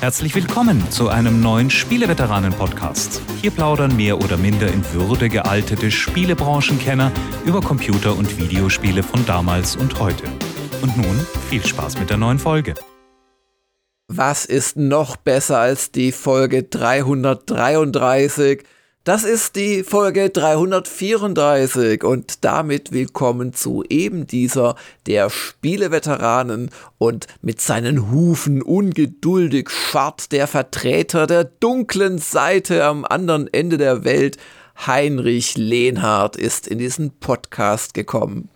[0.00, 3.22] Herzlich willkommen zu einem neuen Spieleveteranen-Podcast.
[3.40, 7.10] Hier plaudern mehr oder minder in Würde gealtete Spielebranchenkenner
[7.46, 10.24] über Computer- und Videospiele von damals und heute.
[10.82, 12.74] Und nun viel Spaß mit der neuen Folge.
[14.08, 18.64] Was ist noch besser als die Folge 333?
[19.06, 24.74] Das ist die Folge 334 und damit willkommen zu eben dieser
[25.06, 33.46] der Spieleveteranen und mit seinen Hufen ungeduldig scharrt der Vertreter der dunklen Seite am anderen
[33.46, 34.38] Ende der Welt.
[34.84, 38.48] Heinrich Lehnhardt ist in diesen Podcast gekommen.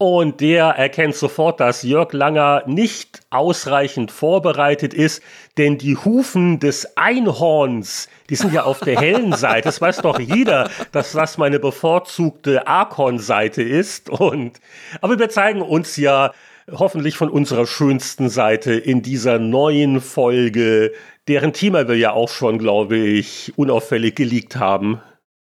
[0.00, 5.24] Und der erkennt sofort, dass Jörg Langer nicht ausreichend vorbereitet ist,
[5.56, 9.68] denn die Hufen des Einhorns, die sind ja auf der hellen Seite.
[9.68, 14.10] Das weiß doch jeder, dass das meine bevorzugte Arkon-Seite ist.
[14.10, 14.60] Und,
[15.00, 16.32] aber wir zeigen uns ja
[16.70, 20.92] hoffentlich von unserer schönsten Seite in dieser neuen Folge,
[21.26, 25.00] deren Thema wir ja auch schon, glaube ich, unauffällig geleakt haben.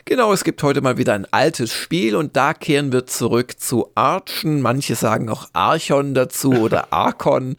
[0.05, 3.91] Genau, es gibt heute mal wieder ein altes Spiel und da kehren wir zurück zu
[3.95, 4.63] Archen.
[4.63, 7.57] Manche sagen auch Archon dazu oder Arkon.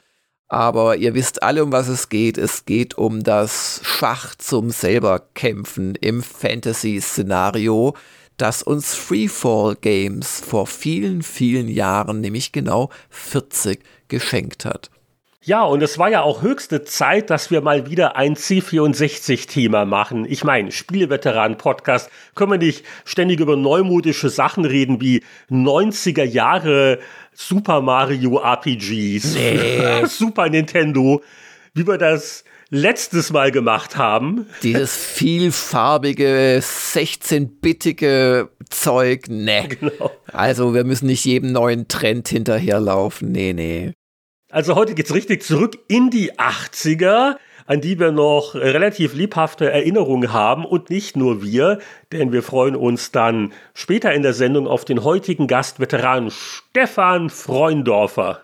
[0.50, 2.40] Aber ihr wisst alle, um was es geht.
[2.40, 7.96] Es geht um das Schach zum selber kämpfen im Fantasy-Szenario,
[8.38, 14.90] das uns Freefall Games vor vielen, vielen Jahren, nämlich genau 40, geschenkt hat.
[15.42, 20.26] Ja, und es war ja auch höchste Zeit, dass wir mal wieder ein C64-Thema machen.
[20.30, 27.00] Ich meine, Spieleveteran-Podcast, können wir nicht ständig über neumodische Sachen reden wie 90er Jahre
[27.42, 30.06] Super Mario RPGs, nee.
[30.08, 31.24] Super Nintendo,
[31.74, 34.46] wie wir das letztes Mal gemacht haben.
[34.62, 39.70] Dieses vielfarbige, 16-bittige Zeug, ne.
[39.70, 40.12] Genau.
[40.34, 43.94] Also wir müssen nicht jedem neuen Trend hinterherlaufen, nee, nee.
[44.52, 47.38] Also heute geht's richtig zurück in die 80er,
[47.70, 51.78] an die wir noch relativ lebhafte Erinnerungen haben und nicht nur wir,
[52.12, 58.44] denn wir freuen uns dann später in der Sendung auf den heutigen Gastveteran Stefan Freundorfer.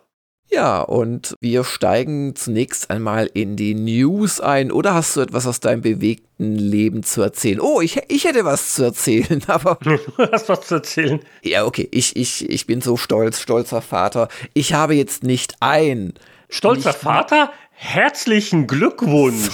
[0.52, 4.72] Ja, und wir steigen zunächst einmal in die News ein.
[4.72, 7.59] Oder hast du etwas aus deinem bewegten Leben zu erzählen?
[7.59, 9.80] Oh, ich, ich hätte was zu erzählen, aber.
[9.85, 11.19] Du hast was zu erzählen.
[11.41, 11.88] Ja, okay.
[11.90, 14.28] Ich, ich, ich bin so stolz, stolzer Vater.
[14.53, 16.14] Ich habe jetzt nicht ein.
[16.47, 17.52] Stolzer nicht Vater?
[17.78, 19.50] Herzlichen Glückwunsch!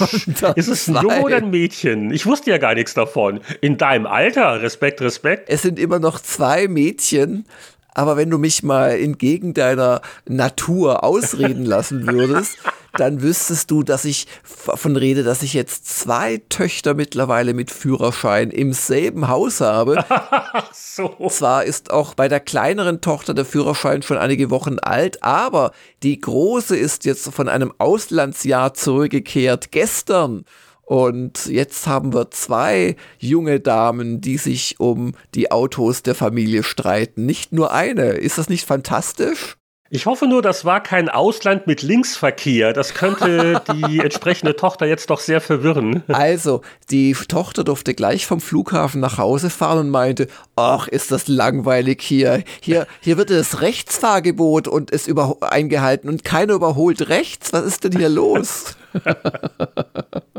[0.55, 2.11] Ist es ein Junge oder ein Mädchen?
[2.11, 3.41] Ich wusste ja gar nichts davon.
[3.61, 5.49] In deinem Alter, Respekt, Respekt.
[5.49, 7.45] Es sind immer noch zwei Mädchen,
[7.93, 12.57] aber wenn du mich mal entgegen deiner Natur ausreden lassen würdest,
[12.93, 18.51] dann wüsstest du, dass ich von rede, dass ich jetzt zwei Töchter mittlerweile mit Führerschein
[18.51, 20.03] im selben Haus habe.
[20.73, 21.15] so.
[21.29, 25.71] Zwar ist auch bei der kleineren Tochter der Führerschein schon einige Wochen alt, aber
[26.03, 30.45] die große ist jetzt von einem Auslandsjahr zurückgekehrt gestern.
[30.91, 37.25] Und jetzt haben wir zwei junge Damen, die sich um die Autos der Familie streiten.
[37.25, 38.09] Nicht nur eine.
[38.09, 39.55] Ist das nicht fantastisch?
[39.89, 42.73] Ich hoffe nur, das war kein Ausland mit Linksverkehr.
[42.73, 46.03] Das könnte die entsprechende Tochter jetzt doch sehr verwirren.
[46.09, 46.59] Also,
[46.89, 52.01] die Tochter durfte gleich vom Flughafen nach Hause fahren und meinte, ach, ist das langweilig
[52.01, 52.43] hier.
[52.59, 55.09] Hier, hier wird das Rechtsfahrgebot und ist
[55.39, 57.53] eingehalten und keiner überholt rechts.
[57.53, 58.75] Was ist denn hier los?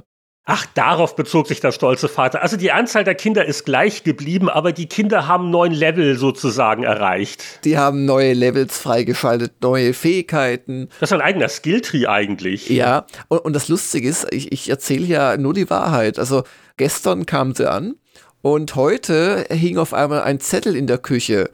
[0.44, 2.42] Ach, darauf bezog sich der stolze Vater.
[2.42, 6.82] Also die Anzahl der Kinder ist gleich geblieben, aber die Kinder haben neun Level sozusagen
[6.82, 7.64] erreicht.
[7.64, 10.88] Die haben neue Levels freigeschaltet, neue Fähigkeiten.
[10.98, 12.69] Das ist ein eigener Skilltree eigentlich.
[12.69, 16.19] Ja, und, und das Lustige ist, ich, ich erzähle ja nur die Wahrheit.
[16.19, 16.42] Also
[16.76, 17.94] gestern kam sie an
[18.41, 21.50] und heute hing auf einmal ein Zettel in der Küche.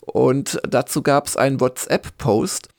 [0.00, 2.70] Und dazu gab es einen WhatsApp-Post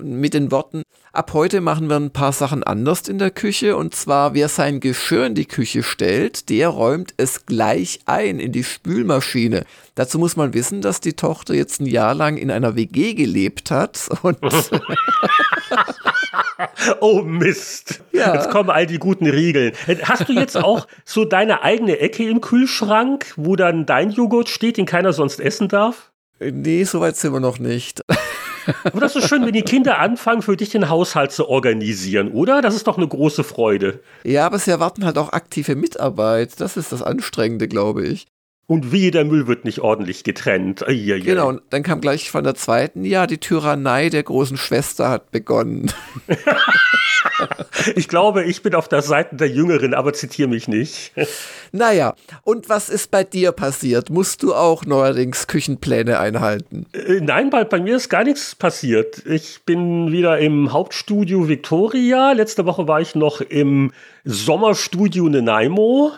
[0.00, 0.82] mit den Worten,
[1.18, 4.78] ab heute machen wir ein paar Sachen anders in der Küche und zwar, wer sein
[4.78, 9.64] Geschirr in die Küche stellt, der räumt es gleich ein in die Spülmaschine.
[9.96, 13.72] Dazu muss man wissen, dass die Tochter jetzt ein Jahr lang in einer WG gelebt
[13.72, 14.38] hat und
[17.00, 18.00] Oh Mist.
[18.12, 18.34] Ja.
[18.34, 19.72] Jetzt kommen all die guten Regeln.
[20.04, 24.76] Hast du jetzt auch so deine eigene Ecke im Kühlschrank, wo dann dein Joghurt steht,
[24.76, 26.12] den keiner sonst essen darf?
[26.38, 28.02] Nee, so weit sind wir noch nicht.
[28.84, 32.62] Aber das ist schön, wenn die Kinder anfangen, für dich den Haushalt zu organisieren, oder?
[32.62, 34.00] Das ist doch eine große Freude.
[34.24, 36.60] Ja, aber sie erwarten halt auch aktive Mitarbeit.
[36.60, 38.26] Das ist das Anstrengende, glaube ich.
[38.68, 40.86] Und wie der Müll wird nicht ordentlich getrennt.
[40.86, 41.20] Eieiei.
[41.20, 45.30] Genau, und dann kam gleich von der zweiten, ja, die Tyrannei der großen Schwester hat
[45.30, 45.90] begonnen.
[47.94, 51.12] Ich glaube, ich bin auf der Seite der Jüngeren, aber zitiere mich nicht.
[51.70, 54.08] Naja, und was ist bei dir passiert?
[54.08, 56.86] Musst du auch neuerdings Küchenpläne einhalten?
[56.94, 59.22] Äh, nein, bei, bei mir ist gar nichts passiert.
[59.26, 62.32] Ich bin wieder im Hauptstudio Victoria.
[62.32, 63.92] Letzte Woche war ich noch im
[64.24, 66.12] Sommerstudio Nanaimo.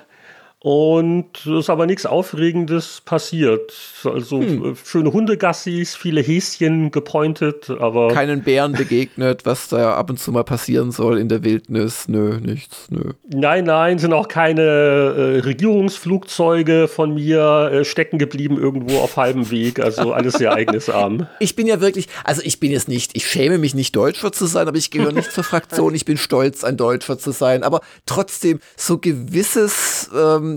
[0.62, 3.72] Und es ist aber nichts Aufregendes passiert.
[4.04, 4.76] Also hm.
[4.84, 8.08] schöne Hundegassis, viele Häschen gepointet, aber.
[8.08, 12.08] Keinen Bären begegnet, was da ab und zu mal passieren soll in der Wildnis.
[12.08, 13.12] Nö, nichts, nö.
[13.26, 19.50] Nein, nein, sind auch keine äh, Regierungsflugzeuge von mir äh, stecken geblieben irgendwo auf halbem
[19.50, 19.80] Weg.
[19.80, 21.26] Also alles sehr ereignisarm.
[21.42, 24.46] Ich bin ja wirklich, also ich bin jetzt nicht, ich schäme mich nicht Deutscher zu
[24.46, 25.94] sein, aber ich gehöre nicht zur Fraktion.
[25.94, 27.62] Ich bin stolz, ein Deutscher zu sein.
[27.62, 30.10] Aber trotzdem, so gewisses.
[30.14, 30.49] Ähm,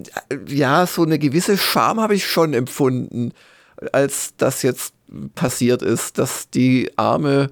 [0.48, 3.34] ja, so eine gewisse Scham habe ich schon empfunden,
[3.92, 4.94] als das jetzt
[5.36, 7.50] passiert ist, dass die arme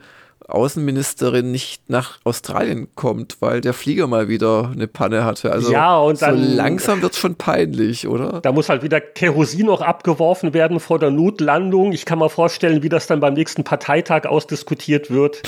[0.52, 5.52] Außenministerin nicht nach Australien kommt, weil der Flieger mal wieder eine Panne hatte.
[5.52, 8.42] Also ja, und dann, so langsam wird es schon peinlich, oder?
[8.42, 11.94] Da muss halt wieder Kerosin noch abgeworfen werden vor der Notlandung.
[11.94, 15.42] Ich kann mir vorstellen, wie das dann beim nächsten Parteitag ausdiskutiert wird.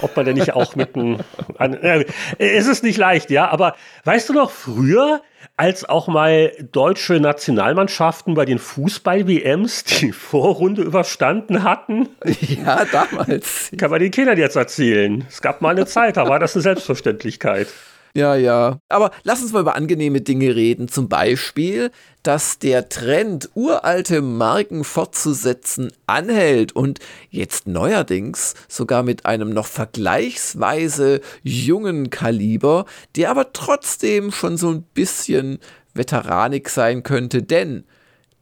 [0.00, 1.18] Ob man denn nicht auch mit einem.
[1.58, 2.04] Äh,
[2.38, 5.20] es ist nicht leicht, ja, aber weißt du noch, früher
[5.56, 12.08] als auch mal deutsche Nationalmannschaften bei den Fußball-WMs die Vorrunde überstanden hatten.
[12.40, 13.70] Ja, damals.
[13.76, 15.24] Kann man den Kindern jetzt erzählen.
[15.28, 17.68] Es gab mal eine Zeit, da war das eine Selbstverständlichkeit.
[18.14, 18.78] Ja, ja.
[18.90, 20.88] Aber lass uns mal über angenehme Dinge reden.
[20.88, 21.90] Zum Beispiel,
[22.22, 26.98] dass der Trend, uralte Marken fortzusetzen, anhält und
[27.30, 32.84] jetzt neuerdings sogar mit einem noch vergleichsweise jungen Kaliber,
[33.16, 35.58] der aber trotzdem schon so ein bisschen
[35.94, 37.84] veteranig sein könnte, denn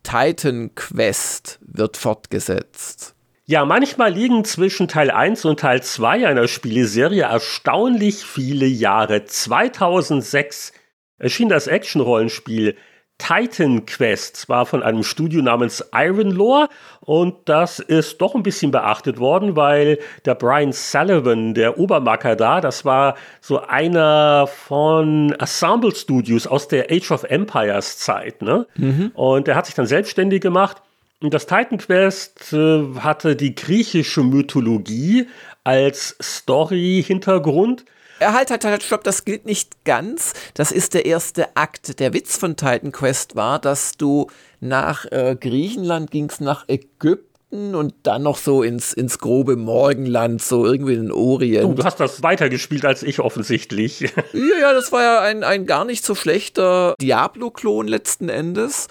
[0.03, 3.15] Titan Quest wird fortgesetzt.
[3.51, 9.25] Ja, manchmal liegen zwischen Teil 1 und Teil 2 einer Spieleserie erstaunlich viele Jahre.
[9.25, 10.73] 2006
[11.19, 12.77] erschien das Action-Rollenspiel
[13.19, 16.69] Titan Quest, zwar von einem Studio namens Iron Lore
[17.01, 22.61] und das ist doch ein bisschen beachtet worden, weil der Brian Sullivan, der Obermacker da,
[22.61, 28.69] das war so einer von Assemble Studios aus der Age of Empires Zeit, ne?
[28.77, 29.11] Mhm.
[29.15, 30.81] Und er hat sich dann selbstständig gemacht
[31.29, 35.29] das Titan Quest äh, hatte die griechische Mythologie
[35.65, 37.85] als Story-Hintergrund.
[38.21, 40.33] Halt, halt, halt, stopp, das gilt nicht ganz.
[40.55, 42.01] Das ist der erste Akt.
[42.01, 44.29] Der Witz von Titan Quest war, dass du
[44.61, 50.65] nach äh, Griechenland gingst, nach Ägypten und dann noch so ins, ins grobe Morgenland, so
[50.65, 51.65] irgendwie in den Orient.
[51.65, 54.01] Du, du hast das weitergespielt als ich offensichtlich.
[54.01, 58.89] ja, ja, das war ja ein, ein gar nicht so schlechter Diablo-Klon letzten Endes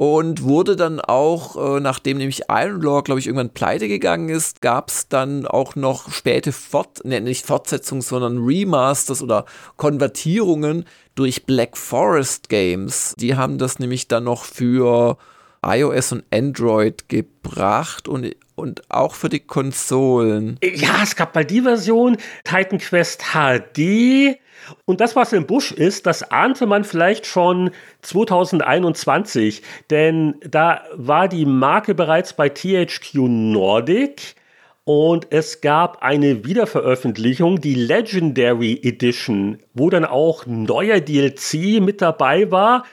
[0.00, 4.62] und wurde dann auch, äh, nachdem nämlich Iron Law, glaube ich, irgendwann pleite gegangen ist,
[4.62, 9.44] gab es dann auch noch späte Fort, ne, nicht Fortsetzungen, sondern Remasters oder
[9.76, 10.86] Konvertierungen
[11.16, 13.14] durch Black Forest Games.
[13.18, 15.18] Die haben das nämlich dann noch für
[15.62, 20.58] iOS und Android gebracht und und auch für die Konsolen.
[20.62, 24.38] Ja, es gab mal die Version Titan Quest HD
[24.84, 27.70] und das, was im Busch ist, das ahnte man vielleicht schon
[28.02, 34.36] 2021, denn da war die Marke bereits bei THQ Nordic
[34.84, 42.50] und es gab eine Wiederveröffentlichung, die Legendary Edition, wo dann auch neuer DLC mit dabei
[42.50, 42.84] war.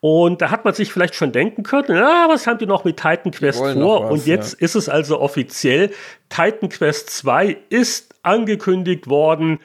[0.00, 2.98] Und da hat man sich vielleicht schon denken können, ah, was haben die noch mit
[2.98, 4.04] Titan Quest vor?
[4.04, 4.64] Was, und jetzt ja.
[4.66, 5.90] ist es also offiziell,
[6.28, 9.58] Titan Quest 2 ist angekündigt worden.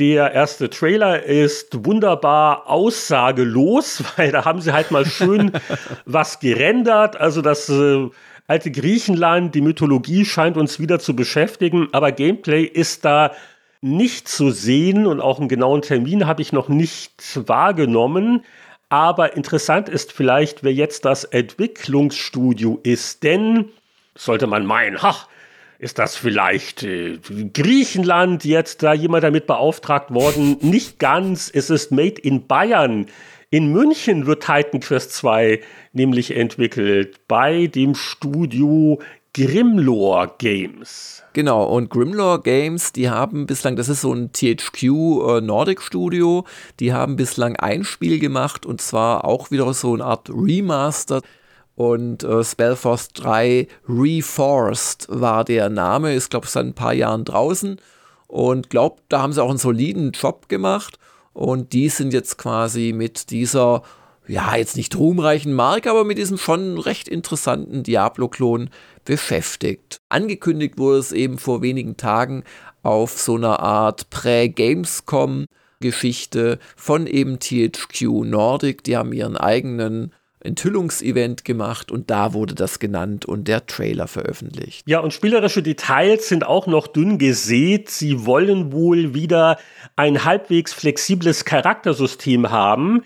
[0.00, 5.52] Der erste Trailer ist wunderbar aussagelos, weil da haben sie halt mal schön
[6.06, 7.20] was gerendert.
[7.20, 8.08] Also das äh,
[8.46, 13.32] alte Griechenland, die Mythologie scheint uns wieder zu beschäftigen, aber Gameplay ist da
[13.82, 18.46] nicht zu sehen und auch einen genauen Termin habe ich noch nicht wahrgenommen.
[18.88, 23.66] Aber interessant ist vielleicht, wer jetzt das Entwicklungsstudio ist, denn
[24.14, 25.28] sollte man meinen, ach,
[25.80, 27.18] ist das vielleicht äh,
[27.54, 30.58] Griechenland jetzt da jemand damit beauftragt worden?
[30.60, 31.50] Nicht ganz.
[31.52, 33.06] Es ist Made in Bayern.
[33.48, 35.60] In München wird Titan Quest 2
[35.92, 39.00] nämlich entwickelt bei dem Studio
[39.32, 41.22] Grimlore Games.
[41.32, 46.44] Genau, und Grimlore Games, die haben bislang, das ist so ein THQ äh, Nordic Studio,
[46.78, 51.22] die haben bislang ein Spiel gemacht und zwar auch wieder so eine Art Remaster
[51.80, 57.24] und äh, Spellforce 3 Reforced war der Name, ist glaube ich seit ein paar Jahren
[57.24, 57.80] draußen
[58.26, 60.98] und glaubt, da haben sie auch einen soliden Job gemacht
[61.32, 63.82] und die sind jetzt quasi mit dieser
[64.26, 68.68] ja, jetzt nicht ruhmreichen Marke, aber mit diesem schon recht interessanten Diablo-Klon
[69.06, 70.02] beschäftigt.
[70.10, 72.44] Angekündigt wurde es eben vor wenigen Tagen
[72.82, 75.46] auf so einer Art Prä-Gamescom
[75.80, 78.84] Geschichte von eben THQ Nordic.
[78.84, 84.88] Die haben ihren eigenen Enthüllungsevent gemacht und da wurde das genannt und der Trailer veröffentlicht.
[84.88, 87.90] Ja, und spielerische Details sind auch noch dünn gesät.
[87.90, 89.58] Sie wollen wohl wieder
[89.96, 93.04] ein halbwegs flexibles Charaktersystem haben.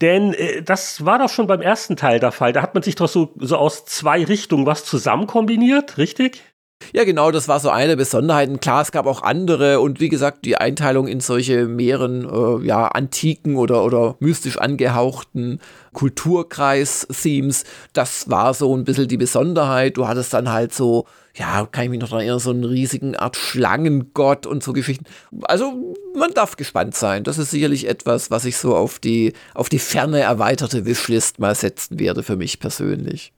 [0.00, 2.52] Denn äh, das war doch schon beim ersten Teil der Fall.
[2.52, 6.42] Da hat man sich doch so, so aus zwei Richtungen was zusammen kombiniert, richtig?
[6.94, 8.60] Ja, genau, das war so eine Besonderheit.
[8.60, 12.86] Klar, es gab auch andere und wie gesagt, die Einteilung in solche mehreren, äh, ja,
[12.86, 15.60] antiken oder, oder mystisch angehauchten
[15.92, 17.64] Kulturkreis-Themes,
[17.94, 19.96] das war so ein bisschen die Besonderheit.
[19.96, 23.16] Du hattest dann halt so, ja, kann ich mich noch daran erinnern, so einen riesigen
[23.16, 25.04] Art Schlangengott und so Geschichten.
[25.42, 27.24] Also, man darf gespannt sein.
[27.24, 31.56] Das ist sicherlich etwas, was ich so auf die, auf die ferne erweiterte Wishlist mal
[31.56, 33.33] setzen werde für mich persönlich.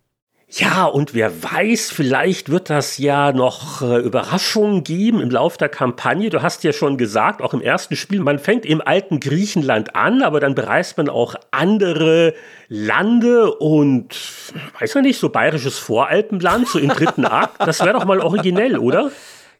[0.58, 5.68] Ja, und wer weiß, vielleicht wird das ja noch äh, Überraschungen geben im Lauf der
[5.68, 6.30] Kampagne.
[6.30, 10.22] Du hast ja schon gesagt, auch im ersten Spiel, man fängt im alten Griechenland an,
[10.22, 12.32] aber dann bereist man auch andere
[12.68, 14.16] Lande und,
[14.80, 17.56] weiß ja nicht, so bayerisches Voralpenland, so im dritten Akt.
[17.58, 19.10] Das wäre doch mal originell, oder?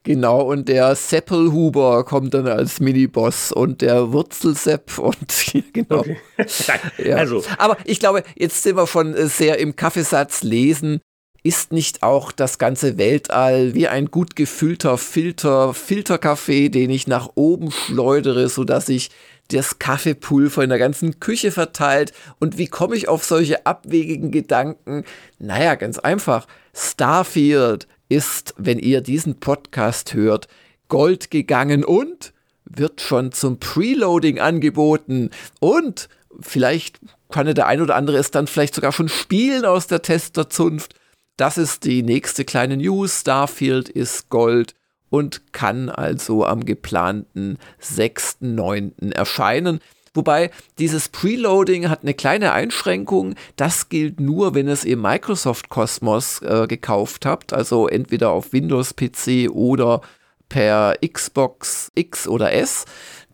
[0.07, 6.05] Genau, und der Seppelhuber kommt dann als Miniboss und der Wurzelsepp und genau.
[6.39, 6.79] Okay.
[6.99, 7.17] ja.
[7.17, 7.43] Also.
[7.59, 11.01] Aber ich glaube, jetzt sind wir schon sehr im Kaffeesatz lesen.
[11.43, 17.31] Ist nicht auch das ganze Weltall wie ein gut gefüllter Filter, Filterkaffee, den ich nach
[17.35, 19.11] oben schleudere, sodass ich
[19.49, 22.13] das Kaffeepulver in der ganzen Küche verteilt?
[22.39, 25.05] Und wie komme ich auf solche abwegigen Gedanken?
[25.41, 26.47] Naja, ganz einfach.
[26.73, 30.49] Starfield, ist, wenn ihr diesen Podcast hört,
[30.89, 32.33] Gold gegangen und
[32.65, 36.09] wird schon zum Preloading angeboten und
[36.41, 40.95] vielleicht kann der ein oder andere es dann vielleicht sogar schon spielen aus der Testerzunft.
[41.37, 43.21] Das ist die nächste kleine News.
[43.21, 44.75] Starfield ist Gold
[45.11, 49.13] und kann also am geplanten 6.9.
[49.13, 49.81] erscheinen.
[50.17, 53.35] Wobei dieses Preloading hat eine kleine Einschränkung.
[53.57, 58.53] Das gilt nur, wenn ihr es im Microsoft Cosmos äh, gekauft habt, also entweder auf
[58.53, 60.01] Windows PC oder
[60.49, 62.87] per Xbox X oder S.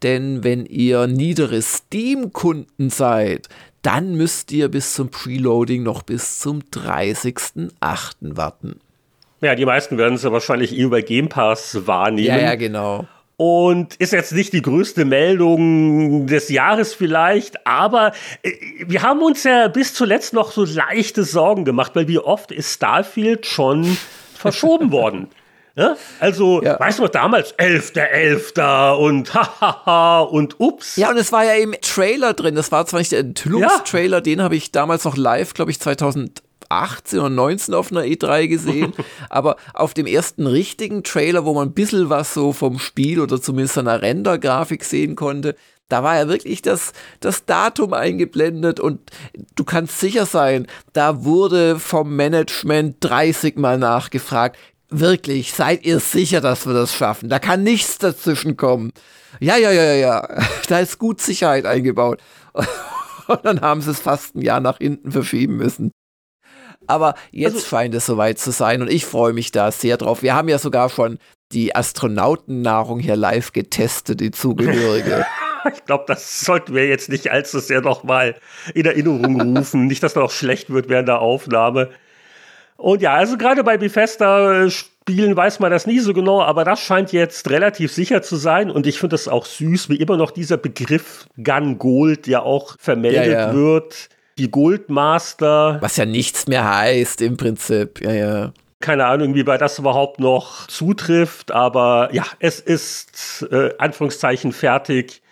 [0.02, 3.48] Denn wenn ihr niedere Steam-Kunden seid,
[3.82, 8.36] dann müsst ihr bis zum Preloading noch bis zum 30.08.
[8.36, 8.80] warten.
[9.40, 12.26] Ja, die meisten werden es ja wahrscheinlich über Game Pass wahrnehmen.
[12.26, 13.06] Ja, ja, genau
[13.42, 18.12] und ist jetzt nicht die größte Meldung des Jahres vielleicht, aber
[18.44, 18.52] äh,
[18.86, 22.72] wir haben uns ja bis zuletzt noch so leichte Sorgen gemacht, weil wie oft ist
[22.72, 23.98] Starfield schon
[24.34, 25.26] verschoben worden.
[25.74, 25.96] Ja?
[26.20, 26.78] Also, ja.
[26.78, 28.54] weißt du noch, damals 11.11.
[28.54, 28.92] .11.
[28.92, 30.94] und hahaha und ups.
[30.94, 32.54] Ja, und es war ja im Trailer drin.
[32.54, 34.20] Das war zwar nicht der Enthüllungstrailer, ja.
[34.20, 38.48] den habe ich damals noch live, glaube ich, 2000 18 oder 19 auf einer E3
[38.48, 38.92] gesehen,
[39.30, 43.40] aber auf dem ersten richtigen Trailer, wo man ein bisschen was so vom Spiel oder
[43.40, 45.54] zumindest einer Render-Grafik sehen konnte,
[45.88, 49.10] da war ja wirklich das, das Datum eingeblendet und
[49.54, 54.56] du kannst sicher sein, da wurde vom Management 30 Mal nachgefragt,
[54.88, 57.28] wirklich, seid ihr sicher, dass wir das schaffen?
[57.28, 58.92] Da kann nichts dazwischen kommen.
[59.40, 60.28] Ja, ja, ja, ja,
[60.68, 62.20] da ist gut Sicherheit eingebaut.
[63.28, 65.92] Und dann haben sie es fast ein Jahr nach hinten verschieben müssen.
[66.86, 70.22] Aber jetzt also, scheint es soweit zu sein und ich freue mich da sehr drauf.
[70.22, 71.18] Wir haben ja sogar schon
[71.52, 75.26] die Astronautennahrung hier live getestet, die zugehörige.
[75.74, 78.36] ich glaube, das sollten wir jetzt nicht allzu sehr nochmal
[78.74, 79.86] in Erinnerung rufen.
[79.86, 81.90] nicht, dass noch schlecht wird während der Aufnahme.
[82.76, 86.80] Und ja, also gerade bei Bethesda Spielen weiß man das nie so genau, aber das
[86.80, 88.70] scheint jetzt relativ sicher zu sein.
[88.70, 92.76] Und ich finde das auch süß, wie immer noch dieser Begriff Gun Gold ja auch
[92.78, 93.54] vermeldet ja, ja.
[93.54, 94.08] wird
[94.38, 95.78] die Goldmaster.
[95.80, 98.52] Was ja nichts mehr heißt im Prinzip, ja, ja.
[98.80, 105.22] Keine Ahnung, wie bei das überhaupt noch zutrifft, aber ja, es ist äh, Anführungszeichen fertig.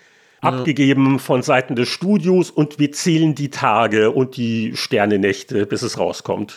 [0.43, 5.99] Abgegeben von Seiten des Studios und wir zählen die Tage und die Sternenächte, bis es
[5.99, 6.57] rauskommt.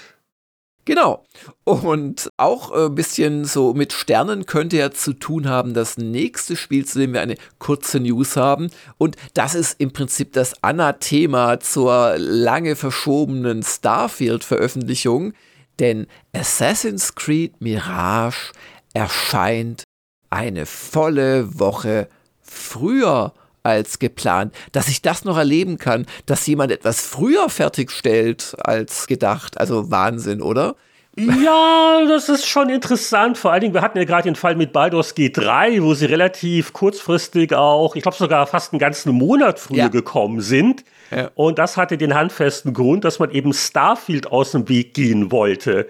[0.86, 1.24] Genau.
[1.64, 6.58] Und auch ein äh, bisschen so mit Sternen könnte ja zu tun haben, das nächste
[6.58, 8.70] Spiel, zu dem wir eine kurze News haben.
[8.98, 15.34] Und das ist im Prinzip das Anathema zur lange verschobenen Starfield-Veröffentlichung.
[15.80, 18.52] Denn Assassin's Creed Mirage
[18.94, 19.84] erscheint
[20.30, 22.10] eine volle Woche
[22.42, 24.54] früher als geplant.
[24.72, 29.58] Dass ich das noch erleben kann, dass jemand etwas früher fertigstellt als gedacht.
[29.58, 30.76] Also Wahnsinn, oder?
[31.16, 33.38] Ja, das ist schon interessant.
[33.38, 36.74] Vor allen Dingen, wir hatten ja gerade den Fall mit Baldur's G3, wo sie relativ
[36.74, 39.88] kurzfristig auch, ich glaube sogar fast einen ganzen Monat früher ja.
[39.90, 40.84] gekommen sind.
[41.12, 41.30] Ja.
[41.36, 45.88] Und das hatte den handfesten Grund, dass man eben Starfield aus dem Weg gehen wollte.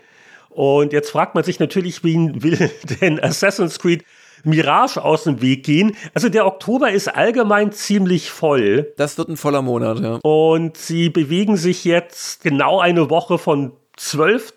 [0.50, 2.70] Und jetzt fragt man sich natürlich, wen will
[3.02, 4.04] denn Assassin's Creed
[4.44, 5.96] Mirage aus dem Weg gehen.
[6.14, 8.94] Also der Oktober ist allgemein ziemlich voll.
[8.98, 10.20] Das wird ein voller Monat, ja.
[10.24, 14.54] Und sie bewegen sich jetzt genau eine Woche von 12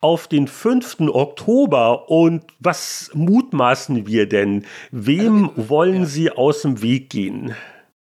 [0.00, 1.00] auf den 5.
[1.12, 2.10] Oktober.
[2.10, 4.64] Und was mutmaßen wir denn?
[4.90, 7.54] Wem wollen Sie aus dem Weg gehen?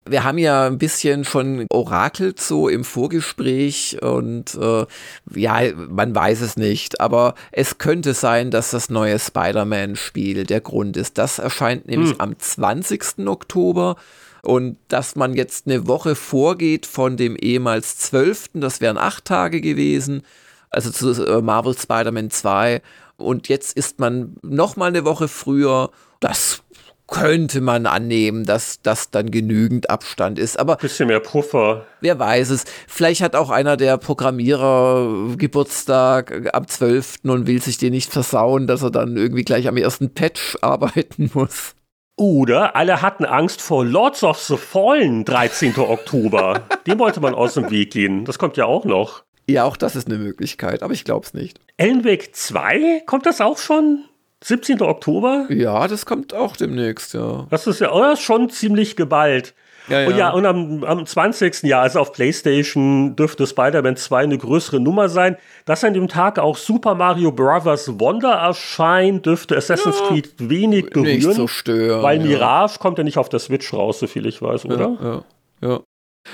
[0.08, 4.86] Wir haben ja ein bisschen schon orakelt so im Vorgespräch und äh,
[5.34, 10.96] ja, man weiß es nicht, aber es könnte sein, dass das neue Spider-Man-Spiel der Grund
[10.96, 11.18] ist.
[11.18, 12.22] Das erscheint nämlich hm.
[12.22, 13.28] am 20.
[13.28, 13.96] Oktober
[14.44, 19.60] und dass man jetzt eine Woche vorgeht von dem ehemals 12., das wären acht Tage
[19.60, 20.22] gewesen,
[20.70, 22.82] also zu äh, Marvel Spider-Man 2
[23.18, 25.90] und jetzt ist man noch mal eine Woche früher.
[26.20, 26.64] Das
[27.08, 30.60] könnte man annehmen, dass das dann genügend Abstand ist.
[30.60, 31.86] Aber bisschen mehr Puffer.
[32.02, 32.66] Wer weiß es.
[32.88, 37.18] Vielleicht hat auch einer der Programmierer Geburtstag am 12.
[37.24, 41.32] und will sich den nicht versauen, dass er dann irgendwie gleich am ersten Patch arbeiten
[41.34, 41.76] muss.
[42.18, 45.78] Oder alle hatten Angst vor Lords of the Fallen, 13.
[45.78, 46.64] Oktober.
[46.88, 48.24] Dem wollte man aus dem Weg gehen.
[48.24, 49.24] Das kommt ja auch noch.
[49.48, 51.60] Ja, auch das ist eine Möglichkeit, aber ich glaube es nicht.
[51.78, 54.06] Ellenweg 2, kommt das auch schon?
[54.46, 54.80] 17.
[54.84, 55.48] Oktober?
[55.50, 57.48] Ja, das kommt auch demnächst, ja.
[57.50, 59.56] Das ist ja oh, schon ziemlich geballt.
[59.88, 60.08] Ja, ja.
[60.08, 61.64] Und ja, und am, am 20.
[61.64, 65.38] Jahr, also auf PlayStation, dürfte Spider-Man 2 eine größere Nummer sein.
[65.66, 68.00] Dass an dem Tag auch Super Mario Bros.
[68.00, 71.16] Wonder erscheint, dürfte Assassin's ja, Creed wenig berühren.
[71.16, 72.04] Nicht so stören.
[72.04, 75.24] Weil Mirage kommt ja nicht auf der Switch raus, so viel ich weiß, oder?
[75.62, 75.80] Ja, ja.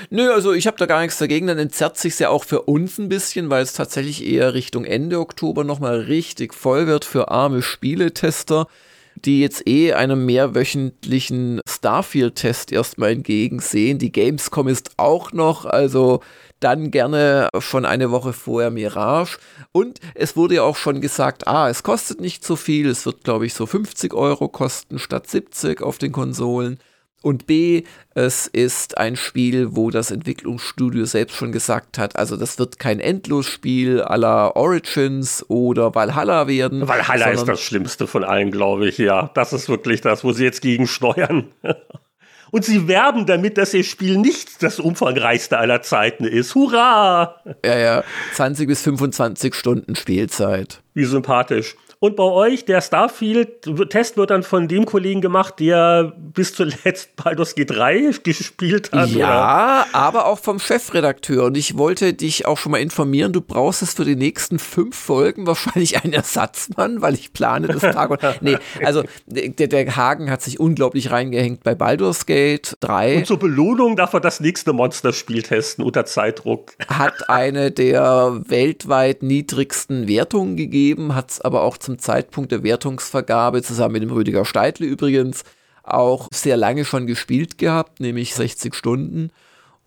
[0.10, 1.48] Nö, also ich habe da gar nichts dagegen.
[1.48, 5.20] Dann entzerrt sich ja auch für uns ein bisschen, weil es tatsächlich eher Richtung Ende
[5.20, 8.68] Oktober nochmal richtig voll wird für arme Spieletester,
[9.16, 14.00] die jetzt eh einem mehrwöchentlichen Starfield-Test erstmal entgegensehen.
[14.00, 16.22] Die Gamescom ist auch noch, also
[16.60, 19.40] dann gerne schon eine Woche vorher Mirage.
[19.72, 23.24] Und es wurde ja auch schon gesagt, ah, es kostet nicht so viel, es wird,
[23.24, 26.80] glaube ich, so 50 Euro kosten statt 70 auf den Konsolen.
[27.22, 27.84] Und B,
[28.16, 33.00] es ist ein Spiel, wo das Entwicklungsstudio selbst schon gesagt hat, also das wird kein
[33.00, 36.88] Endlosspiel la Origins oder Valhalla werden.
[36.88, 39.30] Valhalla ist das Schlimmste von allen, glaube ich, ja.
[39.36, 41.46] Das ist wirklich das, wo sie jetzt gegen steuern.
[42.52, 46.54] Und sie werben damit, dass ihr Spiel nicht das umfangreichste aller Zeiten ist.
[46.54, 47.42] Hurra!
[47.64, 48.04] Ja, ja.
[48.34, 50.82] 20 bis 25 Stunden Spielzeit.
[50.94, 51.78] Wie sympathisch.
[52.04, 57.56] Und bei euch, der Starfield-Test wird dann von dem Kollegen gemacht, der bis zuletzt Baldur's
[57.56, 59.10] G3 gespielt hat.
[59.10, 59.96] Ja, oder?
[59.96, 61.46] aber auch vom Chefredakteur.
[61.46, 64.98] Und ich wollte dich auch schon mal informieren, du brauchst es für die nächsten fünf
[64.98, 68.20] Folgen wahrscheinlich einen Ersatzmann, weil ich plane das Tag und.
[68.42, 73.18] Nee, also der, der Hagen hat sich unglaublich reingehängt bei Baldur's Gate 3.
[73.18, 76.74] Und zur Belohnung darf er das nächste Monsterspiel testen unter Zeitdruck.
[76.88, 82.64] Hat eine der weltweit niedrigsten Wertungen gegeben, hat es aber auch zum zum Zeitpunkt der
[82.64, 85.44] Wertungsvergabe, zusammen mit dem Rüdiger Steidle übrigens,
[85.84, 89.32] auch sehr lange schon gespielt gehabt, nämlich 60 Stunden.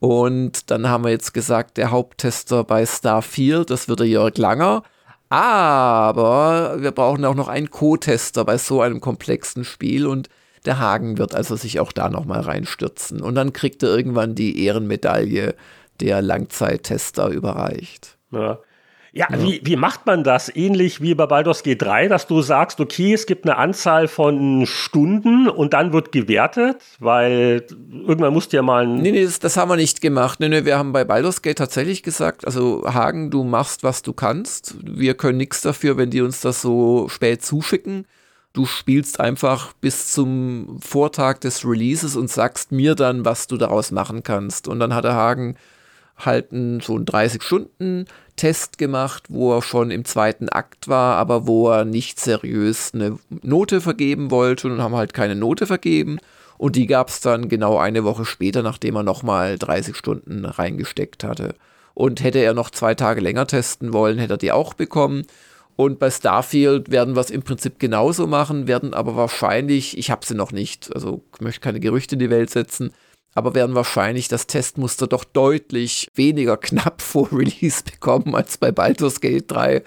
[0.00, 4.82] Und dann haben wir jetzt gesagt, der Haupttester bei Starfield, das wird der Jörg Langer.
[5.30, 10.28] Aber wir brauchen auch noch einen Co-Tester bei so einem komplexen Spiel und
[10.66, 13.22] der Hagen wird also sich auch da nochmal reinstürzen.
[13.22, 15.54] Und dann kriegt er irgendwann die Ehrenmedaille
[16.00, 18.18] der Langzeittester überreicht.
[18.30, 18.58] Ja.
[19.16, 20.54] Ja, ja, Wie, wie macht man das?
[20.54, 25.48] Ähnlich wie bei Baldur's G3, dass du sagst, okay, es gibt eine Anzahl von Stunden
[25.48, 29.70] und dann wird gewertet, weil irgendwann musst du ja mal Nee, nee, das, das, haben
[29.70, 30.40] wir nicht gemacht.
[30.40, 34.12] Nee, nee, wir haben bei Baldur's Gate tatsächlich gesagt, also Hagen, du machst, was du
[34.12, 34.74] kannst.
[34.82, 38.06] Wir können nichts dafür, wenn die uns das so spät zuschicken.
[38.52, 43.92] Du spielst einfach bis zum Vortag des Releases und sagst mir dann, was du daraus
[43.92, 44.66] machen kannst.
[44.66, 45.54] Und dann hat der Hagen
[46.16, 47.06] halt einen, so einen
[48.34, 53.18] 30-Stunden-Test gemacht, wo er schon im zweiten Akt war, aber wo er nicht seriös eine
[53.42, 56.18] Note vergeben wollte und haben halt keine Note vergeben.
[56.56, 61.24] Und die gab es dann genau eine Woche später, nachdem er nochmal 30 Stunden reingesteckt
[61.24, 61.54] hatte.
[61.94, 65.26] Und hätte er noch zwei Tage länger testen wollen, hätte er die auch bekommen.
[65.76, 70.24] Und bei Starfield werden wir es im Prinzip genauso machen, werden aber wahrscheinlich, ich habe
[70.24, 72.92] sie noch nicht, also möchte keine Gerüchte in die Welt setzen,
[73.34, 79.20] aber werden wahrscheinlich das Testmuster doch deutlich weniger knapp vor Release bekommen als bei Baldur's
[79.20, 79.82] Gate 3.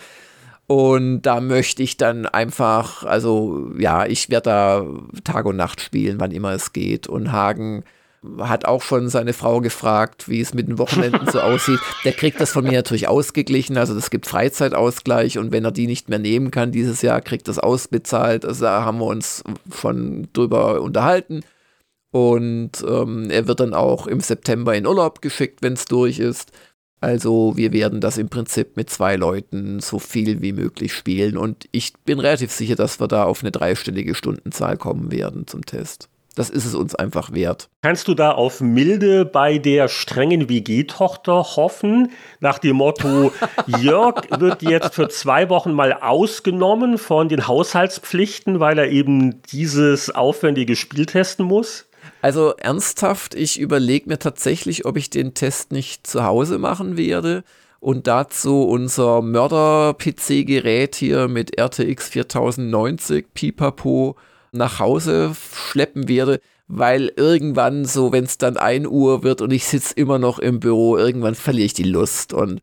[0.68, 4.86] Und da möchte ich dann einfach, also ja, ich werde da
[5.24, 7.08] Tag und Nacht spielen, wann immer es geht.
[7.08, 7.86] Und Hagen
[8.40, 11.80] hat auch schon seine Frau gefragt, wie es mit den Wochenenden so aussieht.
[12.04, 13.78] Der kriegt das von mir natürlich ausgeglichen.
[13.78, 17.48] Also es gibt Freizeitausgleich und wenn er die nicht mehr nehmen kann dieses Jahr, kriegt
[17.48, 18.44] das ausbezahlt.
[18.44, 21.44] Also da haben wir uns schon drüber unterhalten.
[22.18, 26.52] Und ähm, er wird dann auch im September in Urlaub geschickt, wenn es durch ist.
[27.00, 31.66] Also wir werden das im Prinzip mit zwei Leuten so viel wie möglich spielen und
[31.72, 36.10] ich bin relativ sicher, dass wir da auf eine dreistellige Stundenzahl kommen werden zum Test.
[36.34, 37.70] Das ist es uns einfach wert.
[37.84, 42.12] Kannst du da auf Milde bei der strengen WG-Tochter hoffen?
[42.40, 43.32] Nach dem Motto,
[43.80, 50.10] Jörg wird jetzt für zwei Wochen mal ausgenommen von den Haushaltspflichten, weil er eben dieses
[50.10, 51.88] aufwendige Spiel testen muss?
[52.22, 57.44] Also ernsthaft, ich überlege mir tatsächlich, ob ich den Test nicht zu Hause machen werde
[57.80, 64.16] und dazu unser Mörder-PC-Gerät hier mit RTX 4090 Pipapo
[64.52, 69.66] nach Hause schleppen werde, weil irgendwann so, wenn es dann 1 Uhr wird und ich
[69.66, 72.34] sitze immer noch im Büro, irgendwann verliere ich die Lust.
[72.34, 72.62] Und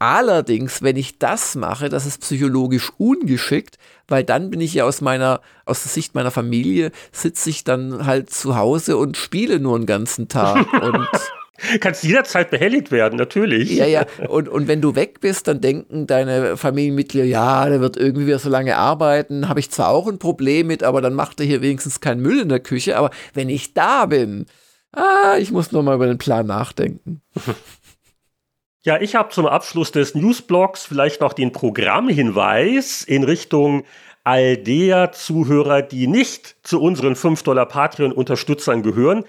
[0.00, 5.00] allerdings, wenn ich das mache, das ist psychologisch ungeschickt, weil dann bin ich ja aus
[5.00, 9.76] meiner, aus der Sicht meiner Familie, sitze ich dann halt zu Hause und spiele nur
[9.76, 11.08] einen ganzen Tag und
[11.80, 13.70] Kannst jederzeit behelligt werden, natürlich.
[13.70, 14.06] Ja, ja.
[14.28, 18.38] Und, und wenn du weg bist, dann denken deine Familienmitglieder, ja, der wird irgendwie wieder
[18.38, 19.46] so lange arbeiten.
[19.46, 22.40] Habe ich zwar auch ein Problem mit, aber dann macht er hier wenigstens keinen Müll
[22.40, 22.96] in der Küche.
[22.96, 24.46] Aber wenn ich da bin,
[24.92, 27.20] ah, ich muss nochmal über den Plan nachdenken.
[28.82, 33.84] Ja, ich habe zum Abschluss des Newsblogs vielleicht noch den Programmhinweis in Richtung
[34.24, 39.24] all der Zuhörer, die nicht zu unseren 5 Dollar Patreon-Unterstützern gehören.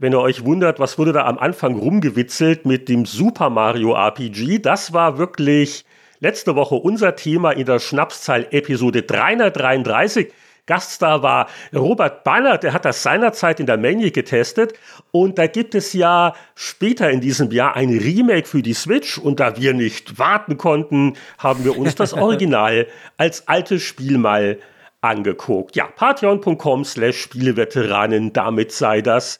[0.00, 4.58] Wenn ihr euch wundert, was wurde da am Anfang rumgewitzelt mit dem Super Mario RPG,
[4.58, 5.84] das war wirklich
[6.18, 10.32] letzte Woche unser Thema in der Schnapszahl Episode 333.
[10.66, 14.74] Gaststar war Robert Banner, der hat das seinerzeit in der Menu getestet.
[15.12, 19.16] Und da gibt es ja später in diesem Jahr ein Remake für die Switch.
[19.18, 24.58] Und da wir nicht warten konnten, haben wir uns das Original als altes Spiel mal
[25.00, 25.76] angeguckt.
[25.76, 29.38] Ja, patreon.com slash Spieleveteranen, damit sei das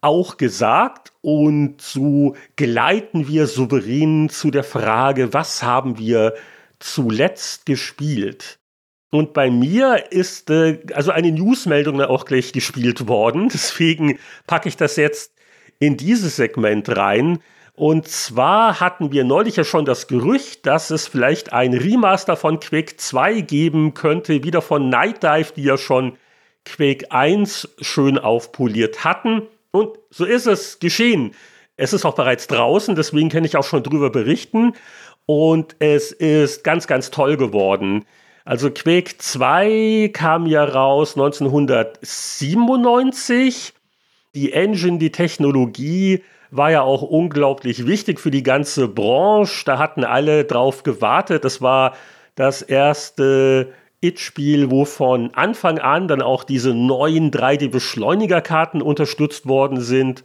[0.00, 6.34] auch gesagt und so geleiten wir souverän zu der Frage, was haben wir
[6.78, 8.59] zuletzt gespielt?
[9.10, 13.48] Und bei mir ist äh, also eine Newsmeldung auch gleich gespielt worden.
[13.52, 15.32] Deswegen packe ich das jetzt
[15.78, 17.40] in dieses Segment rein.
[17.74, 22.60] Und zwar hatten wir neulich ja schon das Gerücht, dass es vielleicht ein Remaster von
[22.60, 26.18] Quake 2 geben könnte, wieder von Night Dive, die ja schon
[26.66, 29.42] Quake 1 schön aufpoliert hatten.
[29.70, 31.34] Und so ist es geschehen.
[31.76, 34.74] Es ist auch bereits draußen, deswegen kann ich auch schon drüber berichten.
[35.24, 38.04] Und es ist ganz, ganz toll geworden.
[38.50, 43.72] Also Quake 2 kam ja raus 1997.
[44.34, 49.64] Die Engine, die Technologie war ja auch unglaublich wichtig für die ganze Branche.
[49.66, 51.44] Da hatten alle drauf gewartet.
[51.44, 51.94] Das war
[52.34, 60.24] das erste It-Spiel, wo von Anfang an dann auch diese neuen 3D-Beschleunigerkarten unterstützt worden sind.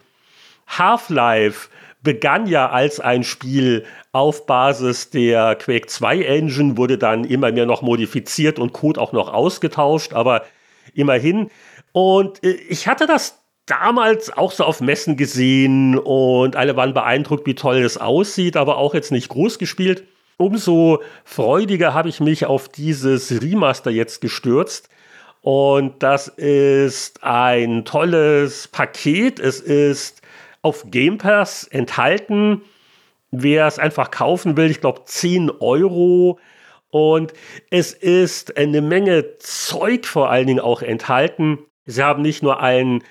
[0.66, 1.70] Half-Life
[2.06, 7.66] begann ja als ein Spiel auf Basis der Quake 2 Engine, wurde dann immer mehr
[7.66, 10.46] noch modifiziert und Code auch noch ausgetauscht, aber
[10.94, 11.50] immerhin.
[11.92, 17.46] Und äh, ich hatte das damals auch so auf Messen gesehen und alle waren beeindruckt,
[17.46, 20.04] wie toll es aussieht, aber auch jetzt nicht groß gespielt.
[20.38, 24.90] Umso freudiger habe ich mich auf dieses Remaster jetzt gestürzt.
[25.42, 29.40] Und das ist ein tolles Paket.
[29.40, 30.22] Es ist
[30.66, 32.62] auf Game Pass enthalten.
[33.30, 36.40] Wer es einfach kaufen will, ich glaube 10 Euro.
[36.90, 37.34] Und
[37.70, 41.60] es ist eine Menge Zeug vor allen Dingen auch enthalten.
[41.86, 43.04] Sie haben nicht nur einen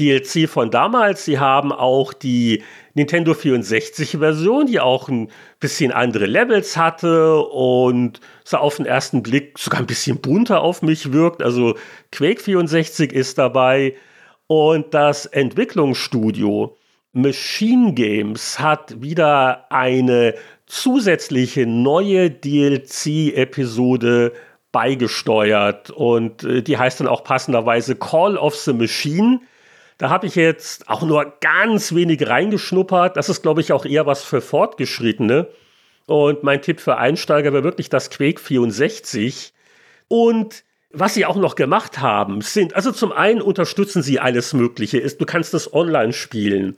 [0.00, 1.24] DLC von damals.
[1.24, 2.64] Sie haben auch die
[2.94, 9.60] Nintendo 64-Version, die auch ein bisschen andere Levels hatte und so auf den ersten Blick
[9.60, 11.40] sogar ein bisschen bunter auf mich wirkt.
[11.40, 11.76] Also
[12.10, 13.94] Quake 64 ist dabei
[14.48, 16.76] und das Entwicklungsstudio
[17.16, 20.34] Machine Games hat wieder eine
[20.66, 24.34] zusätzliche neue DLC-Episode
[24.70, 29.40] beigesteuert und äh, die heißt dann auch passenderweise Call of the Machine.
[29.96, 33.16] Da habe ich jetzt auch nur ganz wenig reingeschnuppert.
[33.16, 35.48] Das ist, glaube ich, auch eher was für Fortgeschrittene.
[36.04, 39.54] Und mein Tipp für Einsteiger wäre wirklich das Quake 64.
[40.08, 45.00] Und was sie auch noch gemacht haben, sind, also zum einen unterstützen sie alles Mögliche.
[45.00, 46.76] Du kannst es online spielen.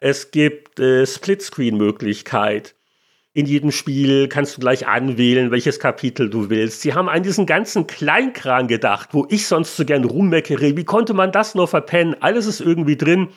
[0.00, 2.76] Es gibt äh, Splitscreen-Möglichkeit
[3.36, 6.80] in jedem Spiel kannst du gleich anwählen, welches Kapitel du willst.
[6.80, 10.74] Sie haben an diesen ganzen Kleinkran gedacht, wo ich sonst so gern rummeckere.
[10.74, 12.16] Wie konnte man das nur verpennen?
[12.20, 13.28] Alles ist irgendwie drin.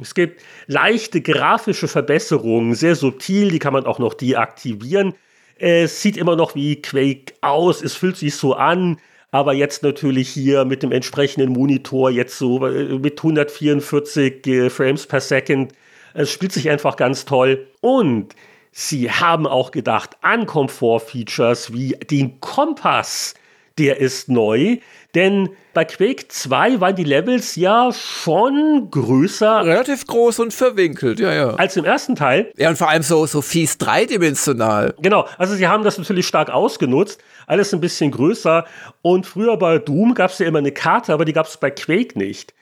[0.00, 5.14] Es gibt leichte grafische Verbesserungen, sehr subtil, die kann man auch noch deaktivieren.
[5.56, 8.98] Es sieht immer noch wie Quake aus, es fühlt sich so an,
[9.32, 15.04] aber jetzt natürlich hier mit dem entsprechenden Monitor, jetzt so äh, mit 144 äh, Frames
[15.08, 15.72] per Second.
[16.18, 17.68] Es spielt sich einfach ganz toll.
[17.80, 18.34] Und
[18.72, 23.34] sie haben auch gedacht an Komfort-Features wie den Kompass,
[23.78, 24.78] der ist neu.
[25.14, 29.64] Denn bei Quake 2 waren die Levels ja schon größer.
[29.64, 31.50] Relativ groß und verwinkelt, ja, ja.
[31.54, 32.52] Als im ersten Teil.
[32.56, 34.94] Ja, und vor allem so, so fies dreidimensional.
[35.00, 37.22] Genau, also sie haben das natürlich stark ausgenutzt.
[37.46, 38.64] Alles ein bisschen größer.
[39.02, 41.70] Und früher bei Doom gab es ja immer eine Karte, aber die gab es bei
[41.70, 42.54] Quake nicht.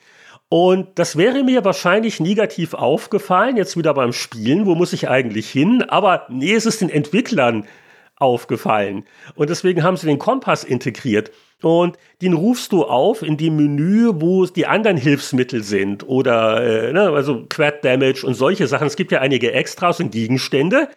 [0.49, 4.65] Und das wäre mir wahrscheinlich negativ aufgefallen, jetzt wieder beim Spielen.
[4.65, 5.83] Wo muss ich eigentlich hin?
[5.83, 7.67] Aber nee, es ist den Entwicklern
[8.15, 9.05] aufgefallen.
[9.35, 11.31] Und deswegen haben sie den Kompass integriert.
[11.61, 16.93] Und den rufst du auf in dem Menü, wo die anderen Hilfsmittel sind oder äh,
[16.93, 18.87] ne, also Quad Damage und solche Sachen.
[18.87, 20.89] Es gibt ja einige Extras und Gegenstände,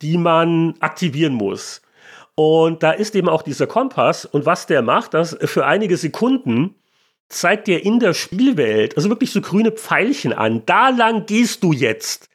[0.00, 1.82] die man aktivieren muss.
[2.34, 6.74] Und da ist eben auch dieser Kompass und was der macht, das für einige Sekunden
[7.28, 10.62] zeigt dir in der Spielwelt, also wirklich so grüne Pfeilchen an.
[10.66, 12.28] Da lang gehst du jetzt.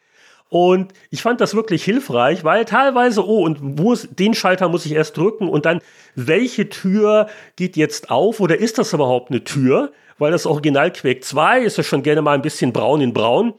[0.50, 4.86] Und ich fand das wirklich hilfreich, weil teilweise, oh, und wo ist, den Schalter muss
[4.86, 5.80] ich erst drücken und dann,
[6.14, 9.92] welche Tür geht jetzt auf oder ist das überhaupt eine Tür?
[10.20, 13.56] Weil das Original Quake 2 ist ja schon gerne mal ein bisschen braun in braun.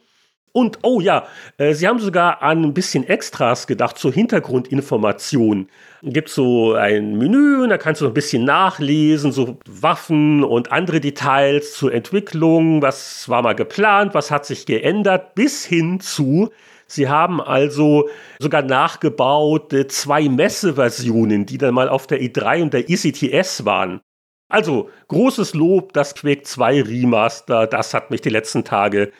[0.56, 1.26] Und, oh ja,
[1.58, 5.66] äh, sie haben sogar an ein bisschen Extras gedacht, zur Hintergrundinformation.
[6.04, 11.74] Gibt so ein Menü, da kannst du ein bisschen nachlesen, so Waffen und andere Details
[11.74, 16.50] zur Entwicklung, was war mal geplant, was hat sich geändert, bis hin zu,
[16.86, 22.74] Sie haben also sogar nachgebaut äh, zwei Messeversionen, die dann mal auf der E3 und
[22.74, 24.00] der ECTS waren.
[24.48, 29.10] Also großes Lob, das Quake 2 Remaster, das hat mich die letzten Tage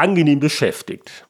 [0.00, 1.28] angenehm beschäftigt.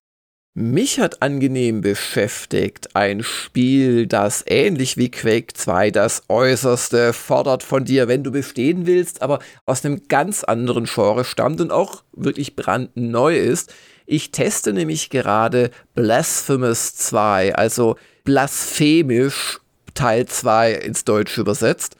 [0.55, 7.85] Mich hat angenehm beschäftigt ein Spiel, das ähnlich wie Quake 2 das Äußerste fordert von
[7.85, 12.55] dir, wenn du bestehen willst, aber aus einem ganz anderen Genre stammt und auch wirklich
[12.55, 13.75] brandneu ist.
[14.07, 19.61] Ich teste nämlich gerade Blasphemous 2, also blasphemisch
[19.95, 21.97] Teil 2 ins Deutsche übersetzt.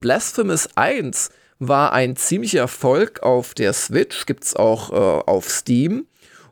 [0.00, 6.06] Blasphemous 1 war ein ziemlicher Erfolg auf der Switch, gibt es auch äh, auf Steam.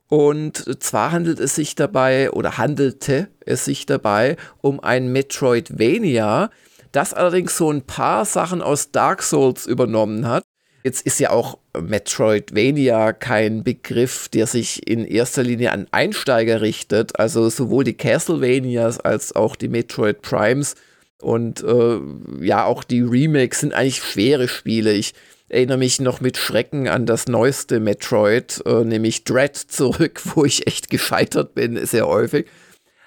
[0.09, 6.51] Und zwar handelt es sich dabei oder handelte es sich dabei um ein Metroidvania,
[6.93, 10.45] das allerdings so ein paar Sachen aus Dark Souls übernommen hat.
[10.85, 17.19] Jetzt ist ja auch Metroidvania kein Begriff, der sich in erster Linie an Einsteiger richtet.
[17.19, 20.77] Also sowohl die Castlevanias als auch die Metroid Primes
[21.21, 21.99] und äh,
[22.41, 24.93] ja, auch die Remakes sind eigentlich schwere Spiele.
[24.93, 25.15] Ich
[25.49, 30.67] erinnere mich noch mit Schrecken an das neueste Metroid, äh, nämlich Dread zurück, wo ich
[30.67, 32.47] echt gescheitert bin, sehr häufig.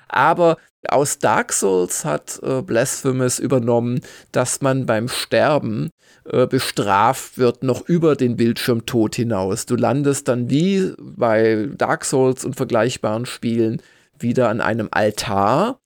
[0.07, 5.91] Aber aus Dark Souls hat äh, Blasphemous übernommen, dass man beim Sterben
[6.25, 9.65] äh, bestraft wird, noch über den Bildschirmtod hinaus.
[9.65, 13.81] Du landest dann wie bei Dark Souls und vergleichbaren Spielen
[14.17, 15.79] wieder an einem Altar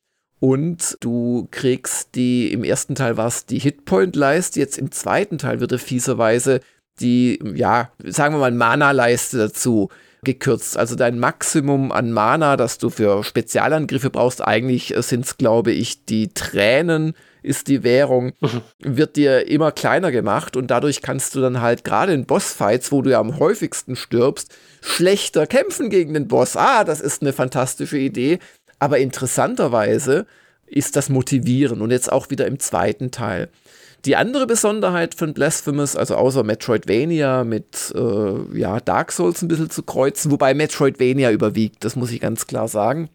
[0.44, 5.62] und du kriegst die, im ersten Teil war es die Hitpoint-Leiste, jetzt im zweiten Teil
[5.62, 6.60] wird er fieserweise
[7.00, 9.88] die, ja, sagen wir mal, Mana-Leiste dazu
[10.26, 10.78] gekürzt.
[10.78, 16.04] Also dein Maximum an Mana, das du für Spezialangriffe brauchst, eigentlich sind es, glaube ich,
[16.04, 18.62] die Tränen ist die Währung, mhm.
[18.80, 23.02] wird dir immer kleiner gemacht und dadurch kannst du dann halt gerade in Bossfights, wo
[23.02, 26.58] du ja am häufigsten stirbst, schlechter kämpfen gegen den Boss.
[26.58, 28.40] Ah, das ist eine fantastische Idee.
[28.84, 30.26] Aber interessanterweise
[30.66, 33.48] ist das motivierend und jetzt auch wieder im zweiten Teil.
[34.04, 39.70] Die andere Besonderheit von Blasphemous, also außer Metroidvania mit äh, ja, Dark Souls ein bisschen
[39.70, 43.10] zu kreuzen, wobei Metroidvania überwiegt, das muss ich ganz klar sagen,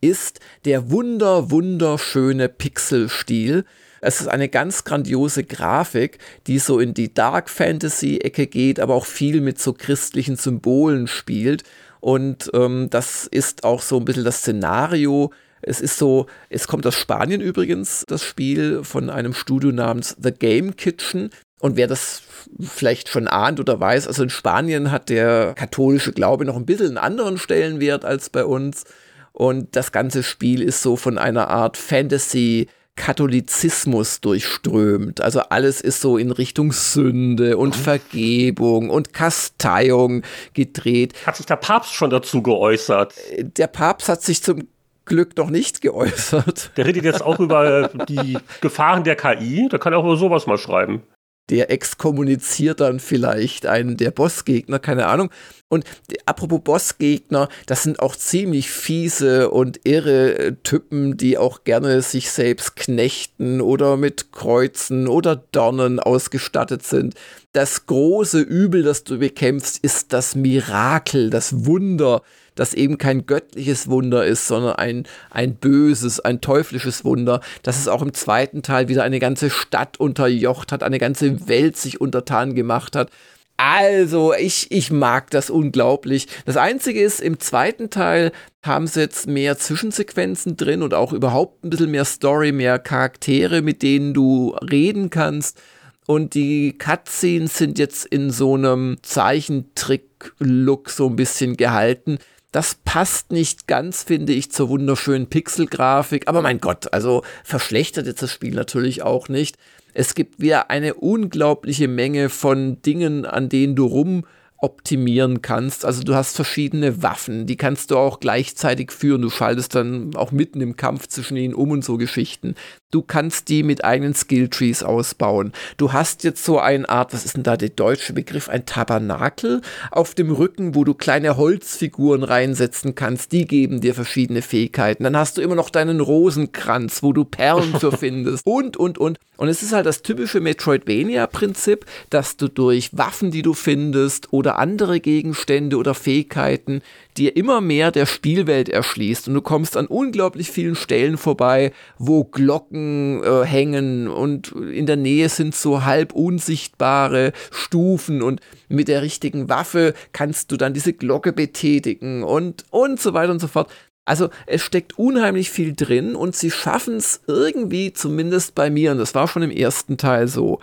[0.00, 3.64] ist der wunder, wunderschöne Pixelstil.
[4.00, 9.06] Es ist eine ganz grandiose Grafik, die so in die Dark Fantasy-Ecke geht, aber auch
[9.06, 11.62] viel mit so christlichen Symbolen spielt.
[12.02, 15.30] Und ähm, das ist auch so ein bisschen das Szenario,
[15.62, 20.32] es ist so, es kommt aus Spanien übrigens, das Spiel von einem Studio namens The
[20.32, 21.30] Game Kitchen.
[21.60, 22.22] Und wer das
[22.60, 26.88] vielleicht schon ahnt oder weiß, also in Spanien hat der katholische Glaube noch ein bisschen
[26.88, 28.82] einen anderen Stellenwert als bei uns.
[29.30, 35.20] Und das ganze Spiel ist so von einer Art Fantasy- Katholizismus durchströmt.
[35.20, 37.82] Also alles ist so in Richtung Sünde und mhm.
[37.82, 41.14] Vergebung und Kasteiung gedreht.
[41.26, 43.14] Hat sich der Papst schon dazu geäußert?
[43.38, 44.68] Der Papst hat sich zum
[45.04, 46.70] Glück noch nicht geäußert.
[46.76, 49.68] Der redet jetzt auch über die Gefahren der KI.
[49.70, 51.02] Da kann er auch über sowas mal schreiben.
[51.50, 55.30] Der exkommuniziert dann vielleicht einen der Bossgegner, keine Ahnung.
[55.72, 55.86] Und
[56.26, 62.30] apropos Bossgegner, das sind auch ziemlich fiese und irre äh, Typen, die auch gerne sich
[62.30, 67.14] selbst knechten oder mit Kreuzen oder Dornen ausgestattet sind.
[67.54, 72.20] Das große Übel, das du bekämpfst, ist das Mirakel, das Wunder,
[72.54, 77.88] das eben kein göttliches Wunder ist, sondern ein, ein böses, ein teuflisches Wunder, dass es
[77.88, 82.54] auch im zweiten Teil wieder eine ganze Stadt unterjocht hat, eine ganze Welt sich untertan
[82.54, 83.10] gemacht hat.
[83.56, 86.26] Also, ich, ich mag das unglaublich.
[86.46, 88.32] Das Einzige ist, im zweiten Teil
[88.64, 93.62] haben sie jetzt mehr Zwischensequenzen drin und auch überhaupt ein bisschen mehr Story, mehr Charaktere,
[93.62, 95.60] mit denen du reden kannst.
[96.06, 102.18] Und die Cutscenes sind jetzt in so einem Zeichentrick-Look so ein bisschen gehalten.
[102.50, 106.28] Das passt nicht ganz, finde ich, zur wunderschönen Pixelgrafik.
[106.28, 109.56] Aber mein Gott, also verschlechtert jetzt das Spiel natürlich auch nicht.
[109.94, 114.24] Es gibt wieder eine unglaubliche Menge von Dingen, an denen du rum
[114.62, 115.84] optimieren kannst.
[115.84, 119.22] Also du hast verschiedene Waffen, die kannst du auch gleichzeitig führen.
[119.22, 122.54] Du schaltest dann auch mitten im Kampf zwischen ihnen um und so Geschichten.
[122.92, 125.52] Du kannst die mit eigenen Skilltrees ausbauen.
[125.78, 129.62] Du hast jetzt so eine Art, was ist denn da der deutsche Begriff, ein Tabernakel
[129.90, 133.32] auf dem Rücken, wo du kleine Holzfiguren reinsetzen kannst.
[133.32, 135.04] Die geben dir verschiedene Fähigkeiten.
[135.04, 138.46] Dann hast du immer noch deinen Rosenkranz, wo du Perlen für findest.
[138.46, 139.18] Und, und, und.
[139.38, 144.51] Und es ist halt das typische Metroidvania-Prinzip, dass du durch Waffen, die du findest oder
[144.58, 146.82] andere Gegenstände oder Fähigkeiten
[147.16, 152.24] dir immer mehr der Spielwelt erschließt und du kommst an unglaublich vielen Stellen vorbei, wo
[152.24, 159.02] Glocken äh, hängen und in der Nähe sind so halb unsichtbare Stufen und mit der
[159.02, 163.70] richtigen Waffe kannst du dann diese Glocke betätigen und und so weiter und so fort.
[164.04, 168.98] Also es steckt unheimlich viel drin und sie schaffen es irgendwie, zumindest bei mir, und
[168.98, 170.58] das war schon im ersten Teil so,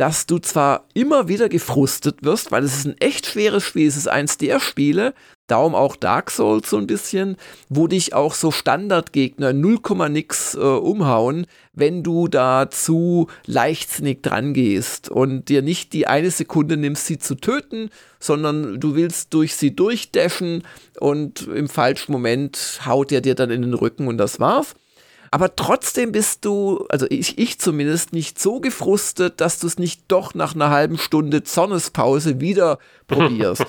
[0.00, 3.98] dass du zwar immer wieder gefrustet wirst, weil es ist ein echt schweres Spiel, es
[3.98, 5.12] ist eins der Spiele,
[5.46, 7.36] darum auch Dark Souls so ein bisschen,
[7.68, 14.54] wo dich auch so Standardgegner 0, nix äh, umhauen, wenn du da zu leichtsinnig dran
[14.54, 19.54] gehst und dir nicht die eine Sekunde nimmst, sie zu töten, sondern du willst durch
[19.54, 20.62] sie durchdashen
[20.98, 24.74] und im falschen Moment haut er dir dann in den Rücken und das war's.
[25.32, 30.02] Aber trotzdem bist du, also ich, ich zumindest, nicht so gefrustet, dass du es nicht
[30.08, 33.64] doch nach einer halben Stunde Zonnespause wieder probierst.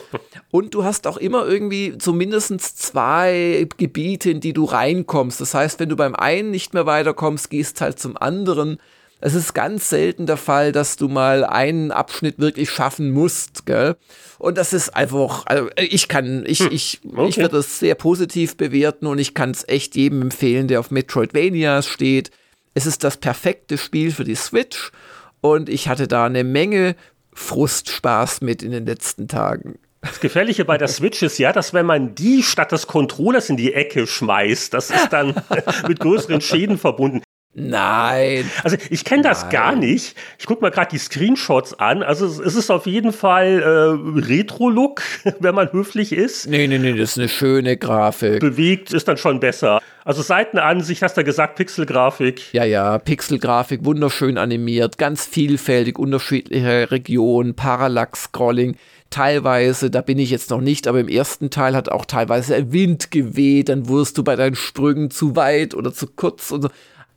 [0.49, 5.39] Und du hast auch immer irgendwie zumindest zwei Gebiete, in die du reinkommst.
[5.39, 8.79] Das heißt, wenn du beim einen nicht mehr weiterkommst, gehst halt zum anderen
[9.21, 13.95] es ist ganz selten der Fall, dass du mal einen Abschnitt wirklich schaffen musst, gell?
[14.39, 16.69] Und das ist einfach, also ich kann, ich, hm.
[16.71, 17.29] ich, okay.
[17.29, 20.89] ich würde es sehr positiv bewerten und ich kann es echt jedem empfehlen, der auf
[20.89, 22.31] Metroidvanias steht.
[22.73, 24.91] Es ist das perfekte Spiel für die Switch
[25.39, 26.95] und ich hatte da eine Menge
[27.33, 29.77] Frustspaß mit in den letzten Tagen.
[30.01, 33.57] Das Gefährliche bei der Switch ist ja, dass wenn man die statt des Controllers in
[33.57, 35.35] die Ecke schmeißt, das ist dann
[35.87, 37.21] mit größeren Schäden verbunden.
[37.53, 38.49] Nein.
[38.63, 40.15] Also ich kenne das gar nicht.
[40.39, 42.01] Ich gucke mal gerade die Screenshots an.
[42.01, 45.01] Also es ist auf jeden Fall äh, Retro-Look,
[45.39, 46.47] wenn man höflich ist.
[46.47, 48.39] Nee, nee, nee, das ist eine schöne Grafik.
[48.39, 49.81] Bewegt ist dann schon besser.
[50.05, 52.53] Also Seitenansicht, hast du gesagt, Pixelgrafik.
[52.53, 58.77] Ja, ja, Pixelgrafik, wunderschön animiert, ganz vielfältig, unterschiedliche Regionen, Parallax-Scrolling
[59.11, 63.11] teilweise, da bin ich jetzt noch nicht, aber im ersten Teil hat auch teilweise Wind
[63.11, 66.69] geweht, dann wurdest du bei deinen Sprüngen zu weit oder zu kurz und so.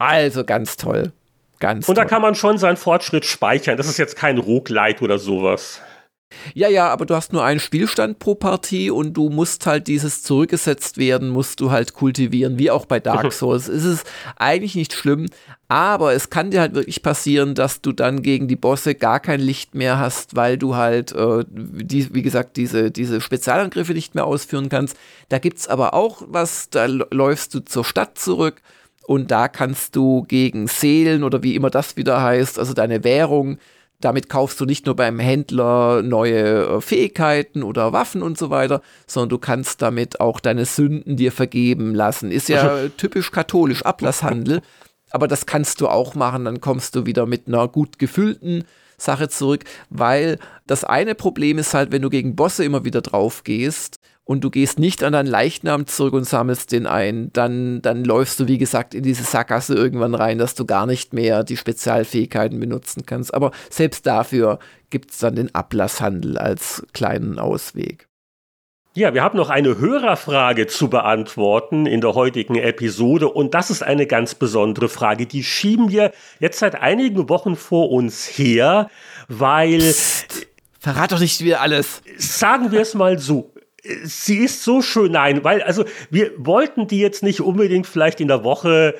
[0.05, 1.13] Also ganz toll.
[1.61, 2.05] Ganz Und toll.
[2.05, 3.77] da kann man schon seinen Fortschritt speichern.
[3.77, 5.81] Das ist jetzt kein Roguelite oder sowas.
[6.53, 10.23] Ja, ja, aber du hast nur einen Spielstand pro Partie und du musst halt dieses
[10.23, 13.69] zurückgesetzt werden, musst du halt kultivieren, wie auch bei Dark Souls.
[13.69, 15.29] es ist eigentlich nicht schlimm,
[15.69, 19.41] aber es kann dir halt wirklich passieren, dass du dann gegen die Bosse gar kein
[19.41, 24.27] Licht mehr hast, weil du halt, äh, die, wie gesagt, diese, diese Spezialangriffe nicht mehr
[24.27, 24.97] ausführen kannst.
[25.29, 28.61] Da gibt es aber auch was, da läufst du zur Stadt zurück
[29.07, 33.59] und da kannst du gegen Seelen oder wie immer das wieder heißt, also deine Währung,
[34.01, 38.83] damit kaufst du nicht nur beim Händler neue äh, Fähigkeiten oder Waffen und so weiter,
[39.07, 42.31] sondern du kannst damit auch deine Sünden dir vergeben lassen.
[42.31, 44.61] Ist ja typisch katholisch, Ablasshandel.
[45.11, 48.65] Aber das kannst du auch machen, dann kommst du wieder mit einer gut gefüllten
[48.99, 53.45] Sache zurück, weil das eine Problem ist halt, wenn du gegen Bosse immer wieder drauf
[53.45, 58.05] gehst und du gehst nicht an deinen Leichnam zurück und sammelst den ein, dann, dann
[58.05, 61.57] läufst du, wie gesagt, in diese Sackgasse irgendwann rein, dass du gar nicht mehr die
[61.57, 63.35] Spezialfähigkeiten benutzen kannst.
[63.35, 64.59] Aber selbst dafür
[64.91, 68.09] gibt es dann den Ablasshandel als kleinen Ausweg.
[68.97, 73.83] Ja, wir haben noch eine Hörerfrage zu beantworten in der heutigen Episode und das ist
[73.83, 75.27] eine ganz besondere Frage.
[75.27, 78.89] Die schieben wir jetzt seit einigen Wochen vor uns her,
[79.27, 79.81] weil...
[79.81, 80.47] Psst,
[80.79, 82.03] verrat doch nicht wieder alles.
[82.19, 83.53] Sagen wir es mal so.
[84.05, 88.29] Sie ist so schön, nein, weil, also wir wollten die jetzt nicht unbedingt vielleicht in
[88.29, 88.95] der Woche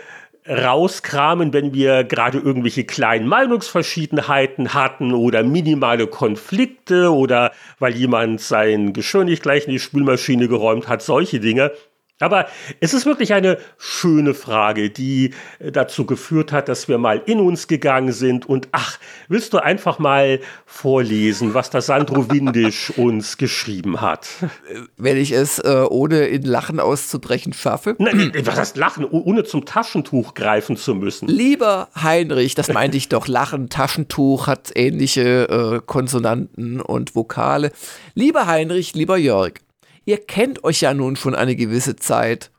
[0.47, 8.93] rauskramen, wenn wir gerade irgendwelche kleinen Meinungsverschiedenheiten hatten oder minimale Konflikte oder weil jemand sein
[8.93, 11.73] Geschirr nicht gleich in die Spülmaschine geräumt hat, solche Dinge.
[12.21, 12.47] Aber
[12.79, 17.41] es ist wirklich eine schöne Frage, die äh, dazu geführt hat, dass wir mal in
[17.41, 18.99] uns gegangen sind und ach,
[19.29, 24.29] willst du einfach mal vorlesen, was der Sandro Windisch uns geschrieben hat?
[24.97, 27.97] Wenn ich es äh, ohne in Lachen auszubrechen schaffe.
[27.99, 31.27] Nein, was heißt Lachen, ohne zum Taschentuch greifen zu müssen?
[31.27, 37.73] Lieber Heinrich, das meinte ich doch, Lachen, Taschentuch hat ähnliche äh, Konsonanten und Vokale.
[38.15, 39.55] Lieber Heinrich, lieber Jörg,
[40.05, 42.51] Ihr kennt euch ja nun schon eine gewisse Zeit.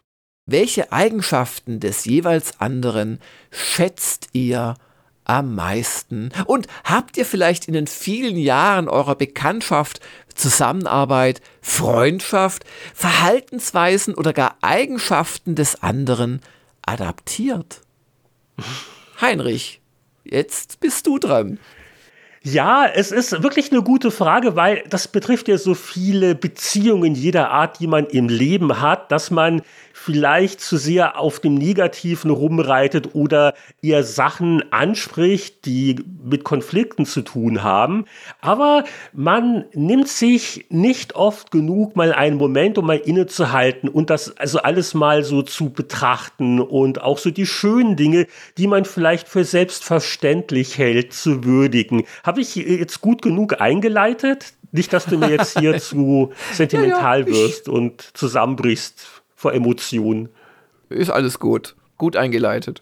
[0.47, 3.19] Welche Eigenschaften des jeweils anderen
[3.51, 4.75] schätzt ihr
[5.23, 6.31] am meisten?
[6.45, 9.99] Und habt ihr vielleicht in den vielen Jahren eurer Bekanntschaft,
[10.33, 16.41] Zusammenarbeit, Freundschaft, Verhaltensweisen oder gar Eigenschaften des anderen
[16.85, 17.81] adaptiert?
[19.21, 19.81] Heinrich,
[20.23, 21.59] jetzt bist du dran.
[22.47, 27.49] Ja, es ist wirklich eine gute Frage, weil das betrifft ja so viele Beziehungen jeder
[27.49, 29.63] Art, die man im Leben hat, dass man
[30.05, 37.23] vielleicht zu sehr auf dem Negativen rumreitet oder eher Sachen anspricht, die mit Konflikten zu
[37.23, 38.05] tun haben.
[38.39, 38.83] Aber
[39.13, 44.59] man nimmt sich nicht oft genug mal einen Moment, um mal innezuhalten und das also
[44.59, 48.27] alles mal so zu betrachten und auch so die schönen Dinge,
[48.59, 52.03] die man vielleicht für selbstverständlich hält, zu würdigen.
[52.23, 54.53] Habe ich jetzt gut genug eingeleitet?
[54.71, 60.29] Nicht, dass du mir jetzt hier zu sentimental ja, ja, wirst und zusammenbrichst vor Emotionen.
[60.89, 61.75] Ist alles gut.
[61.97, 62.81] Gut eingeleitet.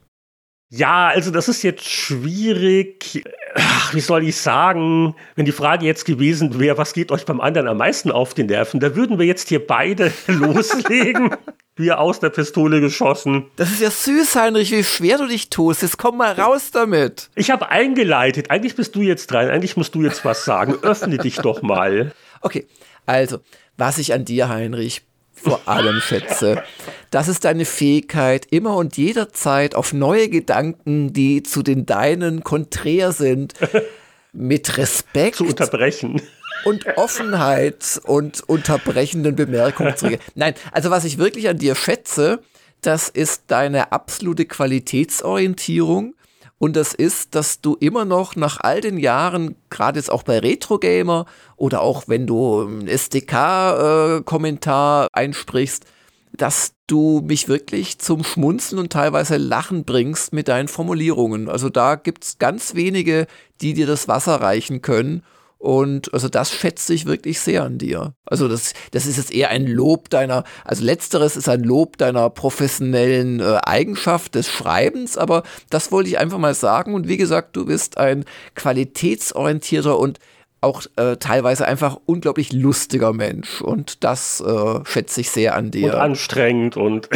[0.69, 3.21] Ja, also das ist jetzt schwierig.
[3.53, 7.41] Ach, wie soll ich sagen, wenn die Frage jetzt gewesen wäre, was geht euch beim
[7.41, 11.35] anderen am meisten auf die Nerven, da würden wir jetzt hier beide loslegen.
[11.75, 13.47] Wie aus der Pistole geschossen.
[13.57, 15.81] Das ist ja süß, Heinrich, wie schwer du dich tust.
[15.81, 17.29] Jetzt komm mal raus damit.
[17.35, 18.51] Ich habe eingeleitet.
[18.51, 19.49] Eigentlich bist du jetzt dran.
[19.49, 20.75] Eigentlich musst du jetzt was sagen.
[20.81, 22.13] Öffne dich doch mal.
[22.45, 22.67] Okay,
[23.05, 23.39] also,
[23.77, 25.03] was ich an dir, Heinrich,
[25.43, 26.63] vor allem schätze.
[27.11, 33.11] Das ist deine Fähigkeit, immer und jederzeit auf neue Gedanken, die zu den deinen konträr
[33.11, 33.53] sind,
[34.31, 36.21] mit Respekt zu unterbrechen
[36.65, 40.25] und Offenheit und unterbrechenden Bemerkungen zu reagieren.
[40.35, 42.39] Nein, also was ich wirklich an dir schätze,
[42.81, 46.15] das ist deine absolute Qualitätsorientierung
[46.59, 50.39] und das ist, dass du immer noch nach all den Jahren, gerade jetzt auch bei
[50.39, 51.27] Retro Gamer
[51.57, 55.85] oder auch wenn du einen SDK-Kommentar äh, einsprichst,
[56.31, 61.47] dass du mich wirklich zum Schmunzeln und teilweise Lachen bringst mit deinen Formulierungen.
[61.49, 63.27] Also da gibt es ganz wenige,
[63.61, 65.21] die dir das Wasser reichen können.
[65.63, 68.15] Und also das schätze ich wirklich sehr an dir.
[68.25, 72.29] Also das, das ist jetzt eher ein Lob deiner, also letzteres ist ein Lob deiner
[72.29, 76.93] professionellen äh, Eigenschaft des Schreibens, aber das wollte ich einfach mal sagen.
[76.93, 80.19] Und wie gesagt, du bist ein qualitätsorientierter und
[80.63, 83.61] auch äh, teilweise einfach unglaublich lustiger Mensch.
[83.61, 85.93] Und das äh, schätze ich sehr an dir.
[85.93, 87.09] Und anstrengend und.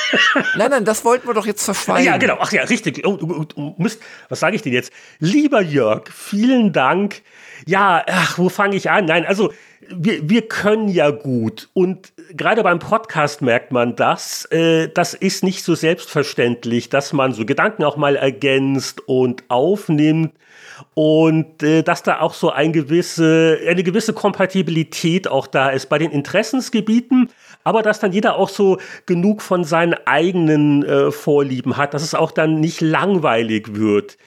[0.56, 2.06] nein, nein, das wollten wir doch jetzt verschweigen.
[2.06, 2.38] Ja, genau.
[2.40, 3.06] Ach ja, richtig.
[3.06, 4.00] Oh, du, du, Mist.
[4.28, 4.92] Was sage ich denn jetzt?
[5.18, 7.22] Lieber Jörg, vielen Dank
[7.66, 9.06] ja, ach, wo fange ich an?
[9.06, 9.52] Nein, also
[9.88, 14.46] wir, wir können ja gut und gerade beim Podcast merkt man das.
[14.46, 20.32] Äh, das ist nicht so selbstverständlich, dass man so Gedanken auch mal ergänzt und aufnimmt
[20.94, 25.98] und äh, dass da auch so ein gewisse, eine gewisse Kompatibilität auch da ist bei
[25.98, 27.30] den Interessensgebieten,
[27.64, 32.14] aber dass dann jeder auch so genug von seinen eigenen äh, Vorlieben hat, dass es
[32.14, 34.18] auch dann nicht langweilig wird.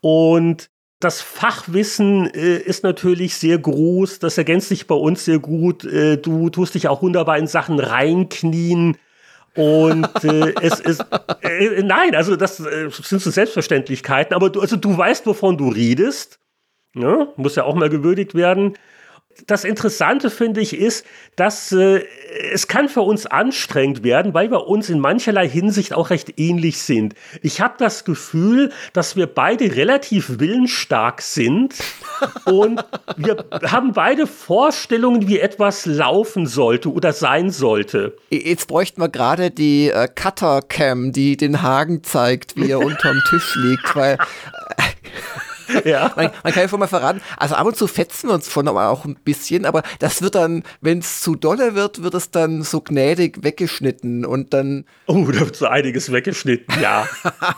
[0.00, 0.70] Und
[1.02, 5.84] das Fachwissen äh, ist natürlich sehr groß, das ergänzt sich bei uns sehr gut.
[5.84, 8.96] Äh, du tust dich auch wunderbar in Sachen reinknien.
[9.54, 11.04] Und äh, es ist,
[11.42, 15.68] äh, nein, also das äh, sind so Selbstverständlichkeiten, aber du, also du weißt, wovon du
[15.68, 16.38] redest.
[16.94, 17.28] Ne?
[17.36, 18.74] Muss ja auch mal gewürdigt werden
[19.46, 21.04] das Interessante finde ich ist,
[21.36, 22.04] dass äh,
[22.52, 26.82] es kann für uns anstrengend werden, weil wir uns in mancherlei Hinsicht auch recht ähnlich
[26.82, 27.14] sind.
[27.42, 31.74] Ich habe das Gefühl, dass wir beide relativ willensstark sind
[32.44, 32.84] und
[33.16, 38.16] wir haben beide Vorstellungen, wie etwas laufen sollte oder sein sollte.
[38.30, 43.56] Jetzt bräuchten wir gerade die äh, Cutter-Cam, die den Hagen zeigt, wie er unterm Tisch
[43.56, 44.18] liegt, weil
[45.84, 46.12] ja.
[46.16, 48.68] Man, man, kann ja schon mal verraten, also ab und zu fetzen wir uns schon
[48.68, 52.30] aber auch ein bisschen, aber das wird dann, wenn es zu dolle wird, wird es
[52.30, 54.84] dann so gnädig weggeschnitten und dann.
[55.06, 57.08] Oh, da wird so einiges weggeschnitten, ja.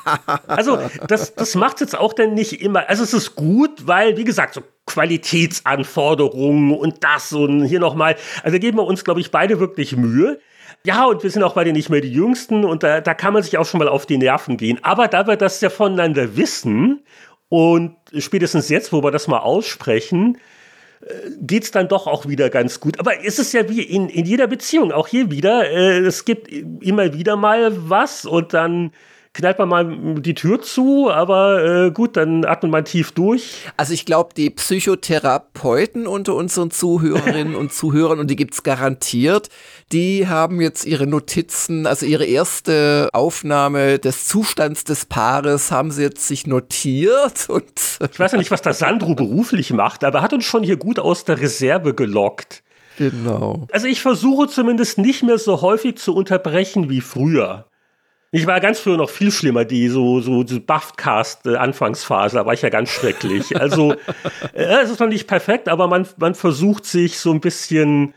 [0.46, 4.24] also, das, das macht jetzt auch dann nicht immer, also es ist gut, weil, wie
[4.24, 9.30] gesagt, so Qualitätsanforderungen und das und hier nochmal, also da geben wir uns, glaube ich,
[9.30, 10.40] beide wirklich Mühe.
[10.86, 13.42] Ja, und wir sind auch beide nicht mehr die Jüngsten und da, da kann man
[13.42, 14.78] sich auch schon mal auf die Nerven gehen.
[14.82, 17.02] Aber da wir das ja voneinander wissen
[17.54, 20.38] und spätestens jetzt, wo wir das mal aussprechen,
[21.02, 22.98] äh, geht es dann doch auch wieder ganz gut.
[22.98, 26.48] Aber es ist ja wie in, in jeder Beziehung, auch hier wieder, äh, es gibt
[26.48, 28.90] immer wieder mal was und dann
[29.34, 33.56] knallt man mal die Tür zu, aber äh, gut, dann atmet man tief durch.
[33.76, 39.48] Also ich glaube, die Psychotherapeuten unter unseren Zuhörerinnen und Zuhörern, und die gibt's garantiert,
[39.92, 46.02] die haben jetzt ihre Notizen, also ihre erste Aufnahme des Zustands des Paares haben sie
[46.02, 47.48] jetzt sich notiert.
[47.48, 50.62] Und ich weiß ja nicht, was der Sandro beruflich macht, aber er hat uns schon
[50.62, 52.62] hier gut aus der Reserve gelockt.
[52.98, 53.66] Genau.
[53.72, 57.66] Also ich versuche zumindest nicht mehr so häufig zu unterbrechen wie früher.
[58.34, 62.62] Ich war ganz früher noch viel schlimmer, die so, so, so Buffcast-Anfangsphase, da war ich
[62.62, 63.56] ja ganz schrecklich.
[63.60, 63.92] Also,
[64.52, 68.12] äh, es ist noch nicht perfekt, aber man, man versucht sich so ein bisschen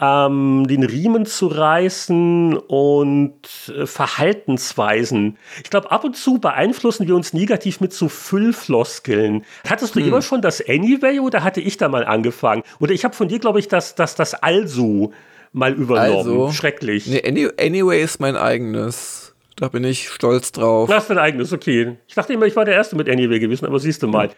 [0.00, 5.36] ähm, den Riemen zu reißen und äh, Verhaltensweisen.
[5.62, 9.44] Ich glaube, ab und zu beeinflussen wir uns negativ mit so Füllfloskeln.
[9.68, 10.08] Hattest du hm.
[10.08, 12.62] immer schon das Anyway oder hatte ich da mal angefangen?
[12.78, 15.12] Oder ich habe von dir, glaube ich, das, das, das Also
[15.52, 16.16] mal übernommen.
[16.16, 17.06] Also, Schrecklich.
[17.08, 19.29] Nee, anyway ist mein eigenes.
[19.56, 20.88] Da bin ich stolz drauf.
[20.88, 21.96] Du hast dein eigenes, okay.
[22.08, 24.30] Ich dachte immer, ich war der Erste mit Anyway gewesen, aber siehst du mal.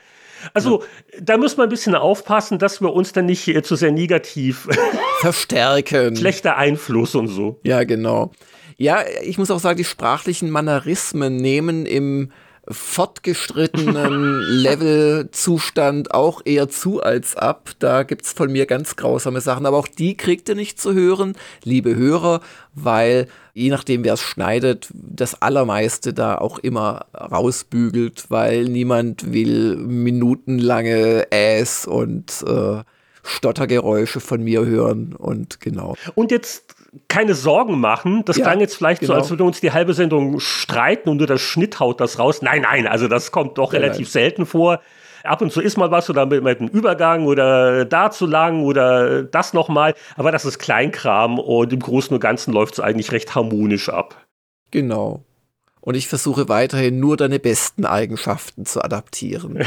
[0.54, 0.82] Also,
[1.20, 4.68] da muss man ein bisschen aufpassen, dass wir uns dann nicht zu sehr negativ
[5.20, 6.16] verstärken.
[6.16, 7.60] Schlechter Einfluss und so.
[7.62, 8.32] Ja, genau.
[8.76, 12.32] Ja, ich muss auch sagen, die sprachlichen Mannerismen nehmen im
[12.68, 17.70] fortgeschrittenen Levelzustand auch eher zu als ab.
[17.78, 20.94] Da gibt es von mir ganz grausame Sachen, aber auch die kriegt ihr nicht zu
[20.94, 21.34] hören,
[21.64, 22.40] liebe Hörer,
[22.74, 29.76] weil je nachdem, wer es schneidet, das Allermeiste da auch immer rausbügelt, weil niemand will
[29.76, 32.82] minutenlange Äs und äh,
[33.22, 35.96] Stottergeräusche von mir hören und genau.
[36.14, 36.74] Und jetzt
[37.08, 38.24] keine Sorgen machen.
[38.24, 39.14] Das ja, klang jetzt vielleicht genau.
[39.14, 42.18] so, als würden wir uns die halbe Sendung streiten und nur der Schnitt haut das
[42.18, 42.42] raus.
[42.42, 44.12] Nein, nein, also das kommt doch ja, relativ nein.
[44.12, 44.80] selten vor.
[45.24, 48.64] Ab und zu ist mal was oder mit, mit einem Übergang oder da zu lang
[48.64, 49.94] oder das nochmal.
[50.16, 54.16] Aber das ist Kleinkram und im Großen und Ganzen läuft es eigentlich recht harmonisch ab.
[54.70, 55.24] Genau.
[55.80, 59.58] Und ich versuche weiterhin nur deine besten Eigenschaften zu adaptieren.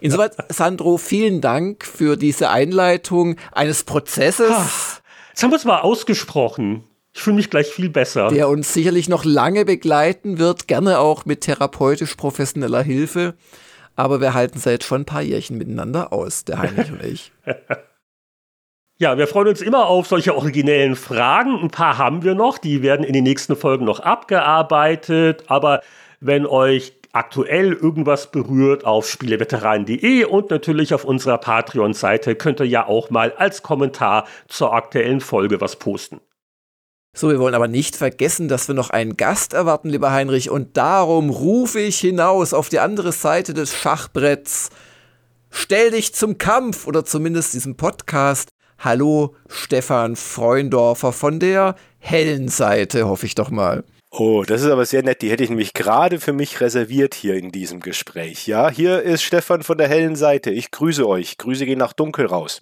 [0.00, 5.02] Insoweit, Sandro, vielen Dank für diese Einleitung eines Prozesses.
[5.30, 6.84] Jetzt haben wir es mal ausgesprochen.
[7.16, 8.28] Ich fühle mich gleich viel besser.
[8.28, 13.32] Der uns sicherlich noch lange begleiten wird, gerne auch mit therapeutisch professioneller Hilfe.
[13.94, 17.32] Aber wir halten seit schon ein paar Jährchen miteinander aus, der Heinrich und ich.
[18.98, 21.60] Ja, wir freuen uns immer auf solche originellen Fragen.
[21.60, 25.44] Ein paar haben wir noch, die werden in den nächsten Folgen noch abgearbeitet.
[25.48, 25.82] Aber
[26.20, 32.86] wenn euch aktuell irgendwas berührt, auf spieleveteranen.de und natürlich auf unserer Patreon-Seite könnt ihr ja
[32.86, 36.22] auch mal als Kommentar zur aktuellen Folge was posten.
[37.18, 40.76] So, wir wollen aber nicht vergessen, dass wir noch einen Gast erwarten, lieber Heinrich, und
[40.76, 44.68] darum rufe ich hinaus auf die andere Seite des Schachbretts.
[45.48, 48.50] Stell dich zum Kampf oder zumindest diesem Podcast.
[48.78, 53.82] Hallo, Stefan Freundorfer von der hellen Seite, hoffe ich doch mal.
[54.10, 55.22] Oh, das ist aber sehr nett.
[55.22, 58.46] Die hätte ich nämlich gerade für mich reserviert hier in diesem Gespräch.
[58.46, 60.50] Ja, hier ist Stefan von der hellen Seite.
[60.50, 61.38] Ich grüße euch.
[61.38, 62.60] Grüße gehen nach dunkel raus.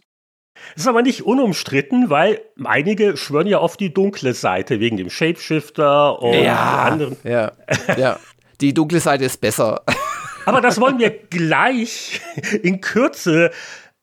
[0.75, 5.11] Das ist aber nicht unumstritten, weil einige schwören ja auf die dunkle Seite wegen dem
[5.11, 7.17] Shapeshifter und ja, anderen.
[7.25, 7.53] Ja,
[7.97, 8.19] ja.
[8.61, 9.83] Die dunkle Seite ist besser.
[10.47, 12.21] Aber das wollen wir gleich
[12.63, 13.51] in Kürze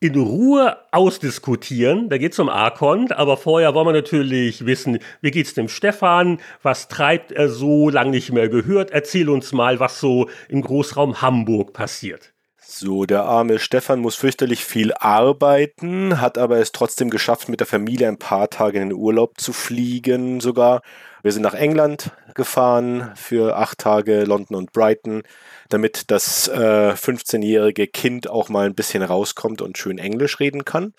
[0.02, 2.10] in Ruhe ausdiskutieren.
[2.10, 6.40] Da geht es um Arkon, aber vorher wollen wir natürlich wissen, wie geht's dem Stefan?
[6.64, 8.90] Was treibt er so lange nicht mehr gehört?
[8.90, 12.34] Erzähl uns mal, was so im Großraum Hamburg passiert.
[12.74, 17.68] So, der arme Stefan muss fürchterlich viel arbeiten, hat aber es trotzdem geschafft, mit der
[17.68, 20.82] Familie ein paar Tage in den Urlaub zu fliegen sogar.
[21.22, 25.24] Wir sind nach England gefahren für acht Tage, London und Brighton
[25.74, 30.94] damit das äh, 15-jährige Kind auch mal ein bisschen rauskommt und schön Englisch reden kann.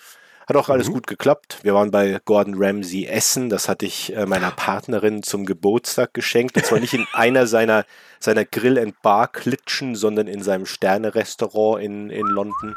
[0.53, 0.93] Hat auch alles mhm.
[0.93, 1.61] gut geklappt.
[1.63, 3.49] Wir waren bei Gordon Ramsay essen.
[3.49, 6.59] Das hatte ich äh, meiner Partnerin zum Geburtstag geschenkt.
[6.59, 7.87] Und zwar nicht in einer seiner,
[8.21, 12.75] seiner Grill- and Bar-Klitschen, sondern in seinem Sterne-Restaurant in, in London.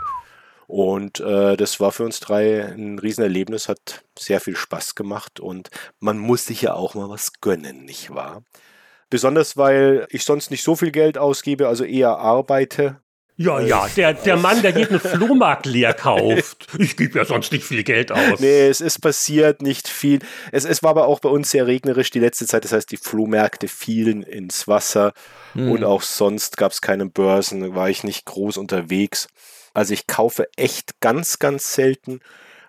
[0.68, 5.70] Und äh, das war für uns drei ein Riesenerlebnis, hat sehr viel Spaß gemacht und
[6.00, 8.42] man muss sich ja auch mal was gönnen, nicht wahr?
[9.10, 13.02] Besonders weil ich sonst nicht so viel Geld ausgebe, also eher arbeite.
[13.38, 16.68] Ja, ja, der, der Mann, der jeden Flohmarkt leer kauft.
[16.80, 18.40] Ich gebe ja sonst nicht viel Geld aus.
[18.40, 20.20] Nee, es ist passiert nicht viel.
[20.54, 22.64] Es, es war aber auch bei uns sehr regnerisch die letzte Zeit.
[22.64, 25.14] Das heißt, die Flohmärkte fielen ins Wasser
[25.52, 25.70] hm.
[25.70, 29.28] und auch sonst gab es keine Börsen, war ich nicht groß unterwegs.
[29.74, 32.22] Also ich kaufe echt ganz, ganz selten.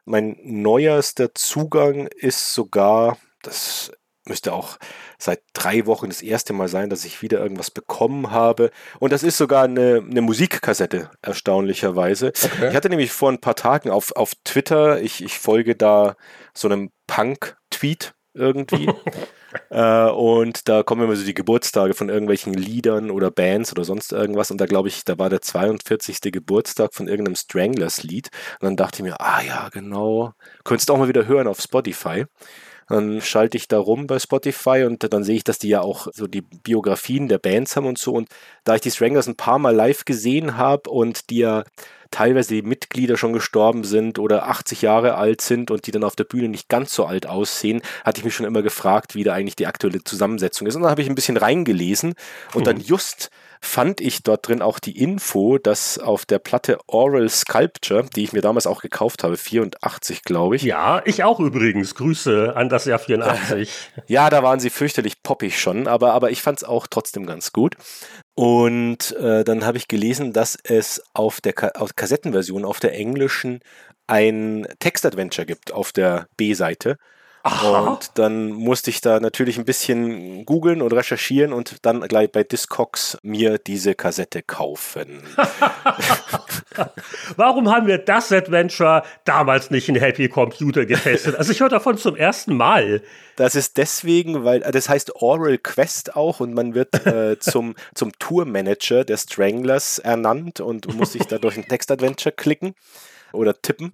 [0.04, 3.92] Mein neuerster Zugang ist sogar, das
[4.28, 4.78] müsste auch
[5.18, 8.70] seit drei Wochen das erste Mal sein, dass ich wieder irgendwas bekommen habe.
[8.98, 12.28] Und das ist sogar eine, eine Musikkassette, erstaunlicherweise.
[12.28, 12.68] Okay.
[12.68, 16.16] Ich hatte nämlich vor ein paar Tagen auf, auf Twitter, ich, ich folge da
[16.54, 18.88] so einem Punk-Tweet irgendwie.
[19.70, 24.12] äh, und da kommen immer so die Geburtstage von irgendwelchen Liedern oder Bands oder sonst
[24.12, 24.50] irgendwas.
[24.50, 26.20] Und da glaube ich, da war der 42.
[26.32, 28.28] Geburtstag von irgendeinem Stranglers-Lied.
[28.60, 30.32] Und dann dachte ich mir, ah ja, genau.
[30.64, 32.26] Könntest du auch mal wieder hören auf Spotify.
[32.88, 36.06] Dann schalte ich da rum bei Spotify und dann sehe ich, dass die ja auch
[36.12, 38.12] so die Biografien der Bands haben und so.
[38.12, 38.28] Und
[38.64, 41.64] da ich die Stranglers ein paar Mal live gesehen habe und die ja
[42.10, 46.16] teilweise die Mitglieder schon gestorben sind oder 80 Jahre alt sind und die dann auf
[46.16, 49.34] der Bühne nicht ganz so alt aussehen, hatte ich mich schon immer gefragt, wie da
[49.34, 50.76] eigentlich die aktuelle Zusammensetzung ist.
[50.76, 52.14] Und dann habe ich ein bisschen reingelesen
[52.54, 52.64] und mhm.
[52.64, 53.30] dann just
[53.60, 58.32] fand ich dort drin auch die Info, dass auf der Platte Oral Sculpture, die ich
[58.32, 60.62] mir damals auch gekauft habe, 84 glaube ich.
[60.62, 61.94] Ja, ich auch übrigens.
[61.94, 63.70] Grüße an das Jahr 84.
[64.06, 67.52] ja, da waren sie fürchterlich poppig schon, aber, aber ich fand es auch trotzdem ganz
[67.52, 67.76] gut.
[68.36, 72.92] Und äh, dann habe ich gelesen, dass es auf der Ka auf Kassettenversion, auf der
[72.92, 73.60] englischen,
[74.06, 76.98] ein Textadventure gibt auf der B-Seite.
[77.86, 82.42] Und dann musste ich da natürlich ein bisschen googeln und recherchieren und dann gleich bei
[82.42, 85.22] Discogs mir diese Kassette kaufen.
[87.36, 91.36] Warum haben wir das Adventure damals nicht in Happy Computer getestet?
[91.36, 93.02] Also ich höre davon zum ersten Mal.
[93.36, 98.12] Das ist deswegen, weil das heißt Oral Quest auch und man wird äh, zum, zum
[98.18, 102.74] Tourmanager der Stranglers ernannt und muss sich da durch ein Textadventure klicken
[103.32, 103.92] oder tippen.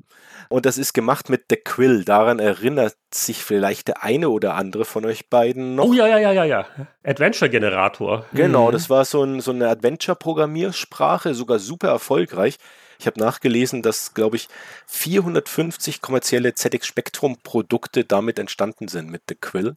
[0.49, 2.05] Und das ist gemacht mit The Quill.
[2.05, 5.87] Daran erinnert sich vielleicht der eine oder andere von euch beiden noch.
[5.87, 6.67] Oh ja, ja, ja, ja, ja.
[7.05, 8.27] Adventure-Generator.
[8.33, 8.73] Genau, mhm.
[8.73, 12.59] das war so, ein, so eine Adventure-Programmiersprache, sogar super erfolgreich.
[13.03, 14.47] Ich habe nachgelesen, dass, glaube ich,
[14.87, 19.75] 450 kommerzielle ZX Spectrum-Produkte damit entstanden sind mit The Quill.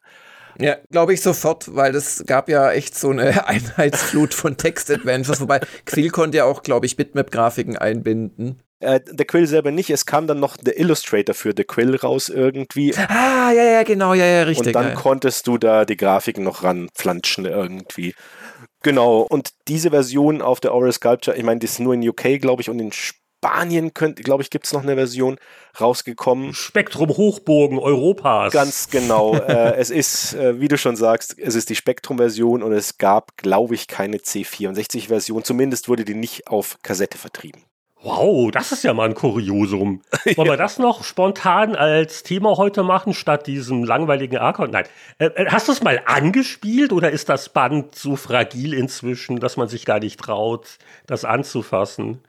[0.59, 5.59] Ja, glaube ich sofort, weil das gab ja echt so eine Einheitsflut von Text-Adventures, wobei
[5.85, 8.61] Quill konnte ja auch, glaube ich, Bitmap-Grafiken einbinden.
[8.79, 9.89] Äh, The Quill selber nicht.
[9.89, 12.93] Es kam dann noch The Illustrator für The Quill raus irgendwie.
[12.95, 14.67] Ah, ja, ja, genau, ja, ja, richtig.
[14.67, 14.93] Und dann ja.
[14.93, 18.13] konntest du da die Grafiken noch ranflanschen irgendwie.
[18.85, 19.21] Genau.
[19.21, 22.61] Und diese Version auf der Oral Sculpture, ich meine, die ist nur in UK, glaube
[22.61, 25.39] ich, und in Spanien, glaube ich, gibt es noch eine Version
[25.81, 26.53] rausgekommen.
[26.53, 28.53] Spektrum Hochburgen Europas.
[28.53, 29.33] Ganz genau.
[29.47, 33.35] äh, es ist, äh, wie du schon sagst, es ist die Spektrum-Version und es gab,
[33.37, 35.43] glaube ich, keine C64-Version.
[35.43, 37.63] Zumindest wurde die nicht auf Kassette vertrieben.
[38.05, 40.03] Wow, das ist ja mal ein Kuriosum.
[40.35, 44.69] Wollen wir das noch spontan als Thema heute machen, statt diesem langweiligen Arkon?
[44.69, 44.85] Nein.
[45.17, 49.57] Äh, äh, hast du es mal angespielt oder ist das Band so fragil inzwischen, dass
[49.57, 50.77] man sich gar nicht traut,
[51.07, 52.19] das anzufassen?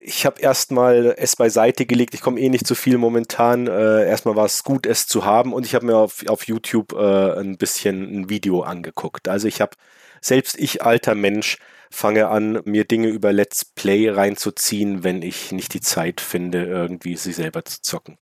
[0.00, 2.12] Ich habe erstmal es beiseite gelegt.
[2.12, 3.68] Ich komme eh nicht zu viel momentan.
[3.68, 6.92] Äh, erstmal war es gut, es zu haben und ich habe mir auf, auf YouTube
[6.92, 9.28] äh, ein bisschen ein Video angeguckt.
[9.28, 9.76] Also ich habe
[10.20, 11.56] selbst ich alter Mensch
[11.92, 17.16] fange an, mir Dinge über Let's Play reinzuziehen, wenn ich nicht die Zeit finde, irgendwie
[17.16, 18.18] sie selber zu zocken.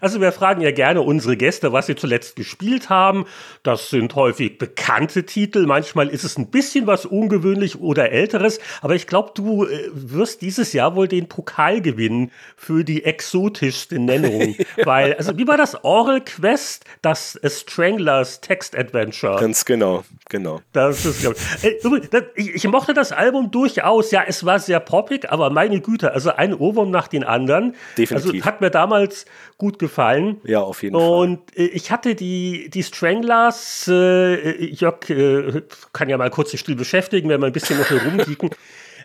[0.00, 3.26] Also wir fragen ja gerne unsere Gäste, was sie zuletzt gespielt haben.
[3.62, 5.66] Das sind häufig bekannte Titel.
[5.66, 8.60] Manchmal ist es ein bisschen was ungewöhnlich oder älteres.
[8.80, 13.98] Aber ich glaube, du äh, wirst dieses Jahr wohl den Pokal gewinnen für die exotischste
[13.98, 14.54] Nennung.
[14.84, 15.84] Weil, also wie war das?
[15.84, 19.40] Oral Quest, das Stranglers Text Adventure.
[19.40, 20.60] Ganz genau, genau.
[20.72, 21.24] Das ist,
[21.64, 24.10] äh, ich, ich mochte das Album durchaus.
[24.10, 27.74] Ja, es war sehr poppig, aber meine Güte, also ein Ohrwurm nach den anderen.
[27.96, 28.34] Definitiv.
[28.34, 29.26] Also hat mir damals
[29.56, 30.40] gut gefallen gefallen.
[30.44, 31.10] Ja, auf jeden und Fall.
[31.10, 35.62] Und äh, ich hatte die, die Stranglers, äh, Jörg äh,
[35.92, 38.50] kann ja mal kurz sich still beschäftigen, wenn wir ein bisschen noch herumkicken.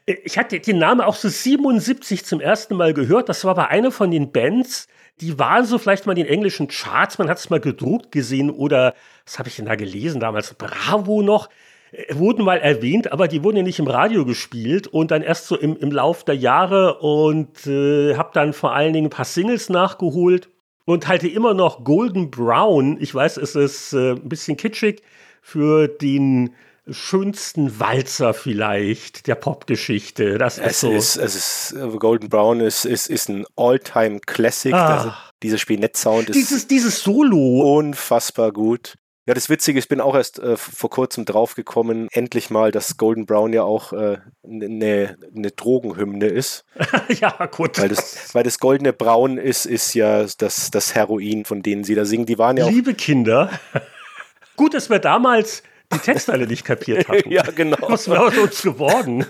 [0.06, 3.30] Äh, ich hatte den Namen auch so 77 zum ersten Mal gehört.
[3.30, 4.90] Das war aber eine von den Bands,
[5.22, 8.50] die waren so vielleicht mal in den englischen Charts, man hat es mal gedruckt gesehen
[8.50, 10.54] oder, was habe ich denn da gelesen damals?
[10.56, 11.50] Bravo noch
[11.92, 15.48] äh, wurden mal erwähnt, aber die wurden ja nicht im Radio gespielt und dann erst
[15.48, 19.26] so im, im Lauf der Jahre und äh, habe dann vor allen Dingen ein paar
[19.26, 20.50] Singles nachgeholt
[20.86, 25.02] und halte immer noch Golden Brown, ich weiß, es ist äh, ein bisschen kitschig,
[25.42, 26.54] für den
[26.90, 30.38] schönsten Walzer vielleicht der Popgeschichte.
[30.38, 30.92] Das ist es so.
[30.92, 34.74] Ist, es ist, äh, Golden Brown ist, ist, ist ein All-Time-Classic.
[34.74, 35.18] Ah.
[35.42, 37.78] Dieser Spielnet-Sound ist dieses, dieses Solo.
[37.78, 38.96] unfassbar gut.
[39.26, 43.26] Ja, das Witzige, ich bin auch erst äh, vor kurzem draufgekommen, endlich mal, dass Golden
[43.26, 46.66] Brown ja auch eine äh, ne, ne Drogenhymne ist.
[47.22, 47.80] ja, gut.
[47.80, 51.96] Weil das, weil das goldene Braun ist, ist ja das, das Heroin, von denen sie
[51.96, 52.26] da singen.
[52.26, 53.50] Die waren ja Liebe Kinder,
[54.58, 55.64] gut, dass wir damals
[55.94, 57.32] die Texte alle nicht kapiert hatten.
[57.32, 57.78] ja, genau.
[57.82, 59.26] Was wäre aus uns geworden?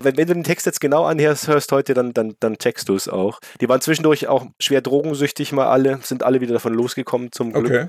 [0.00, 2.94] Wenn, wenn, du den Text jetzt genau anhörst hörst heute, dann, dann, dann checkst du
[2.94, 3.40] es auch.
[3.60, 7.66] Die waren zwischendurch auch schwer drogensüchtig mal alle, sind alle wieder davon losgekommen zum Glück.
[7.66, 7.88] Okay.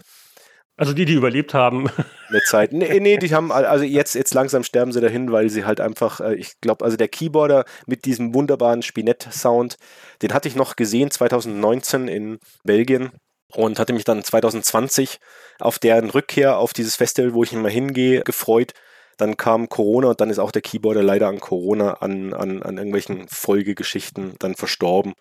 [0.78, 1.89] Also die, die überlebt haben.
[2.30, 2.73] Eine Zeit.
[2.73, 6.19] Nee, nee, die haben, also jetzt, jetzt langsam sterben sie dahin, weil sie halt einfach,
[6.19, 9.78] äh, ich glaube, also der Keyboarder mit diesem wunderbaren Spinett-Sound,
[10.21, 13.11] den hatte ich noch gesehen 2019 in Belgien
[13.53, 15.19] und hatte mich dann 2020
[15.59, 18.73] auf deren Rückkehr auf dieses Festival, wo ich immer hingehe, gefreut.
[19.17, 22.78] Dann kam Corona und dann ist auch der Keyboarder leider an Corona, an, an, an
[22.78, 25.13] irgendwelchen Folgegeschichten dann verstorben.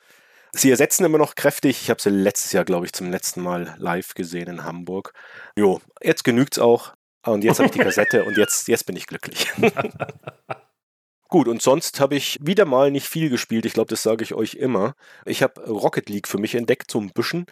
[0.57, 1.83] Sie ersetzen immer noch kräftig.
[1.83, 5.13] Ich habe sie letztes Jahr, glaube ich, zum letzten Mal live gesehen in Hamburg.
[5.57, 6.95] Jo, jetzt genügt's auch.
[7.27, 9.49] Und jetzt habe ich die Kassette und jetzt, jetzt bin ich glücklich.
[11.29, 13.67] Gut, und sonst habe ich wieder mal nicht viel gespielt.
[13.67, 14.95] Ich glaube, das sage ich euch immer.
[15.25, 17.47] Ich habe Rocket League für mich entdeckt, so ein bisschen,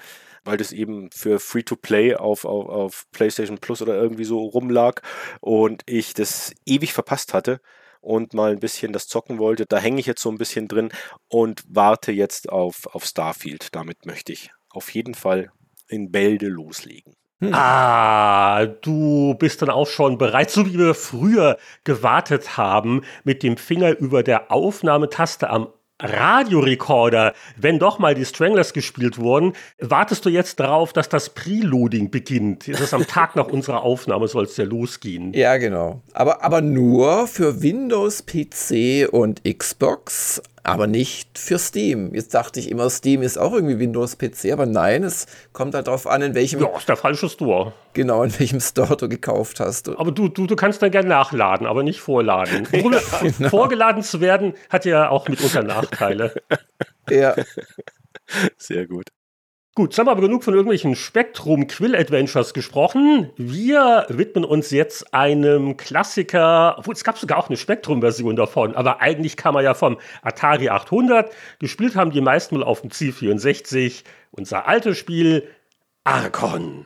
[0.44, 5.00] weil das eben für Free-to-Play auf, auf, auf PlayStation Plus oder irgendwie so rumlag
[5.40, 7.60] und ich das ewig verpasst hatte
[8.02, 9.64] und mal ein bisschen das zocken wollte.
[9.64, 10.90] Da hänge ich jetzt so ein bisschen drin
[11.28, 13.74] und warte jetzt auf, auf Starfield.
[13.74, 15.50] Damit möchte ich auf jeden Fall
[15.88, 17.14] in Bälde loslegen.
[17.40, 17.54] Hm.
[17.54, 23.56] Ah, du bist dann auch schon bereit, so wie wir früher gewartet haben, mit dem
[23.56, 25.68] Finger über der Aufnahmetaste am
[26.02, 32.10] Radiorekorder, wenn doch mal die Stranglers gespielt wurden, wartest du jetzt darauf, dass das Preloading
[32.10, 32.68] beginnt?
[32.68, 35.32] Das ist am Tag nach unserer Aufnahme soll es ja losgehen.
[35.32, 36.02] Ja, genau.
[36.12, 42.14] Aber, aber nur für Windows, PC und Xbox aber nicht für Steam.
[42.14, 46.06] Jetzt dachte ich immer, Steam ist auch irgendwie Windows-PC, aber nein, es kommt halt darauf
[46.06, 46.60] an, in welchem.
[46.60, 47.72] Ja, ist der falsche Store.
[47.94, 49.88] Genau, in welchem Store du gekauft hast.
[49.88, 52.68] Aber du, du, du kannst dann gerne nachladen, aber nicht vorladen.
[52.72, 52.80] ja,
[53.20, 53.48] genau.
[53.48, 56.34] Vorgeladen zu werden, hat ja auch mitunter Nachteile.
[57.10, 57.34] ja.
[58.56, 59.08] Sehr gut.
[59.74, 63.30] Gut, jetzt haben wir aber genug von irgendwelchen Spektrum Quill Adventures gesprochen.
[63.38, 69.00] Wir widmen uns jetzt einem Klassiker, obwohl es gab sogar auch eine Spektrum-Version davon, aber
[69.00, 71.34] eigentlich kam er ja vom Atari 800.
[71.58, 74.04] Gespielt haben die meisten mal auf dem C64.
[74.30, 75.48] Unser altes Spiel
[76.04, 76.84] Archon.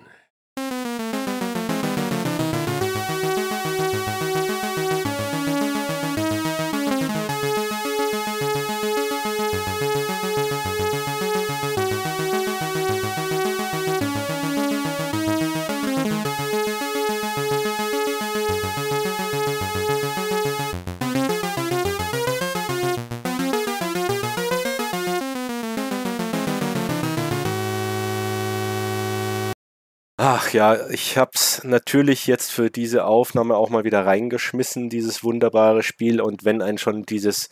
[30.46, 35.24] Ach ja, ich habe es natürlich jetzt für diese Aufnahme auch mal wieder reingeschmissen, dieses
[35.24, 36.20] wunderbare Spiel.
[36.20, 37.48] Und wenn ein schon dieses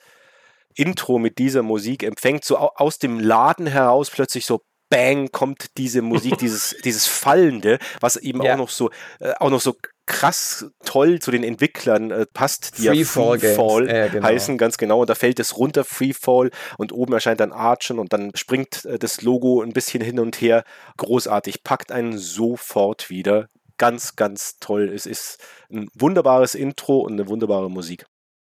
[0.76, 6.03] Intro mit dieser Musik empfängt, so aus dem Laden heraus plötzlich so Bang kommt diese
[6.03, 8.55] Musik, dieses, dieses Fallende, was eben ja.
[8.55, 9.74] auch noch so, äh, auch noch so
[10.07, 14.27] krass toll zu den Entwicklern äh, passt, die Freefall ja Freefall äh, genau.
[14.27, 15.01] heißen, ganz genau.
[15.01, 18.99] Und da fällt es runter, Freefall, und oben erscheint dann Archen und dann springt äh,
[18.99, 20.65] das Logo ein bisschen hin und her.
[20.97, 23.49] Großartig, packt einen sofort wieder.
[23.79, 24.91] Ganz, ganz toll.
[24.95, 25.39] Es ist
[25.71, 28.07] ein wunderbares Intro und eine wunderbare Musik.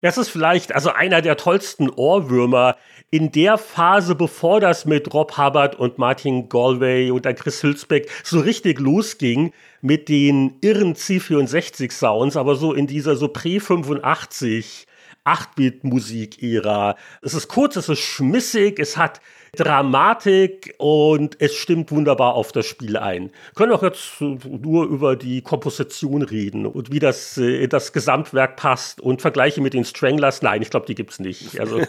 [0.02, 2.78] Das ist vielleicht also einer der tollsten Ohrwürmer
[3.10, 8.08] in der Phase, bevor das mit Rob Hubbard und Martin Galway und dann Chris Hülsbeck
[8.24, 14.86] so richtig losging mit den irren C64-Sounds, aber so in dieser so Prä-85
[15.26, 16.96] 8-Bit-Musik-Ära.
[17.24, 19.20] Es ist kurz, es ist schmissig, es hat
[19.56, 23.32] Dramatik und es stimmt wunderbar auf das Spiel ein.
[23.32, 28.56] Wir können auch jetzt nur über die Komposition reden und wie das, äh, das Gesamtwerk
[28.56, 30.42] passt und Vergleiche mit den Stranglers.
[30.42, 31.60] Nein, ich glaube, die gibt es nicht.
[31.60, 31.82] Also,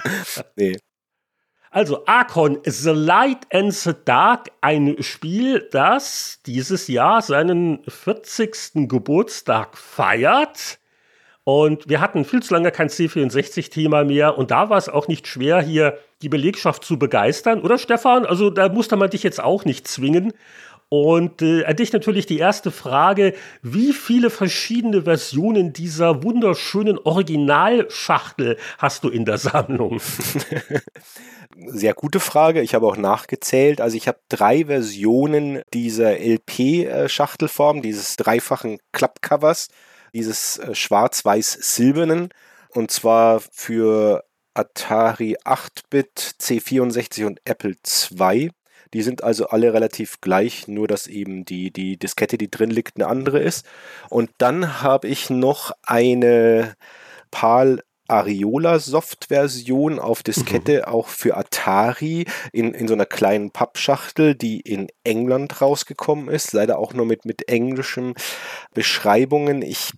[0.56, 0.76] nee.
[1.70, 8.88] Also Archon, The Light and the Dark, ein Spiel, das dieses Jahr seinen 40.
[8.88, 10.78] Geburtstag feiert.
[11.48, 15.28] Und wir hatten viel zu lange kein C64-Thema mehr und da war es auch nicht
[15.28, 18.26] schwer, hier die Belegschaft zu begeistern, oder Stefan?
[18.26, 20.32] Also da musste man dich jetzt auch nicht zwingen.
[20.88, 23.32] Und äh, an dich natürlich die erste Frage,
[23.62, 30.00] wie viele verschiedene Versionen dieser wunderschönen Originalschachtel hast du in der Sammlung?
[31.66, 32.60] Sehr gute Frage.
[32.60, 33.80] Ich habe auch nachgezählt.
[33.80, 39.68] Also ich habe drei Versionen dieser LP-Schachtelform, dieses dreifachen Klappcovers
[40.16, 42.30] dieses äh, schwarz-weiß-silbernen
[42.70, 47.76] und zwar für Atari 8-Bit, C64 und Apple
[48.10, 48.50] II.
[48.94, 52.96] Die sind also alle relativ gleich, nur dass eben die, die Diskette, die drin liegt,
[52.96, 53.66] eine andere ist.
[54.08, 56.76] Und dann habe ich noch eine
[57.30, 60.84] PAL Ariola-Soft-Version auf Diskette mhm.
[60.84, 66.52] auch für Atari in, in so einer kleinen Pappschachtel, die in England rausgekommen ist.
[66.52, 68.14] Leider auch nur mit, mit englischen
[68.74, 69.62] Beschreibungen.
[69.62, 69.92] Ich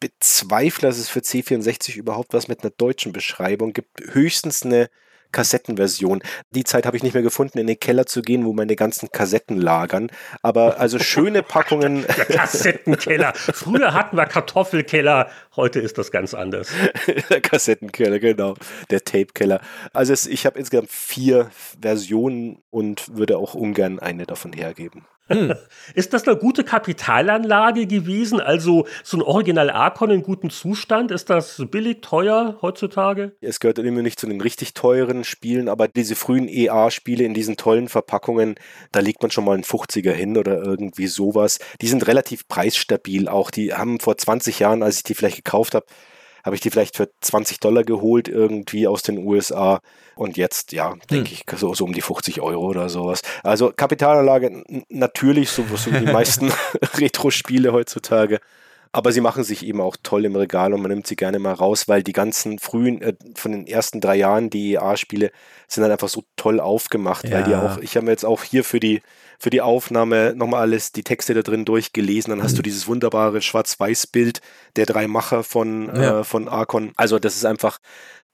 [0.00, 4.00] bezweifle, dass es für C64 überhaupt was mit einer deutschen Beschreibung gibt.
[4.12, 4.90] Höchstens eine
[5.32, 6.22] Kassettenversion.
[6.50, 9.10] Die Zeit habe ich nicht mehr gefunden, in den Keller zu gehen, wo meine ganzen
[9.10, 10.10] Kassetten lagern.
[10.42, 12.04] Aber also schöne Packungen.
[12.16, 13.32] Der Kassettenkeller.
[13.34, 16.68] Früher hatten wir Kartoffelkeller, heute ist das ganz anders.
[17.30, 18.54] Der Kassettenkeller, genau.
[18.90, 19.60] Der Tapekeller.
[19.92, 25.06] Also es, ich habe insgesamt vier Versionen und würde auch ungern eine davon hergeben.
[25.28, 25.54] Hm.
[25.94, 28.40] Ist das eine gute Kapitalanlage gewesen?
[28.40, 31.10] Also so ein Original Archon in gutem Zustand?
[31.10, 33.32] Ist das billig, teuer heutzutage?
[33.40, 37.56] Es gehört immer nicht zu den richtig teuren Spielen, aber diese frühen EA-Spiele in diesen
[37.56, 38.56] tollen Verpackungen,
[38.90, 41.58] da legt man schon mal einen 50er hin oder irgendwie sowas.
[41.80, 43.50] Die sind relativ preisstabil auch.
[43.50, 45.86] Die haben vor 20 Jahren, als ich die vielleicht gekauft habe,
[46.42, 49.80] habe ich die vielleicht für 20 Dollar geholt, irgendwie aus den USA.
[50.16, 51.38] Und jetzt, ja, denke hm.
[51.38, 53.22] ich, so, so um die 50 Euro oder sowas.
[53.42, 56.52] Also Kapitalanlage natürlich, so, so wie die meisten
[56.94, 58.40] Retro-Spiele heutzutage.
[58.92, 61.54] Aber sie machen sich eben auch toll im Regal und man nimmt sie gerne mal
[61.54, 65.30] raus, weil die ganzen frühen, äh, von den ersten drei Jahren, die EA-Spiele,
[65.66, 67.36] sind dann einfach so toll aufgemacht, ja.
[67.36, 69.00] weil die auch, ich habe mir jetzt auch hier für die
[69.42, 72.30] für die Aufnahme nochmal alles, die Texte da drin durchgelesen.
[72.30, 72.56] Dann hast mhm.
[72.58, 74.40] du dieses wunderbare Schwarz-Weiß-Bild
[74.76, 76.20] der drei Macher von, ja.
[76.20, 76.92] äh, von Archon.
[76.94, 77.80] Also das ist einfach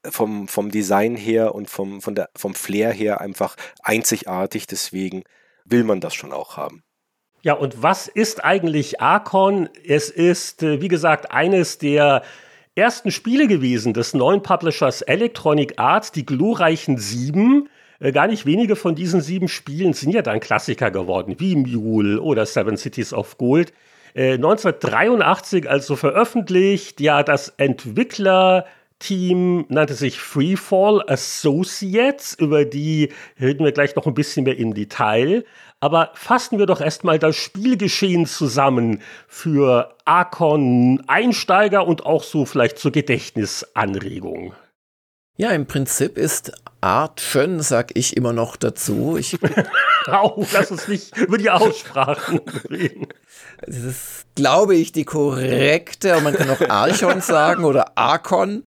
[0.05, 4.67] vom, vom Design her und vom, von der, vom Flair her einfach einzigartig.
[4.67, 5.23] Deswegen
[5.65, 6.83] will man das schon auch haben.
[7.41, 9.69] Ja, und was ist eigentlich Archon?
[9.87, 12.21] Es ist, äh, wie gesagt, eines der
[12.75, 17.69] ersten Spiele gewesen des neuen Publishers Electronic Arts, die glorreichen Sieben.
[18.01, 22.21] Äh, gar nicht wenige von diesen sieben Spielen sind ja dann Klassiker geworden, wie Mule
[22.21, 23.71] oder Seven Cities of Gold.
[24.15, 27.53] 1983 äh, also veröffentlicht, ja, das
[28.99, 34.73] Entwicklerteam nannte sich Freefall Associates, über die reden wir gleich noch ein bisschen mehr im
[34.73, 35.45] Detail.
[35.79, 42.77] Aber fassen wir doch erstmal das Spielgeschehen zusammen für Archon Einsteiger und auch so vielleicht
[42.77, 44.53] zur Gedächtnisanregung.
[45.37, 49.15] Ja, im Prinzip ist Art schön, sag ich immer noch dazu.
[49.17, 49.37] Ich
[50.07, 53.07] Au, lass uns nicht über die Aussprachen reden.
[53.65, 58.63] Das ist, glaube ich, die korrekte, man kann auch Archon sagen oder Archon.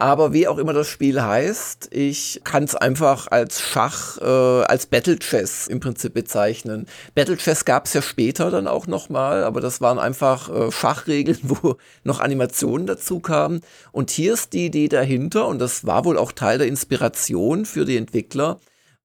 [0.00, 4.86] Aber wie auch immer das Spiel heißt, ich kann es einfach als Schach, äh, als
[4.86, 6.86] Battle Chess im Prinzip bezeichnen.
[7.14, 11.36] Battle Chess gab es ja später dann auch nochmal, aber das waren einfach äh, Schachregeln,
[11.42, 13.60] wo noch Animationen dazu kamen.
[13.92, 17.84] Und hier ist die Idee dahinter, und das war wohl auch Teil der Inspiration für
[17.84, 18.58] die Entwickler,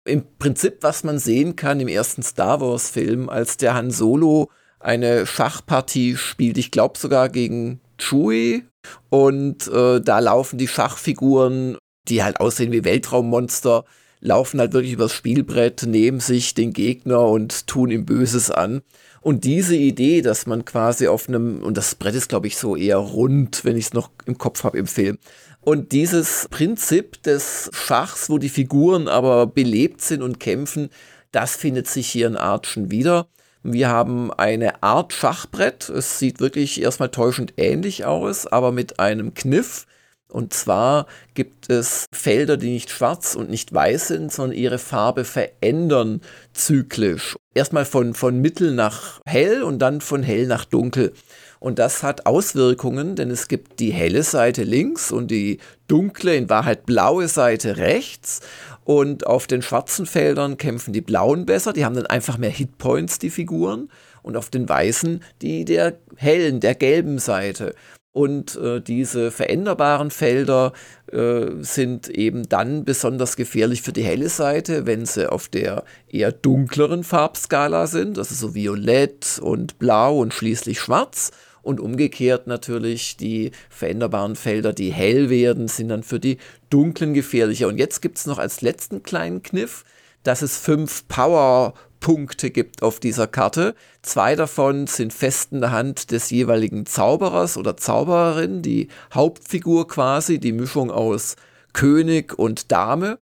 [0.05, 5.25] im Prinzip, was man sehen kann im ersten Star Wars-Film, als der Han Solo eine
[5.25, 8.63] Schachpartie spielt, ich glaube sogar gegen Chewie
[9.09, 11.77] und äh, da laufen die Schachfiguren,
[12.07, 13.85] die halt aussehen wie Weltraummonster,
[14.19, 18.81] laufen halt wirklich übers Spielbrett, nehmen sich den Gegner und tun ihm Böses an.
[19.21, 22.75] Und diese Idee, dass man quasi auf einem, und das Brett ist, glaube ich, so
[22.75, 25.17] eher rund, wenn ich es noch im Kopf habe im Film.
[25.61, 30.89] Und dieses Prinzip des Schachs, wo die Figuren aber belebt sind und kämpfen,
[31.31, 33.27] das findet sich hier in Archen wieder.
[33.69, 35.89] Wir haben eine Art Schachbrett.
[35.89, 39.87] Es sieht wirklich erstmal täuschend ähnlich aus, aber mit einem Kniff.
[40.29, 45.25] Und zwar gibt es Felder, die nicht schwarz und nicht weiß sind, sondern ihre Farbe
[45.25, 46.21] verändern
[46.53, 47.35] zyklisch.
[47.53, 51.11] Erstmal von, von mittel nach hell und dann von hell nach dunkel.
[51.59, 55.59] Und das hat Auswirkungen, denn es gibt die helle Seite links und die
[55.89, 58.41] dunkle, in Wahrheit blaue Seite rechts.
[58.87, 63.19] Und auf den schwarzen Feldern kämpfen die Blauen besser, die haben dann einfach mehr Hitpoints,
[63.19, 63.89] die Figuren.
[64.23, 67.75] Und auf den Weißen die der hellen, der gelben Seite.
[68.13, 70.71] Und äh, diese veränderbaren Felder
[71.11, 76.31] äh, sind eben dann besonders gefährlich für die helle Seite, wenn sie auf der eher
[76.31, 81.31] dunkleren Farbskala sind, also so violett und blau und schließlich schwarz.
[81.67, 86.37] Und umgekehrt natürlich die veränderbaren Felder, die hell werden, sind dann für die
[86.69, 87.67] dunklen gefährlicher.
[87.67, 89.83] Und jetzt gibt es noch als letzten kleinen Kniff,
[90.23, 93.75] dass es fünf Powerpunkte gibt auf dieser Karte.
[94.01, 100.39] Zwei davon sind fest in der Hand des jeweiligen Zauberers oder Zaubererin, die Hauptfigur quasi,
[100.39, 101.35] die Mischung aus
[101.73, 103.19] König und Dame,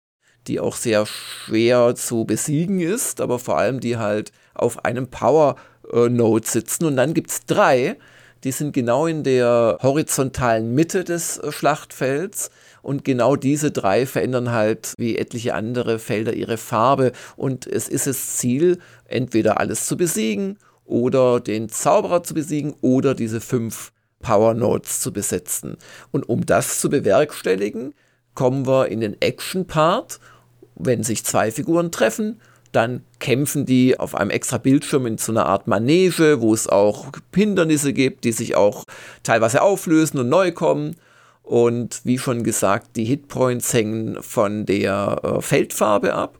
[0.47, 5.57] die auch sehr schwer zu besiegen ist, aber vor allem die halt auf einem Power
[5.91, 6.85] Node sitzen.
[6.85, 7.97] Und dann gibt es drei,
[8.43, 12.51] die sind genau in der horizontalen Mitte des äh, Schlachtfelds.
[12.81, 17.11] Und genau diese drei verändern halt wie etliche andere Felder ihre Farbe.
[17.35, 23.15] Und es ist das Ziel, entweder alles zu besiegen oder den Zauberer zu besiegen oder
[23.15, 25.77] diese fünf Power Nodes zu besetzen.
[26.11, 27.93] Und um das zu bewerkstelligen,
[28.33, 30.19] kommen wir in den Action-Part.
[30.75, 32.39] Wenn sich zwei Figuren treffen,
[32.71, 37.07] dann kämpfen die auf einem extra Bildschirm in so einer Art Manege, wo es auch
[37.33, 38.83] Hindernisse gibt, die sich auch
[39.23, 40.95] teilweise auflösen und neu kommen.
[41.43, 46.37] Und wie schon gesagt, die Hitpoints hängen von der äh, Feldfarbe ab.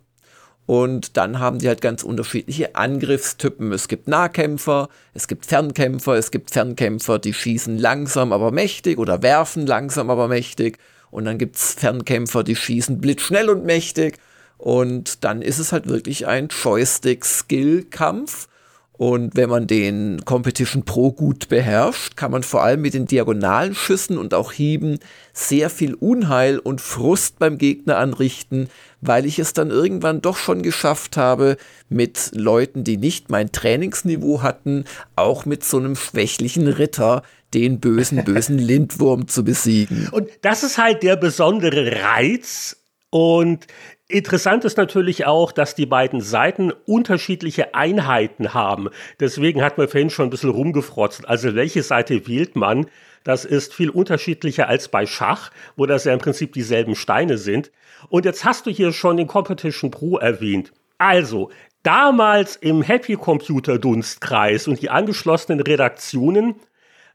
[0.68, 3.72] Und dann haben die halt ganz unterschiedliche Angriffstypen.
[3.72, 9.24] Es gibt Nahkämpfer, es gibt Fernkämpfer, es gibt Fernkämpfer, die schießen langsam, aber mächtig oder
[9.24, 10.78] werfen langsam, aber mächtig.
[11.10, 14.20] Und dann gibt es Fernkämpfer, die schießen blitzschnell und mächtig.
[14.60, 18.48] Und dann ist es halt wirklich ein Joystick-Skill-Kampf.
[18.92, 23.74] Und wenn man den Competition Pro gut beherrscht, kann man vor allem mit den diagonalen
[23.74, 25.00] Schüssen und auch Hieben
[25.32, 28.68] sehr viel Unheil und Frust beim Gegner anrichten,
[29.00, 31.56] weil ich es dann irgendwann doch schon geschafft habe,
[31.88, 34.84] mit Leuten, die nicht mein Trainingsniveau hatten,
[35.16, 40.10] auch mit so einem schwächlichen Ritter den bösen, bösen Lindwurm zu besiegen.
[40.12, 42.76] Und das ist halt der besondere Reiz.
[43.12, 43.66] Und
[44.12, 48.90] Interessant ist natürlich auch, dass die beiden Seiten unterschiedliche Einheiten haben.
[49.20, 51.30] Deswegen hat man vorhin schon ein bisschen rumgefrotzt.
[51.30, 52.88] Also welche Seite wählt man?
[53.24, 57.72] Das ist viel unterschiedlicher als bei Schach, wo das ja im Prinzip dieselben Steine sind.
[58.10, 60.74] Und jetzt hast du hier schon den Competition Pro erwähnt.
[60.98, 61.52] Also,
[61.84, 66.56] damals im Happy Computer Dunstkreis und die angeschlossenen Redaktionen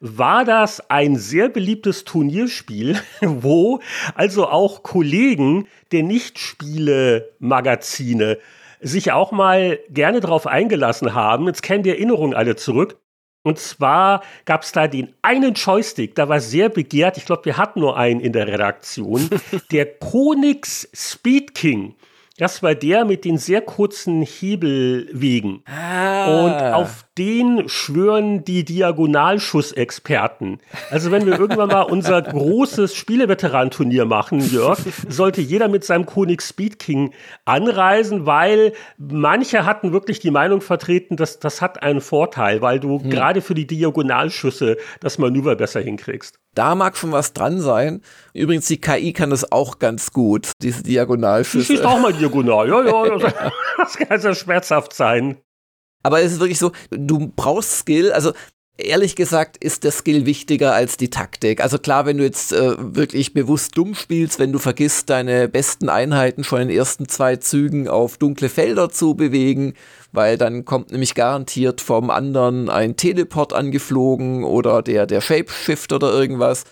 [0.07, 3.81] war das ein sehr beliebtes Turnierspiel, wo
[4.15, 8.37] also auch Kollegen der Nichtspiele-Magazine
[8.83, 11.47] sich auch mal gerne darauf eingelassen haben.
[11.47, 12.99] Jetzt kennen die Erinnerungen alle zurück.
[13.45, 17.57] Und zwar gab es da den einen Joystick, da war sehr begehrt, ich glaube, wir
[17.57, 19.31] hatten nur einen in der Redaktion,
[19.73, 21.95] der Konix Speed King.
[22.37, 25.63] Das war der mit den sehr kurzen Hebelwegen.
[25.67, 26.45] Ah.
[26.45, 30.59] Und auf den schwören die Diagonalschussexperten.
[30.91, 36.43] Also wenn wir irgendwann mal unser großes Spieleveteran-Turnier machen, Jörg, sollte jeder mit seinem Konig
[36.43, 37.13] Speed King
[37.45, 43.01] anreisen, weil manche hatten wirklich die Meinung vertreten, dass das hat einen Vorteil, weil du
[43.01, 43.11] hm.
[43.11, 46.41] gerade für die Diagonalschüsse das Manöver besser hinkriegst.
[46.55, 48.03] Da mag schon was dran sein.
[48.33, 51.67] Übrigens, die KI kann das auch ganz gut, diese Diagonalschüsse.
[51.67, 53.19] Die schießt auch mal diagonal, ja, ja.
[53.19, 53.35] Das,
[53.77, 55.39] das kann ja schmerzhaft sein.
[56.03, 58.33] Aber es ist wirklich so, du brauchst Skill, also
[58.77, 61.63] Ehrlich gesagt ist der Skill wichtiger als die Taktik.
[61.63, 65.89] Also klar, wenn du jetzt äh, wirklich bewusst dumm spielst, wenn du vergisst, deine besten
[65.89, 69.75] Einheiten schon in den ersten zwei Zügen auf dunkle Felder zu bewegen,
[70.15, 76.13] weil dann kommt nämlich garantiert vom anderen ein Teleport angeflogen oder der, der Shapeshift oder
[76.13, 76.65] irgendwas.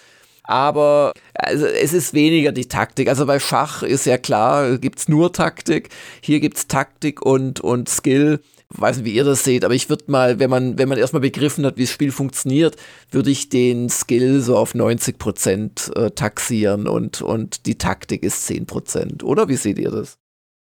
[0.45, 3.09] Aber also, es ist weniger die Taktik.
[3.09, 5.91] Also bei Schach ist ja klar, gibt's nur Taktik.
[6.21, 8.41] Hier gibt's Taktik und, und Skill
[8.79, 11.21] weiß nicht, wie ihr das seht, aber ich würde mal, wenn man, wenn man erstmal
[11.21, 12.77] begriffen hat, wie das Spiel funktioniert,
[13.11, 18.47] würde ich den Skill so auf 90 Prozent äh, taxieren und, und die Taktik ist
[18.47, 19.25] 10 Prozent.
[19.25, 20.19] Oder wie seht ihr das?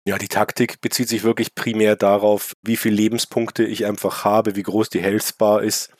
[0.06, 4.64] Ja, die Taktik bezieht sich wirklich primär darauf, wie viele Lebenspunkte ich einfach habe, wie
[4.64, 5.92] groß die Health-Bar ist,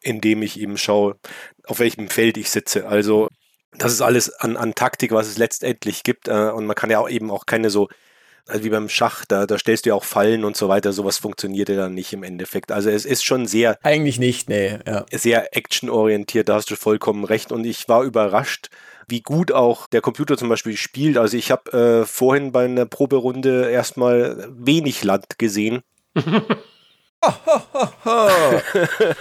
[0.00, 1.16] indem ich eben schaue,
[1.64, 2.86] auf welchem Feld ich sitze.
[2.86, 3.28] Also
[3.72, 6.28] das ist alles an, an Taktik, was es letztendlich gibt.
[6.28, 7.88] Äh, und man kann ja auch eben auch keine so
[8.48, 11.18] also wie beim Schach, da, da stellst du ja auch Fallen und so weiter, sowas
[11.18, 12.72] funktioniert ja dann nicht im Endeffekt.
[12.72, 13.76] Also es ist schon sehr.
[13.82, 14.78] Eigentlich nicht, nee.
[14.86, 15.04] Ja.
[15.12, 17.52] Sehr actionorientiert, da hast du vollkommen recht.
[17.52, 18.70] Und ich war überrascht,
[19.08, 21.16] wie gut auch der Computer zum Beispiel spielt.
[21.18, 25.82] Also ich habe äh, vorhin bei einer Proberunde erstmal wenig Land gesehen.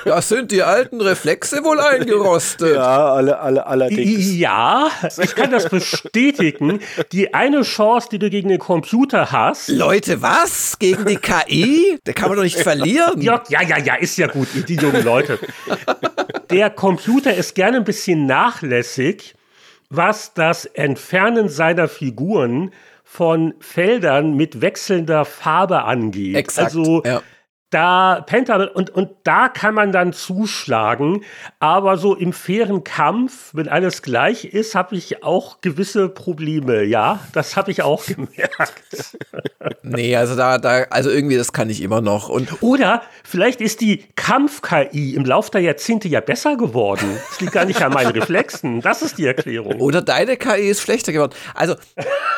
[0.06, 2.76] Da sind die alten Reflexe wohl eingerostet.
[2.76, 4.36] Ja, alle, alle, allerdings.
[4.36, 6.80] Ja, ich kann das bestätigen.
[7.12, 9.70] Die eine Chance, die du gegen den Computer hast.
[9.70, 10.78] Leute, was?
[10.78, 12.00] Gegen die KI?
[12.04, 13.20] Da kann man doch nicht verlieren.
[13.22, 15.40] Ja, ja, ja, ja, ist ja gut, die jungen Leute.
[16.52, 19.34] Der Computer ist gerne ein bisschen nachlässig,
[19.90, 22.72] was das Entfernen seiner Figuren
[23.04, 26.36] von Feldern mit wechselnder Farbe angeht.
[26.36, 27.22] Exakt, also ja
[27.70, 31.24] da Pentagon und, und da kann man dann zuschlagen,
[31.60, 37.20] aber so im fairen Kampf, wenn alles gleich ist, habe ich auch gewisse Probleme, ja,
[37.34, 39.18] das habe ich auch gemerkt.
[39.84, 42.30] nee, also da, da, also irgendwie, das kann ich immer noch.
[42.30, 47.18] Und Oder vielleicht ist die Kampf-KI im Laufe der Jahrzehnte ja besser geworden.
[47.30, 48.80] Das liegt gar nicht an meinen Reflexen.
[48.80, 49.82] Das ist die Erklärung.
[49.82, 51.34] Oder deine KI ist schlechter geworden.
[51.54, 51.76] Also,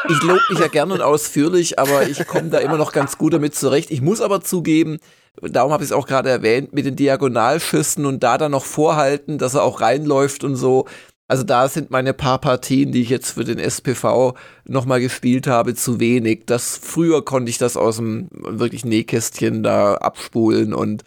[0.08, 3.34] ich lobe mich ja gern und ausführlich, aber ich komme da immer noch ganz gut
[3.34, 3.92] damit zurecht.
[3.92, 5.00] Ich muss aber zugeben,
[5.42, 9.38] darum habe ich es auch gerade erwähnt, mit den Diagonalschüssen und da dann noch vorhalten,
[9.38, 10.86] dass er auch reinläuft und so.
[11.28, 14.34] Also da sind meine paar Partien, die ich jetzt für den SPV
[14.66, 16.44] nochmal gespielt habe, zu wenig.
[16.48, 21.04] Das früher konnte ich das aus dem wirklich Nähkästchen da abspulen und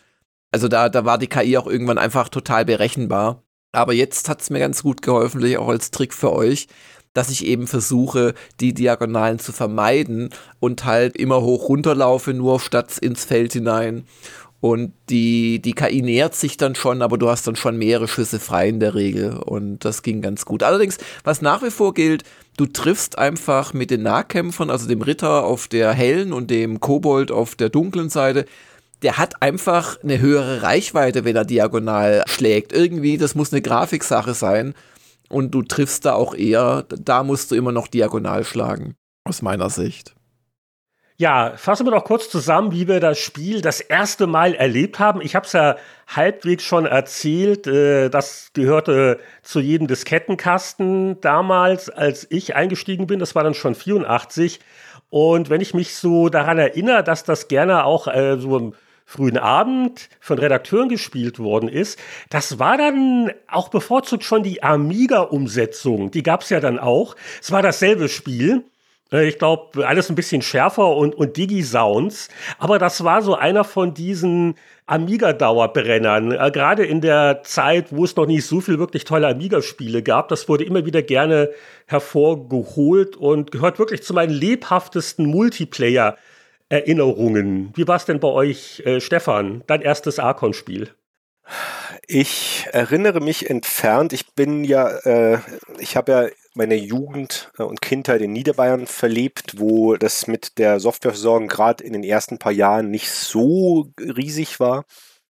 [0.53, 3.43] also da, da war die KI auch irgendwann einfach total berechenbar.
[3.73, 6.69] Aber jetzt hat es mir ganz gut geholfen, auch als Trick für euch,
[7.15, 12.99] dass ich eben versuche, die Diagonalen zu vermeiden und halt immer hoch runterlaufe, nur statt
[12.99, 14.05] ins Feld hinein.
[14.61, 18.39] Und die, die KI nähert sich dann schon, aber du hast dann schon mehrere Schüsse
[18.39, 19.33] frei in der Regel.
[19.37, 20.63] Und das ging ganz gut.
[20.63, 22.23] Allerdings, was nach wie vor gilt,
[22.57, 27.33] du triffst einfach mit den Nahkämpfern, also dem Ritter auf der hellen und dem Kobold
[27.33, 28.45] auf der dunklen Seite,
[29.03, 32.73] der hat einfach eine höhere Reichweite, wenn er diagonal schlägt.
[32.73, 34.75] Irgendwie, das muss eine Grafiksache sein.
[35.33, 39.71] Und du triffst da auch eher, da musst du immer noch diagonal schlagen, aus meiner
[39.71, 40.15] Sicht.
[41.17, 45.23] Ja, fassen wir doch kurz zusammen, wie wir das Spiel das erste Mal erlebt haben.
[45.23, 45.77] Ich habe es ja
[46.07, 47.67] halbwegs schon erzählt.
[47.67, 53.19] Äh, das gehörte zu jedem Diskettenkasten damals, als ich eingestiegen bin.
[53.19, 54.61] Das war dann schon 84.
[55.09, 58.75] Und wenn ich mich so daran erinnere, dass das gerne auch äh, so
[59.13, 61.99] frühen Abend von Redakteuren gespielt worden ist,
[62.31, 66.11] das war dann auch bevorzugt schon die Amiga-Umsetzung.
[66.11, 67.15] Die gab es ja dann auch.
[67.41, 68.65] Es war dasselbe Spiel.
[69.13, 72.31] Äh, ich glaube, alles ein bisschen schärfer und, und Digi-Sounds.
[72.59, 74.55] Aber das war so einer von diesen
[74.87, 76.33] Amiga-Dauerbrennern.
[76.33, 80.29] Äh, Gerade in der Zeit, wo es noch nicht so viel wirklich tolle Amiga-Spiele gab,
[80.29, 81.51] das wurde immer wieder gerne
[81.85, 85.27] hervorgeholt und gehört wirklich zu meinen lebhaftesten
[86.73, 87.73] Multiplayer-Erinnerungen.
[87.75, 90.91] Wie war es denn bei euch, äh, Stefan, dein erstes Archon-Spiel?
[92.07, 94.13] Ich erinnere mich entfernt.
[94.13, 95.39] Ich bin ja, äh,
[95.79, 100.81] ich habe ja meine Jugend äh, und Kindheit in Niederbayern verlebt, wo das mit der
[100.81, 104.85] Softwareversorgung gerade in den ersten paar Jahren nicht so riesig war.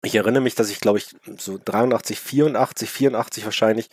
[0.03, 1.09] Ich erinnere mich, dass ich, glaube ich,
[1.39, 3.89] so 83, 84, 84 wahrscheinlich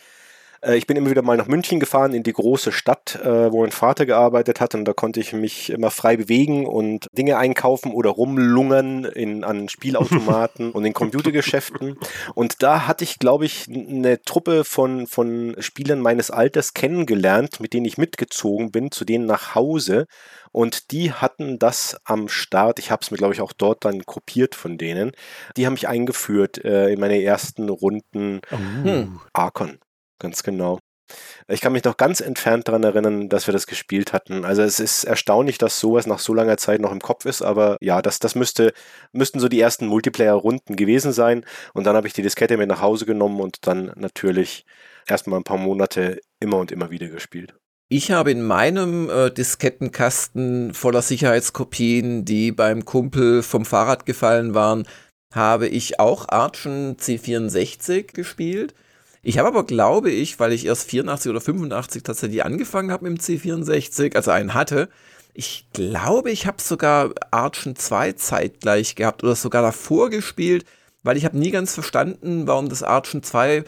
[0.62, 3.62] äh, ich bin immer wieder mal nach München gefahren, in die große Stadt, äh, wo
[3.62, 4.74] mein Vater gearbeitet hat.
[4.74, 9.68] Und da konnte ich mich immer frei bewegen und Dinge einkaufen oder rumlungern in, an
[9.68, 11.98] Spielautomaten und in Computergeschäften.
[12.34, 17.72] Und da hatte ich, glaube ich, eine Truppe von, von Spielern meines Alters kennengelernt, mit
[17.72, 20.06] denen ich mitgezogen bin, zu denen nach Hause.
[20.52, 22.78] Und die hatten das am Start.
[22.78, 25.12] Ich habe es mir, glaube ich, auch dort dann kopiert von denen.
[25.56, 29.06] Die haben mich eingeführt äh, in meine ersten Runden oh.
[29.32, 29.78] Archon.
[30.22, 30.78] Ganz genau.
[31.48, 34.44] Ich kann mich noch ganz entfernt daran erinnern, dass wir das gespielt hatten.
[34.44, 37.76] Also es ist erstaunlich, dass sowas nach so langer Zeit noch im Kopf ist, aber
[37.80, 38.72] ja, das, das müsste,
[39.10, 41.44] müssten so die ersten Multiplayer-Runden gewesen sein.
[41.74, 44.64] Und dann habe ich die Diskette mit nach Hause genommen und dann natürlich
[45.08, 47.52] erstmal ein paar Monate immer und immer wieder gespielt.
[47.88, 54.86] Ich habe in meinem äh, Diskettenkasten voller Sicherheitskopien, die beim Kumpel vom Fahrrad gefallen waren,
[55.34, 58.72] habe ich auch Archen C64 gespielt.
[59.24, 63.18] Ich habe aber, glaube ich, weil ich erst 84 oder 85 tatsächlich angefangen habe mit
[63.18, 64.88] dem C64, also einen hatte,
[65.34, 70.66] ich glaube, ich habe sogar Archen 2 zeitgleich gehabt oder sogar davor gespielt,
[71.04, 73.64] weil ich habe nie ganz verstanden, warum das Archen 2,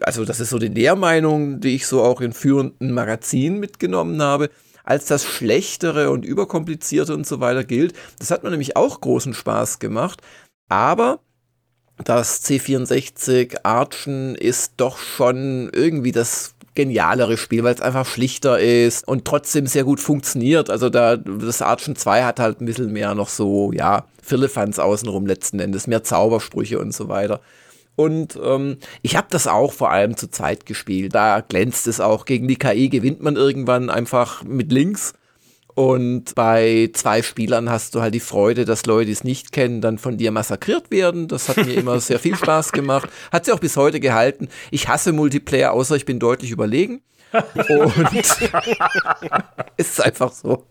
[0.00, 4.50] also das ist so die Lehrmeinung, die ich so auch in führenden Magazinen mitgenommen habe,
[4.84, 7.94] als das Schlechtere und Überkomplizierte und so weiter gilt.
[8.18, 10.20] Das hat mir nämlich auch großen Spaß gemacht.
[10.68, 11.20] Aber
[12.04, 19.08] das C64 Archen ist doch schon irgendwie das genialere Spiel, weil es einfach schlichter ist
[19.08, 20.70] und trotzdem sehr gut funktioniert.
[20.70, 25.26] Also da, das Archen 2 hat halt ein bisschen mehr noch so, ja, Firlefanz außenrum
[25.26, 27.40] letzten Endes, mehr Zaubersprüche und so weiter.
[27.96, 31.14] Und ähm, ich habe das auch vor allem zur Zeit gespielt.
[31.14, 32.26] Da glänzt es auch.
[32.26, 35.14] Gegen die KI gewinnt man irgendwann einfach mit links.
[35.76, 39.82] Und bei zwei Spielern hast du halt die Freude, dass Leute, die es nicht kennen,
[39.82, 41.28] dann von dir massakriert werden.
[41.28, 43.10] Das hat mir immer sehr viel Spaß gemacht.
[43.30, 44.48] Hat sie auch bis heute gehalten.
[44.70, 47.02] Ich hasse Multiplayer, außer ich bin deutlich überlegen.
[47.68, 47.94] Und
[49.76, 50.64] ist einfach so.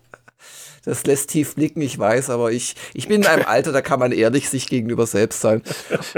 [0.84, 4.00] Das lässt tief blicken, ich weiß, aber ich, ich bin in einem Alter, da kann
[4.00, 5.62] man ehrlich sich gegenüber selbst sein.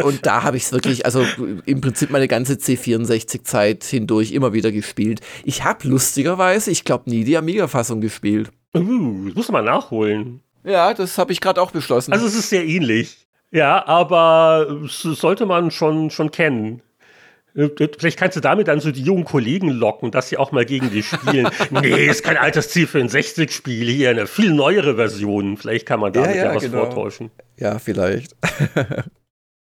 [0.02, 1.26] Und da habe ich es wirklich, also
[1.66, 5.20] im Prinzip meine ganze C64-Zeit hindurch immer wieder gespielt.
[5.44, 8.50] Ich habe lustigerweise, ich glaube, nie die Amiga-Fassung gespielt.
[8.76, 10.40] Uh, muss man nachholen.
[10.64, 12.12] Ja, das habe ich gerade auch beschlossen.
[12.12, 13.26] Also es ist sehr ähnlich.
[13.50, 16.82] Ja, aber es sollte man schon, schon kennen.
[17.54, 20.66] Äh, vielleicht kannst du damit dann so die jungen Kollegen locken, dass sie auch mal
[20.66, 21.48] gegen die spielen.
[21.70, 25.56] nee, ist kein altes Ziel für ein 60-Spiel, hier eine viel neuere Version.
[25.56, 26.84] Vielleicht kann man damit ja, ja, ja was genau.
[26.84, 27.30] vortäuschen.
[27.56, 28.36] Ja, vielleicht.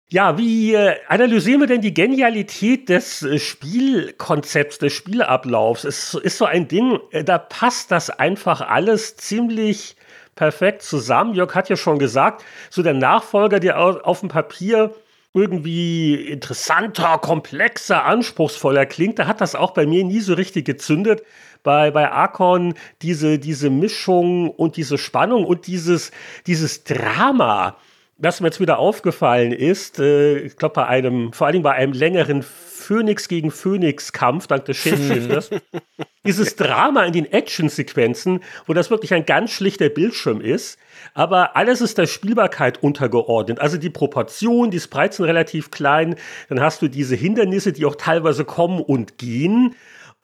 [0.09, 5.83] Ja, wie äh, analysieren wir denn die Genialität des äh, Spielkonzepts, des Spielablaufs?
[5.83, 9.97] Es ist so ein Ding, äh, da passt das einfach alles ziemlich
[10.35, 11.33] perfekt zusammen.
[11.33, 14.95] Jörg hat ja schon gesagt, so der Nachfolger, der auf, auf dem Papier
[15.33, 21.21] irgendwie interessanter, komplexer, anspruchsvoller klingt, da hat das auch bei mir nie so richtig gezündet.
[21.63, 26.11] Bei, bei Archon diese, diese Mischung und diese Spannung und dieses,
[26.45, 27.75] dieses Drama,
[28.19, 31.93] was mir jetzt wieder aufgefallen ist, äh, ich glaube bei einem, vor allem bei einem
[31.93, 35.49] längeren Phoenix gegen Phoenix-Kampf dank des Shapeshifters.
[36.25, 40.79] Dieses Drama in den Action-Sequenzen, wo das wirklich ein ganz schlichter Bildschirm ist,
[41.13, 43.59] aber alles ist der Spielbarkeit untergeordnet.
[43.59, 46.15] Also die Proportionen, die Sprites sind relativ klein,
[46.49, 49.75] dann hast du diese Hindernisse, die auch teilweise kommen und gehen.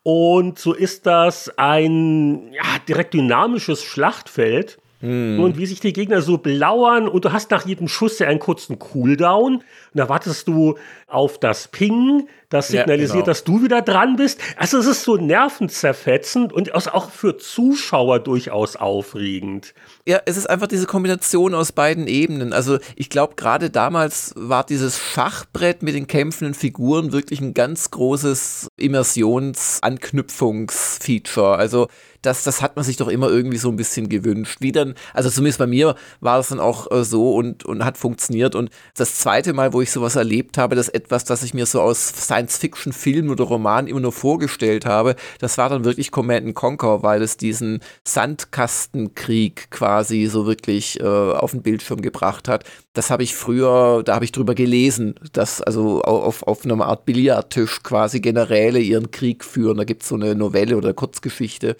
[0.02, 4.78] Und so ist das ein ja, direkt dynamisches Schlachtfeld.
[5.04, 5.38] Mm.
[5.38, 8.38] Und wie sich die Gegner so belauern und du hast nach jedem Schuss ja einen
[8.38, 9.56] kurzen Cooldown.
[9.56, 10.76] Und da wartest du
[11.06, 13.26] auf das Ping, das signalisiert, ja, genau.
[13.26, 14.40] dass du wieder dran bist.
[14.56, 19.74] Also es ist so nervenzerfetzend und auch für Zuschauer durchaus aufregend.
[20.06, 22.52] Ja, es ist einfach diese Kombination aus beiden Ebenen.
[22.52, 27.90] Also ich glaube, gerade damals war dieses Schachbrett mit den kämpfenden Figuren wirklich ein ganz
[27.90, 31.56] großes Immersionsanknüpfungsfeature.
[31.56, 31.88] Also
[32.24, 34.58] das, das hat man sich doch immer irgendwie so ein bisschen gewünscht.
[34.60, 37.98] Wie dann, also zumindest bei mir war das dann auch äh, so und, und hat
[37.98, 38.54] funktioniert.
[38.54, 41.80] Und das zweite Mal, wo ich sowas erlebt habe, das etwas, das ich mir so
[41.80, 47.22] aus Science-Fiction-Filmen oder Romanen immer nur vorgestellt habe, das war dann wirklich Command Conquer, weil
[47.22, 52.64] es diesen Sandkastenkrieg quasi so wirklich äh, auf den Bildschirm gebracht hat.
[52.94, 57.04] Das habe ich früher, da habe ich drüber gelesen, dass also auf, auf einer Art
[57.04, 59.76] Billardtisch quasi Generäle ihren Krieg führen.
[59.76, 61.76] Da gibt es so eine Novelle oder Kurzgeschichte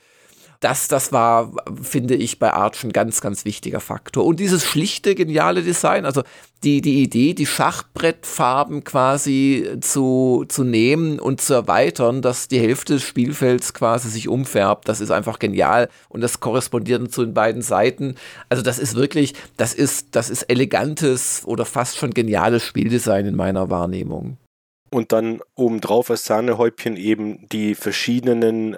[0.61, 1.53] das, das war,
[1.83, 4.25] finde ich, bei Arch ein ganz, ganz wichtiger Faktor.
[4.25, 6.23] Und dieses schlichte, geniale Design, also
[6.63, 12.95] die, die Idee, die Schachbrettfarben quasi zu, zu nehmen und zu erweitern, dass die Hälfte
[12.95, 15.89] des Spielfelds quasi sich umfärbt, das ist einfach genial.
[16.09, 18.15] Und das korrespondiert zu den beiden Seiten.
[18.49, 23.37] Also das ist wirklich, das ist, das ist elegantes oder fast schon geniales Spieldesign in
[23.37, 24.39] meiner Wahrnehmung.
[24.91, 28.77] Und dann obendrauf als Sahnehäubchen eben die verschiedenen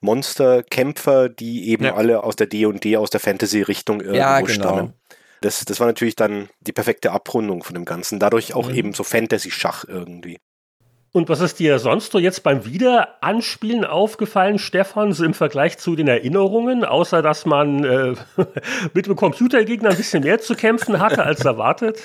[0.00, 1.94] Monsterkämpfer, die eben ja.
[1.94, 4.52] alle aus der D&D, aus der Fantasy-Richtung irgendwo ja, genau.
[4.52, 4.94] stammen.
[5.40, 8.18] Das, das war natürlich dann die perfekte Abrundung von dem Ganzen.
[8.18, 8.74] Dadurch auch mhm.
[8.74, 10.38] eben so Fantasy-Schach irgendwie.
[11.12, 15.96] Und was ist dir sonst so jetzt beim Wiederanspielen aufgefallen, Stefan, so im Vergleich zu
[15.96, 18.14] den Erinnerungen, außer dass man äh,
[18.94, 22.00] mit dem Computergegner ein bisschen mehr zu kämpfen hatte als erwartet?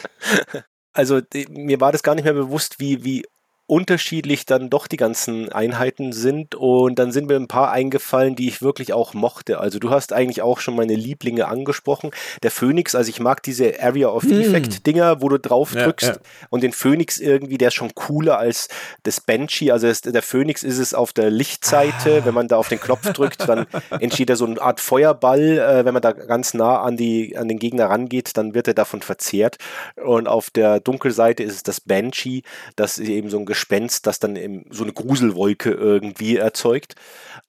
[0.97, 1.19] Also
[1.49, 3.25] mir war das gar nicht mehr bewusst, wie, wie
[3.67, 8.47] unterschiedlich dann doch die ganzen Einheiten sind und dann sind mir ein paar eingefallen, die
[8.47, 9.59] ich wirklich auch mochte.
[9.59, 12.11] Also du hast eigentlich auch schon meine Lieblinge angesprochen.
[12.43, 14.39] Der Phoenix, also ich mag diese Area of hm.
[14.39, 16.19] Effect Dinger, wo du drauf drückst ja, ja.
[16.51, 18.67] und den Phoenix irgendwie, der ist schon cooler als
[19.01, 19.71] das Banshee.
[19.71, 22.25] Also das, der Phoenix ist es auf der Lichtseite, ah.
[22.25, 23.65] wenn man da auf den Knopf drückt, dann
[23.99, 25.57] entsteht da so eine Art Feuerball.
[25.57, 28.75] Äh, wenn man da ganz nah an, die, an den Gegner rangeht, dann wird er
[28.75, 29.57] davon verzehrt.
[29.95, 32.43] Und auf der Dunkelseite ist es das Banshee,
[32.75, 34.37] das eben so ein Gespenst, das dann
[34.69, 36.95] so eine Gruselwolke irgendwie erzeugt.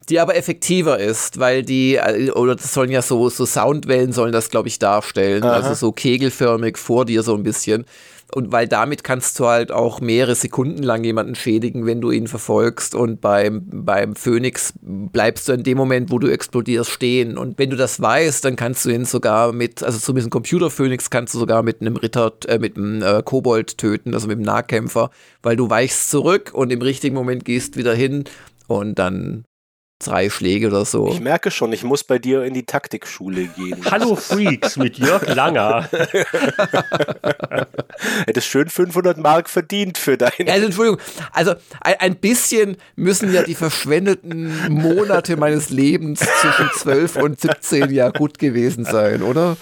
[0.09, 4.33] Die aber effektiver ist, weil die, äh, oder das sollen ja so, so Soundwellen sollen
[4.33, 5.43] das, glaube ich, darstellen.
[5.43, 5.53] Aha.
[5.53, 7.87] Also so kegelförmig vor dir so ein bisschen.
[8.35, 12.27] Und weil damit kannst du halt auch mehrere Sekunden lang jemanden schädigen, wenn du ihn
[12.27, 12.95] verfolgst.
[12.95, 17.39] Und beim, beim Phönix bleibst du in dem Moment, wo du explodierst, stehen.
[17.39, 21.11] Und wenn du das weißt, dann kannst du ihn sogar mit, also zumindest ein Computer-Phönix
[21.11, 24.47] kannst du sogar mit einem Ritter, äh, mit einem äh, Kobold töten, also mit einem
[24.47, 25.11] Nahkämpfer,
[25.43, 28.25] weil du weichst zurück und im richtigen Moment gehst wieder hin
[28.67, 29.45] und dann
[29.99, 31.09] drei Schläge oder so.
[31.09, 33.81] Ich merke schon, ich muss bei dir in die Taktikschule gehen.
[33.91, 35.89] Hallo Freaks mit Jörg Langer.
[38.27, 40.49] Hättest schön 500 Mark verdient für dein.
[40.49, 41.01] Also, Entschuldigung,
[41.33, 47.91] also ein, ein, bisschen müssen ja die verschwendeten Monate meines Lebens zwischen 12 und 17
[47.91, 49.57] ja gut gewesen sein, oder?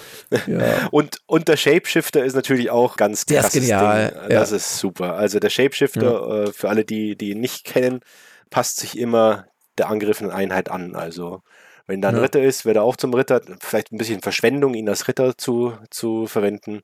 [0.47, 0.87] Ja.
[0.91, 3.27] Und, und der Shapeshifter ist natürlich auch ganz krass.
[3.27, 4.11] Der ist genial.
[4.11, 4.29] Ding.
[4.29, 4.57] Das ja.
[4.57, 5.15] ist super.
[5.15, 6.43] Also der Shapeshifter, ja.
[6.43, 8.01] äh, für alle, die, die ihn nicht kennen,
[8.49, 10.95] passt sich immer der angegriffenen Einheit an.
[10.95, 11.41] Also
[11.87, 12.21] wenn da ein ja.
[12.21, 13.41] Ritter ist, wird er auch zum Ritter.
[13.59, 16.81] Vielleicht ein bisschen Verschwendung, ihn als Ritter zu, zu verwenden.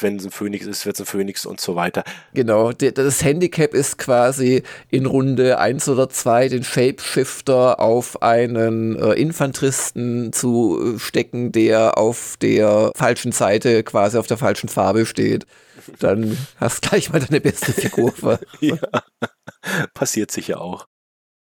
[0.00, 2.02] Wenn es ein Phönix ist, wird es ein Phönix und so weiter.
[2.32, 9.12] Genau, das Handicap ist quasi in Runde 1 oder 2 den Shapeshifter auf einen äh,
[9.12, 15.46] Infanteristen zu stecken, der auf der falschen Seite, quasi auf der falschen Farbe steht.
[15.98, 18.14] Dann hast du gleich mal deine beste Figur.
[18.60, 18.76] ja,
[19.92, 20.86] passiert sicher auch.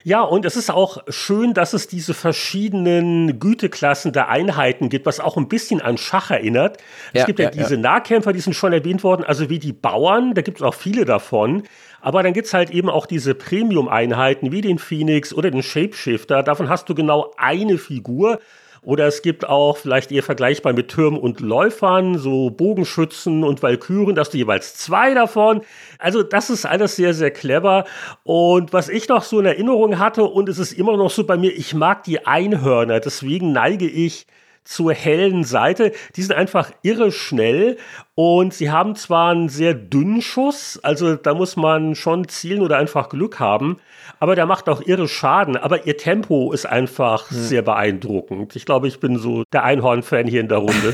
[0.05, 5.19] Ja, und es ist auch schön, dass es diese verschiedenen Güteklassen der Einheiten gibt, was
[5.19, 6.77] auch ein bisschen an Schach erinnert.
[7.11, 7.81] Ja, es gibt ja, ja diese ja.
[7.81, 11.03] Nahkämpfer, die sind schon erwähnt worden, also wie die Bauern, da gibt es auch viele
[11.03, 11.63] davon.
[11.99, 16.43] Aber dann gibt es halt eben auch diese Premium-Einheiten wie den Phoenix oder den Shapeshifter.
[16.43, 18.39] Davon hast du genau eine Figur.
[18.81, 24.15] Oder es gibt auch vielleicht eher vergleichbar mit Türmen und Läufern, so Bogenschützen und Walküren,
[24.15, 25.61] dass du jeweils zwei davon.
[25.97, 27.85] Also das ist alles sehr, sehr clever.
[28.23, 31.37] Und was ich noch so in Erinnerung hatte, und es ist immer noch so bei
[31.37, 34.25] mir, ich mag die Einhörner, deswegen neige ich
[34.69, 35.93] zur hellen Seite.
[36.15, 37.77] Die sind einfach irre schnell
[38.13, 42.77] und sie haben zwar einen sehr dünnen Schuss, also da muss man schon zielen oder
[42.77, 43.77] einfach Glück haben,
[44.19, 45.57] aber der macht auch irre Schaden.
[45.57, 47.37] Aber ihr Tempo ist einfach hm.
[47.37, 48.55] sehr beeindruckend.
[48.55, 50.93] Ich glaube, ich bin so der Einhorn-Fan hier in der Runde.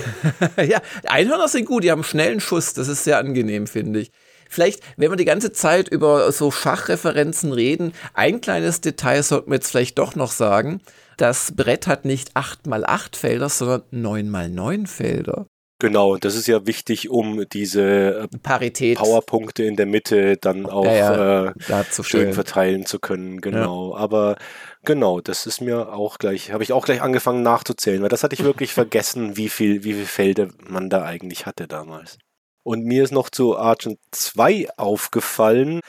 [0.66, 4.12] ja, Einhörner sind gut, die haben schnellen Schuss, das ist sehr angenehm, finde ich.
[4.48, 9.56] Vielleicht, wenn wir die ganze Zeit über so Schachreferenzen reden, ein kleines Detail sollten wir
[9.56, 10.80] jetzt vielleicht doch noch sagen.
[11.18, 15.48] Das Brett hat nicht 8 mal 8 Felder, sondern 9 mal 9 Felder.
[15.80, 18.98] Genau, das ist ja wichtig, um diese äh, Parität.
[18.98, 23.42] Powerpunkte in der Mitte dann auch ja, ja, äh, schön verteilen zu können.
[23.42, 23.98] Genau, ja.
[23.98, 24.38] aber
[24.84, 28.36] genau, das ist mir auch gleich, habe ich auch gleich angefangen nachzuzählen, weil das hatte
[28.36, 32.20] ich wirklich vergessen, wie viel, wie viele Felder man da eigentlich hatte damals.
[32.64, 35.82] Und mir ist noch zu Argent 2 aufgefallen.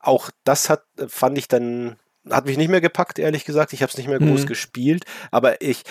[0.00, 1.96] Auch das hat, fand ich dann
[2.30, 3.72] hat mich nicht mehr gepackt, ehrlich gesagt.
[3.72, 4.46] Ich habe es nicht mehr groß mhm.
[4.46, 5.82] gespielt, aber ich.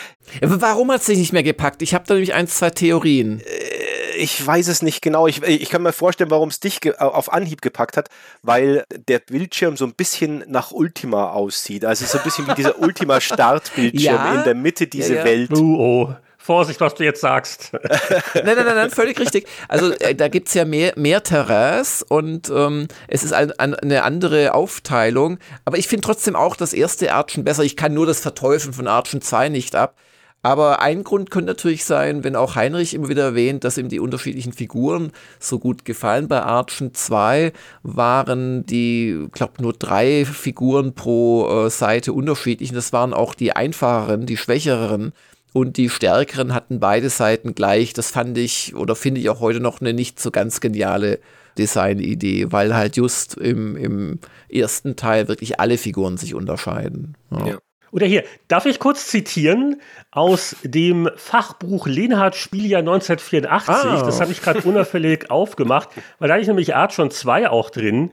[0.41, 1.81] Warum hat es dich nicht mehr gepackt?
[1.81, 3.39] Ich habe da nämlich ein, zwei Theorien.
[3.41, 5.27] Äh, ich weiß es nicht genau.
[5.27, 8.09] Ich, ich kann mir vorstellen, warum es dich auf Anhieb gepackt hat,
[8.41, 11.85] weil der Bildschirm so ein bisschen nach Ultima aussieht.
[11.85, 14.35] Also so ein bisschen wie dieser Ultima-Startbildschirm ja?
[14.35, 15.25] in der Mitte diese ja, ja.
[15.25, 15.51] Welt.
[15.53, 16.15] Oh, oh.
[16.43, 17.71] Vorsicht, was du jetzt sagst.
[18.33, 19.47] nein, nein, nein, nein, völlig richtig.
[19.69, 23.73] Also äh, da gibt es ja mehr, mehr Terrains und ähm, es ist ein, ein,
[23.75, 25.37] eine andere Aufteilung.
[25.63, 27.63] Aber ich finde trotzdem auch das erste Archen besser.
[27.63, 29.95] Ich kann nur das Verteufeln von Archen 2 nicht ab.
[30.41, 34.01] Aber ein Grund könnte natürlich sein, wenn auch Heinrich immer wieder erwähnt, dass ihm die
[34.01, 36.27] unterschiedlichen Figuren so gut gefallen.
[36.27, 37.53] Bei Archen 2
[37.83, 42.71] waren die, glaube nur drei Figuren pro äh, Seite unterschiedlich.
[42.71, 45.13] Und das waren auch die einfacheren, die schwächeren
[45.53, 47.93] und die Stärkeren hatten beide Seiten gleich.
[47.93, 51.19] Das fand ich oder finde ich auch heute noch eine nicht so ganz geniale
[51.57, 54.19] Designidee, weil halt just im, im
[54.49, 57.15] ersten Teil wirklich alle Figuren sich unterscheiden.
[57.31, 57.47] Ja.
[57.47, 57.57] Ja.
[57.91, 63.69] Oder hier, darf ich kurz zitieren aus dem Fachbuch Lenhardt Spieljahr 1984?
[63.69, 64.03] Ah.
[64.03, 68.11] Das habe ich gerade unauffällig aufgemacht, weil da ist nämlich Art schon 2 auch drin.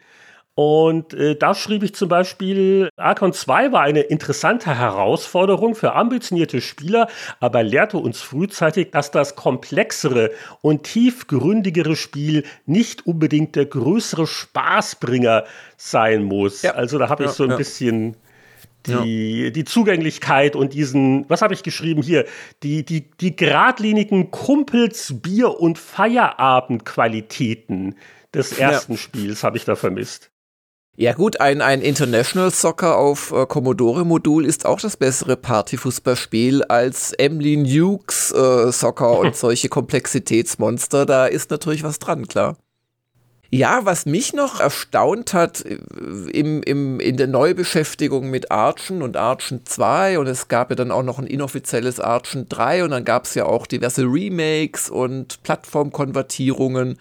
[0.62, 6.60] Und äh, da schrieb ich zum Beispiel, Archon 2 war eine interessante Herausforderung für ambitionierte
[6.60, 7.08] Spieler,
[7.40, 15.44] aber lehrte uns frühzeitig, dass das komplexere und tiefgründigere Spiel nicht unbedingt der größere Spaßbringer
[15.78, 16.60] sein muss.
[16.60, 16.72] Ja.
[16.72, 17.56] Also da habe ich ja, so ein ja.
[17.56, 18.18] bisschen
[18.86, 22.26] die, die Zugänglichkeit und diesen, was habe ich geschrieben hier,
[22.62, 27.94] die, die, die geradlinigen Kumpels, Bier- und Feierabendqualitäten
[28.34, 30.29] des ersten Spiels habe ich da vermisst.
[31.00, 37.14] Ja gut, ein, ein International Soccer auf äh, Commodore-Modul ist auch das bessere Partyfußballspiel als
[37.14, 41.06] Emily Nukes äh, Soccer und solche Komplexitätsmonster.
[41.06, 42.58] Da ist natürlich was dran, klar.
[43.48, 45.78] Ja, was mich noch erstaunt hat äh,
[46.32, 50.90] im, im, in der Neubeschäftigung mit Archen und Archen 2 und es gab ja dann
[50.90, 55.42] auch noch ein inoffizielles Archen 3 und dann gab es ja auch diverse Remakes und
[55.44, 56.98] Plattformkonvertierungen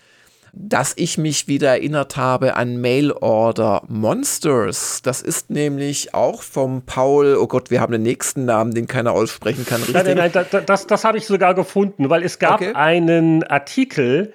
[0.53, 5.01] dass ich mich wieder erinnert habe an Mail Order Monsters.
[5.01, 9.13] Das ist nämlich auch vom Paul, oh Gott, wir haben den nächsten Namen, den keiner
[9.13, 9.81] aussprechen kann.
[9.81, 9.95] Richtig?
[9.95, 12.73] Nein, nein, nein, das, das habe ich sogar gefunden, weil es gab okay.
[12.73, 14.33] einen Artikel,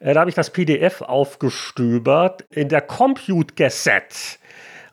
[0.00, 4.38] äh, da habe ich das PDF aufgestöbert, in der Compute Gazette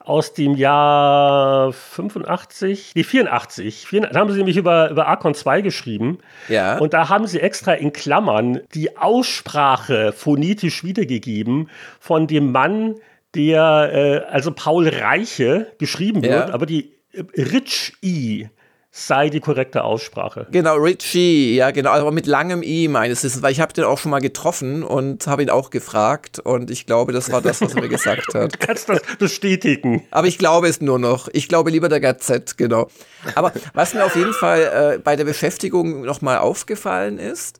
[0.04, 3.88] aus dem Jahr 85, nee, 84.
[3.90, 6.18] Da haben sie nämlich über, über Archon 2 geschrieben.
[6.48, 6.78] Ja.
[6.78, 12.96] Und da haben sie extra in Klammern die Aussprache phonetisch wiedergegeben von dem Mann,
[13.34, 13.90] der,
[14.28, 16.54] äh, also Paul Reiche geschrieben wird, ja.
[16.54, 16.92] aber die
[17.36, 18.48] Rich I
[18.96, 20.46] sei die korrekte Aussprache.
[20.52, 23.98] Genau, Richie, ja genau, aber mit langem I meines Wissens, weil ich habe den auch
[23.98, 27.74] schon mal getroffen und habe ihn auch gefragt und ich glaube, das war das, was
[27.74, 28.52] er mir gesagt hat.
[28.54, 30.04] Du kannst das bestätigen.
[30.12, 31.28] Aber ich glaube es nur noch.
[31.32, 32.88] Ich glaube lieber der Gazette, genau.
[33.34, 37.58] Aber was mir auf jeden Fall äh, bei der Beschäftigung nochmal aufgefallen ist,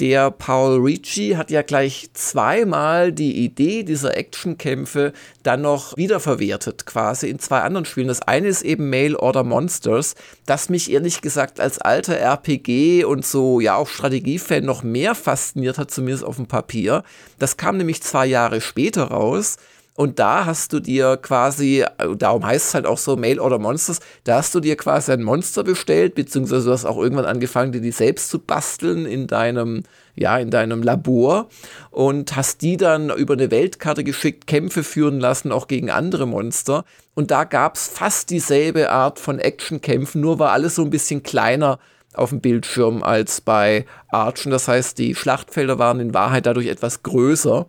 [0.00, 5.12] der Paul Ricci hat ja gleich zweimal die Idee dieser Actionkämpfe
[5.44, 8.08] dann noch wiederverwertet, quasi in zwei anderen Spielen.
[8.08, 10.16] Das eine ist eben Mail Order Monsters,
[10.46, 15.78] das mich ehrlich gesagt als alter RPG und so, ja, auch Strategiefan noch mehr fasziniert
[15.78, 17.04] hat, zumindest auf dem Papier.
[17.38, 19.58] Das kam nämlich zwei Jahre später raus.
[19.96, 21.84] Und da hast du dir quasi,
[22.18, 25.22] darum heißt es halt auch so Mail Order Monsters, da hast du dir quasi ein
[25.22, 29.84] Monster bestellt, beziehungsweise du hast auch irgendwann angefangen, dir die selbst zu basteln in deinem,
[30.16, 31.48] ja, in deinem Labor
[31.92, 36.84] und hast die dann über eine Weltkarte geschickt, Kämpfe führen lassen, auch gegen andere Monster.
[37.14, 41.22] Und da gab es fast dieselbe Art von Actionkämpfen, nur war alles so ein bisschen
[41.22, 41.78] kleiner
[42.14, 44.50] auf dem Bildschirm als bei Archen.
[44.50, 47.66] Das heißt, die Schlachtfelder waren in Wahrheit dadurch etwas größer.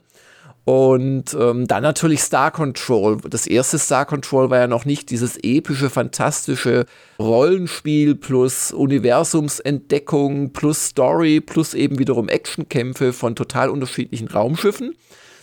[0.65, 3.17] Und ähm, dann natürlich Star Control.
[3.29, 6.87] Das erste Star Control war ja noch nicht dieses epische, fantastische
[7.19, 14.95] Rollenspiel plus Universumsentdeckung plus Story plus eben wiederum Actionkämpfe von total unterschiedlichen Raumschiffen,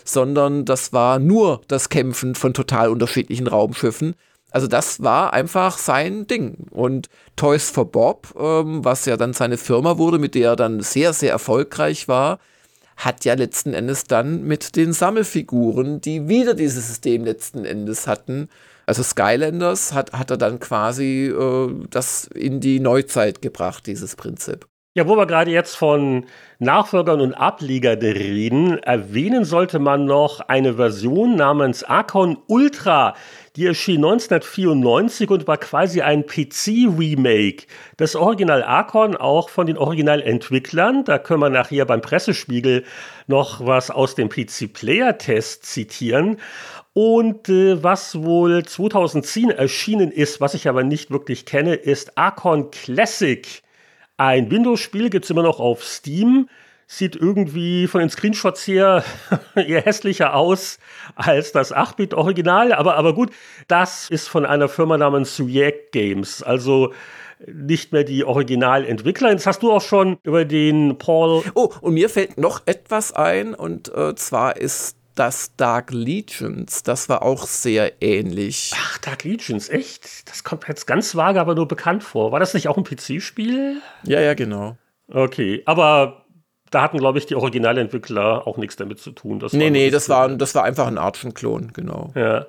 [0.05, 4.17] sondern das war nur das Kämpfen von total unterschiedlichen Raumschiffen.
[4.51, 6.67] Also das war einfach sein Ding.
[6.71, 10.81] Und Toys for Bob, ähm, was ja dann seine Firma wurde, mit der er dann
[10.81, 12.41] sehr, sehr erfolgreich war,
[13.05, 18.49] hat ja letzten Endes dann mit den Sammelfiguren, die wieder dieses System letzten Endes hatten,
[18.87, 24.67] also Skylanders, hat, hat er dann quasi äh, das in die Neuzeit gebracht, dieses Prinzip.
[24.95, 26.27] Ja, wo wir gerade jetzt von
[26.59, 33.15] Nachfolgern und Ablegern reden, erwähnen sollte man noch eine Version namens Archon Ultra.
[33.57, 37.67] Die erschien 1994 und war quasi ein PC-Remake.
[37.99, 41.05] Das Original Archon auch von den Originalentwicklern.
[41.05, 42.85] Da können wir nachher beim Pressespiegel
[43.27, 46.39] noch was aus dem PC-Player-Test zitieren.
[46.95, 52.71] Und äh, was wohl 2010 erschienen ist, was ich aber nicht wirklich kenne, ist Archon
[52.71, 53.63] Classic.
[54.17, 56.49] Ein Windows-Spiel gibt es immer noch auf Steam.
[56.95, 59.03] Sieht irgendwie von den Screenshots her
[59.55, 60.79] eher hässlicher aus
[61.15, 62.75] als das 8-Bit-Original.
[62.75, 63.31] Aber, aber gut,
[63.67, 66.43] das ist von einer Firma namens React Games.
[66.43, 66.93] Also
[67.47, 69.31] nicht mehr die Originalentwickler.
[69.31, 71.43] Jetzt hast du auch schon über den Paul.
[71.55, 77.09] Oh, und mir fällt noch etwas ein, und äh, zwar ist das Dark Legions, das
[77.09, 78.73] war auch sehr ähnlich.
[78.77, 80.29] Ach, Dark Legions, echt?
[80.29, 82.33] Das kommt jetzt ganz vage, aber nur bekannt vor.
[82.33, 83.81] War das nicht auch ein PC-Spiel?
[84.05, 84.77] Ja, ja, genau.
[85.09, 86.22] Okay, aber
[86.73, 89.39] da hatten, glaube ich, die Originalentwickler auch nichts damit zu tun.
[89.39, 92.11] Das nee, nee, das war, das war einfach ein Archen-Klon, genau.
[92.15, 92.47] Ja.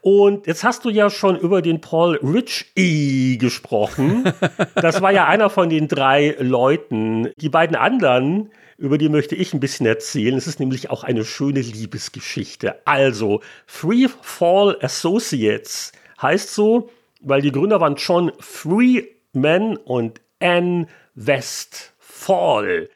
[0.00, 4.24] Und jetzt hast du ja schon über den Paul Rich E gesprochen.
[4.74, 7.30] das war ja einer von den drei Leuten.
[7.36, 10.36] Die beiden anderen, über die möchte ich ein bisschen erzählen.
[10.36, 12.76] Es ist nämlich auch eine schöne Liebesgeschichte.
[12.86, 16.88] Also, Free Fall Associates heißt so,
[17.20, 22.88] weil die Gründer waren John Freeman und Anne Westfall.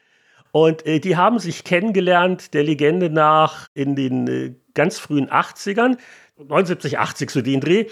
[0.51, 5.97] Und äh, die haben sich kennengelernt, der Legende nach, in den äh, ganz frühen 80ern,
[6.37, 7.85] 79, 80 so den Dreh.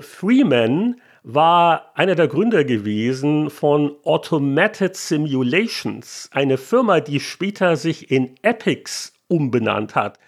[0.00, 8.34] Freeman war einer der Gründer gewesen von Automated Simulations, eine Firma, die später sich in
[8.42, 10.18] Epics umbenannt hat.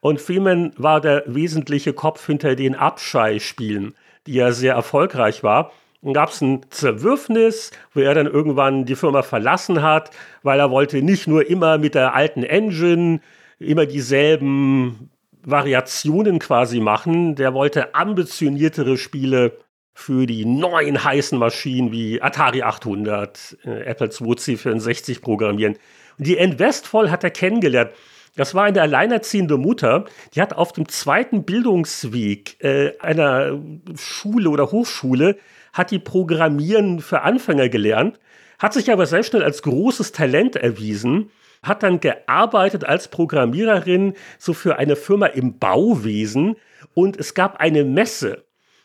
[0.00, 3.94] Und Freeman war der wesentliche Kopf hinter den Abschei-Spielen,
[4.26, 5.72] die ja sehr erfolgreich war.
[6.04, 10.10] Dann gab es ein Zerwürfnis, wo er dann irgendwann die Firma verlassen hat,
[10.42, 13.20] weil er wollte nicht nur immer mit der alten Engine
[13.58, 15.08] immer dieselben
[15.42, 17.36] Variationen quasi machen.
[17.36, 19.56] Der wollte ambitioniertere Spiele
[19.94, 25.78] für die neuen heißen Maschinen wie Atari 800, äh, Apple II C64 programmieren.
[26.18, 27.92] Die Ann Westfall hat er kennengelernt.
[28.36, 33.58] Das war eine alleinerziehende Mutter, die hat auf dem zweiten Bildungsweg äh, einer
[33.96, 35.36] Schule oder Hochschule,
[35.72, 38.18] hat die Programmieren für Anfänger gelernt,
[38.58, 41.30] hat sich aber sehr schnell als großes Talent erwiesen,
[41.62, 46.56] hat dann gearbeitet als Programmiererin so für eine Firma im Bauwesen
[46.92, 48.44] und es gab eine Messe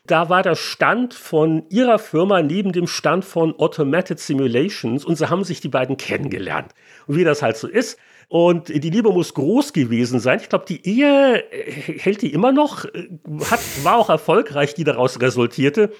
[0.10, 5.30] da war der Stand von ihrer Firma neben dem Stand von Automated Simulations und so
[5.30, 6.74] haben sich die beiden kennengelernt.
[7.06, 8.00] Und wie das halt so ist.
[8.30, 10.40] Und die Liebe muss groß gewesen sein.
[10.40, 13.10] Ich glaube, die Ehe äh, hält die immer noch, äh,
[13.50, 15.92] hat, war auch erfolgreich, die daraus resultierte.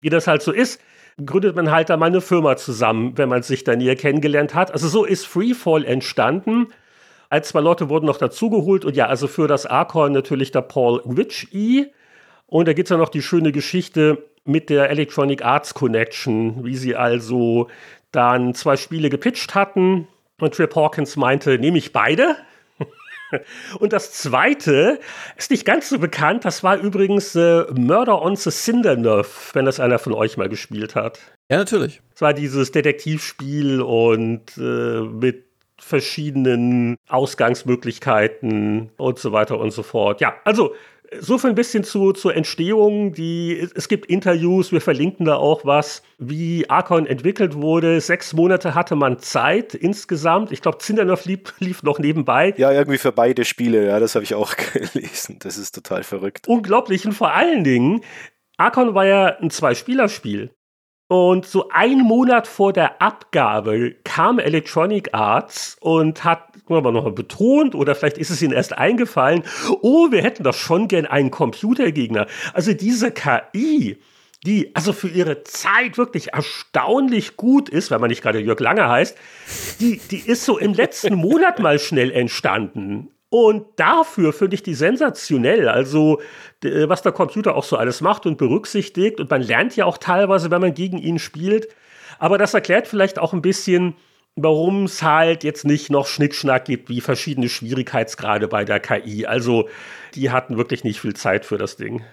[0.00, 0.80] Wie das halt so ist,
[1.24, 4.72] gründet man halt da mal eine Firma zusammen, wenn man sich dann hier kennengelernt hat.
[4.72, 6.66] Also so ist Freefall entstanden.
[7.30, 11.02] Ein, zwei Leute wurden noch dazugeholt und ja, also für das Archon natürlich der Paul
[11.04, 11.86] Witch-E
[12.46, 16.76] und da gibt es ja noch die schöne Geschichte mit der Electronic Arts Connection, wie
[16.76, 17.68] sie also
[18.12, 20.06] dann zwei Spiele gepitcht hatten
[20.40, 22.36] und Trip Hawkins meinte, nehme ich beide.
[23.80, 25.00] Und das zweite
[25.36, 26.44] ist nicht ganz so bekannt.
[26.44, 30.94] Das war übrigens äh, Murder on the Cinderneuf, wenn das einer von euch mal gespielt
[30.94, 31.18] hat.
[31.50, 32.02] Ja, natürlich.
[32.14, 35.46] Es war dieses Detektivspiel und äh, mit
[35.78, 40.20] verschiedenen Ausgangsmöglichkeiten und so weiter und so fort.
[40.20, 40.74] Ja, also
[41.20, 43.12] so viel ein bisschen zu, zur Entstehung.
[43.12, 48.00] Die, es gibt Interviews, wir verlinken da auch was, wie Archon entwickelt wurde.
[48.00, 50.52] Sechs Monate hatte man Zeit insgesamt.
[50.52, 52.54] Ich glaube, Zindernoff lief, lief noch nebenbei.
[52.56, 55.38] Ja, irgendwie für beide Spiele, ja, das habe ich auch gelesen.
[55.40, 56.48] Das ist total verrückt.
[56.48, 57.06] Unglaublich.
[57.06, 58.02] Und vor allen Dingen,
[58.56, 60.50] Archon war ja ein Zwei-Spieler-Spiel.
[61.08, 67.12] Und so ein Monat vor der Abgabe kam Electronic Arts und hat mal noch mal
[67.12, 69.44] betont oder vielleicht ist es ihnen erst eingefallen,
[69.82, 72.26] oh, wir hätten doch schon gern einen Computergegner.
[72.54, 73.98] Also diese KI,
[74.44, 78.88] die also für ihre Zeit wirklich erstaunlich gut ist, wenn man nicht gerade Jörg Lange
[78.88, 79.16] heißt,
[79.80, 83.15] die, die ist so im letzten Monat mal schnell entstanden.
[83.28, 85.68] Und dafür finde ich die sensationell.
[85.68, 86.20] Also,
[86.62, 89.18] was der Computer auch so alles macht und berücksichtigt.
[89.20, 91.68] Und man lernt ja auch teilweise, wenn man gegen ihn spielt.
[92.18, 93.96] Aber das erklärt vielleicht auch ein bisschen,
[94.36, 99.26] warum es halt jetzt nicht noch Schnickschnack gibt, wie verschiedene Schwierigkeitsgrade bei der KI.
[99.26, 99.68] Also,
[100.14, 102.04] die hatten wirklich nicht viel Zeit für das Ding.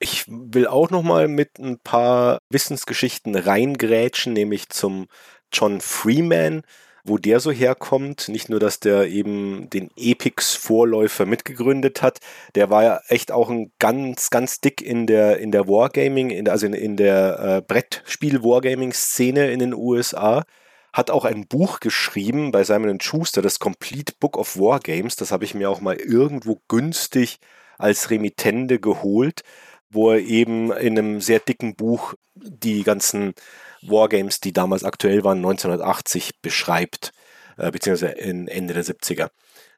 [0.00, 5.08] Ich will auch noch mal mit ein paar Wissensgeschichten reingrätschen, nämlich zum
[5.52, 6.62] John Freeman
[7.04, 8.28] wo der so herkommt.
[8.28, 12.18] Nicht nur, dass der eben den Epix-Vorläufer mitgegründet hat,
[12.54, 16.48] der war ja echt auch ein ganz, ganz dick in der, in der Wargaming, in
[16.48, 20.44] also in, in der äh, Brettspiel-Wargaming-Szene in den USA.
[20.92, 25.16] Hat auch ein Buch geschrieben bei Simon Schuster, das Complete Book of Wargames.
[25.16, 27.38] Das habe ich mir auch mal irgendwo günstig
[27.78, 29.42] als Remittende geholt,
[29.90, 33.34] wo er eben in einem sehr dicken Buch die ganzen
[33.82, 37.12] Wargames, die damals aktuell waren, 1980 beschreibt,
[37.56, 39.30] äh, beziehungsweise in Ende der 70er.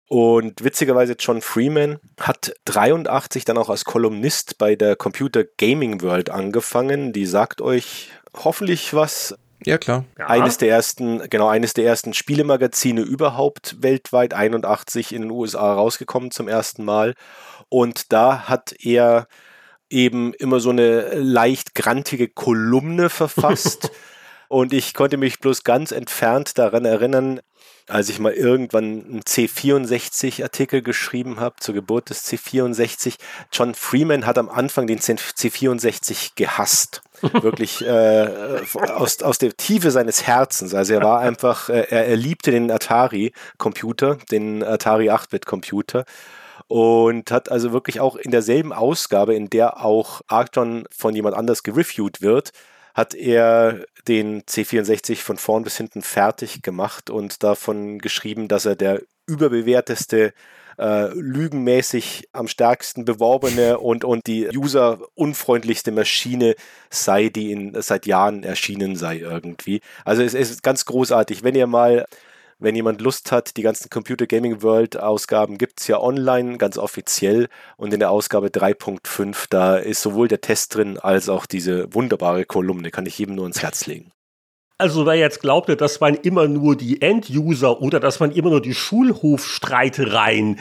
[0.08, 6.28] Und witzigerweise John Freeman hat 83 dann auch als Kolumnist bei der Computer Gaming World
[6.28, 7.14] angefangen.
[7.14, 9.34] Die sagt euch hoffentlich was.
[9.64, 10.04] Ja, klar.
[10.18, 10.26] Ja.
[10.26, 16.30] Eines der ersten, genau, eines der ersten Spielemagazine überhaupt weltweit, 81 in den USA rausgekommen
[16.30, 17.14] zum ersten Mal.
[17.70, 19.28] Und da hat er
[19.92, 23.90] eben immer so eine leicht grantige Kolumne verfasst.
[24.48, 27.40] und ich konnte mich bloß ganz entfernt daran erinnern,
[27.88, 33.16] als ich mal irgendwann einen C64-Artikel geschrieben habe zur Geburt des C64.
[33.52, 37.02] John Freeman hat am Anfang den C64 gehasst.
[37.20, 40.74] Wirklich äh, aus, aus der Tiefe seines Herzens.
[40.74, 46.04] Also er war einfach, äh, er, er liebte den Atari-Computer, den Atari 8-Bit-Computer
[46.72, 51.64] und hat also wirklich auch in derselben Ausgabe, in der auch Arcton von jemand anders
[51.64, 52.52] gereviewt wird,
[52.94, 58.74] hat er den C64 von vorn bis hinten fertig gemacht und davon geschrieben, dass er
[58.74, 60.32] der überbewerteste
[60.78, 66.54] äh, lügenmäßig am stärksten beworbene und, und die userunfreundlichste Maschine
[66.88, 69.82] sei, die in, seit Jahren erschienen sei irgendwie.
[70.06, 71.44] Also es, es ist ganz großartig.
[71.44, 72.06] Wenn ihr mal
[72.62, 76.78] wenn jemand Lust hat, die ganzen Computer Gaming World Ausgaben gibt es ja online, ganz
[76.78, 77.48] offiziell.
[77.76, 82.44] Und in der Ausgabe 3.5, da ist sowohl der Test drin als auch diese wunderbare
[82.44, 82.90] Kolumne.
[82.90, 84.12] Kann ich jedem nur ins Herz legen.
[84.78, 88.60] Also wer jetzt glaubte, dass man immer nur die End-User oder dass man immer nur
[88.60, 90.58] die Schulhofstreitereien,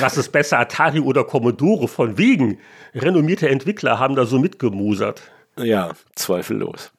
[0.00, 2.58] was ist besser, Atari oder Commodore, von wegen
[2.94, 5.22] renommierte Entwickler haben da so mitgemusert.
[5.56, 6.92] Ja, zweifellos.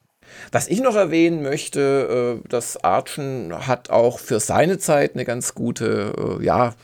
[0.52, 5.54] Was ich noch erwähnen möchte, äh, das Archen hat auch für seine Zeit eine ganz
[5.54, 6.74] gute, äh, ja,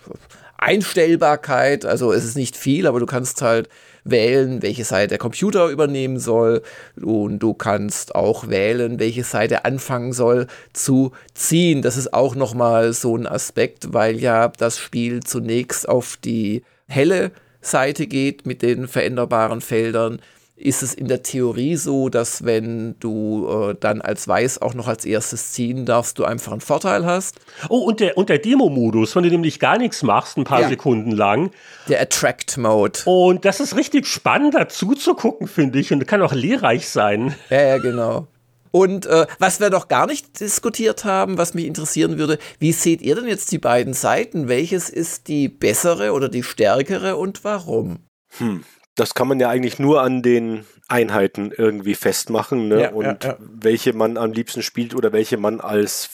[0.58, 1.84] Einstellbarkeit.
[1.84, 3.68] Also es ist nicht viel, aber du kannst halt
[4.04, 6.62] wählen, welche Seite der Computer übernehmen soll.
[7.00, 11.82] Und du kannst auch wählen, welche Seite anfangen soll zu ziehen.
[11.82, 17.32] Das ist auch nochmal so ein Aspekt, weil ja das Spiel zunächst auf die helle
[17.60, 20.20] Seite geht mit den veränderbaren Feldern
[20.62, 24.88] ist es in der Theorie so, dass wenn du äh, dann als Weiß auch noch
[24.88, 27.40] als erstes ziehen darfst, du einfach einen Vorteil hast.
[27.68, 30.62] Oh, und der, und der Demo-Modus, von dem du nämlich gar nichts machst, ein paar
[30.62, 30.68] ja.
[30.68, 31.50] Sekunden lang.
[31.88, 33.00] Der Attract-Mode.
[33.06, 37.34] Und das ist richtig spannend dazu zu gucken, finde ich, und kann auch lehrreich sein.
[37.50, 38.28] Ja, ja, genau.
[38.72, 43.02] Und äh, was wir noch gar nicht diskutiert haben, was mich interessieren würde, wie seht
[43.02, 44.48] ihr denn jetzt die beiden Seiten?
[44.48, 47.98] Welches ist die bessere oder die stärkere und warum?
[48.38, 52.82] Hm, das kann man ja eigentlich nur an den Einheiten irgendwie festmachen ne?
[52.82, 53.36] Ja, und ja, ja.
[53.38, 56.10] welche man am liebsten spielt oder welche man als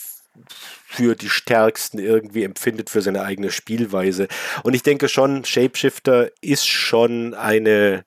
[0.85, 4.27] für die stärksten irgendwie empfindet für seine eigene Spielweise.
[4.63, 8.05] Und ich denke schon, Shapeshifter ist schon eine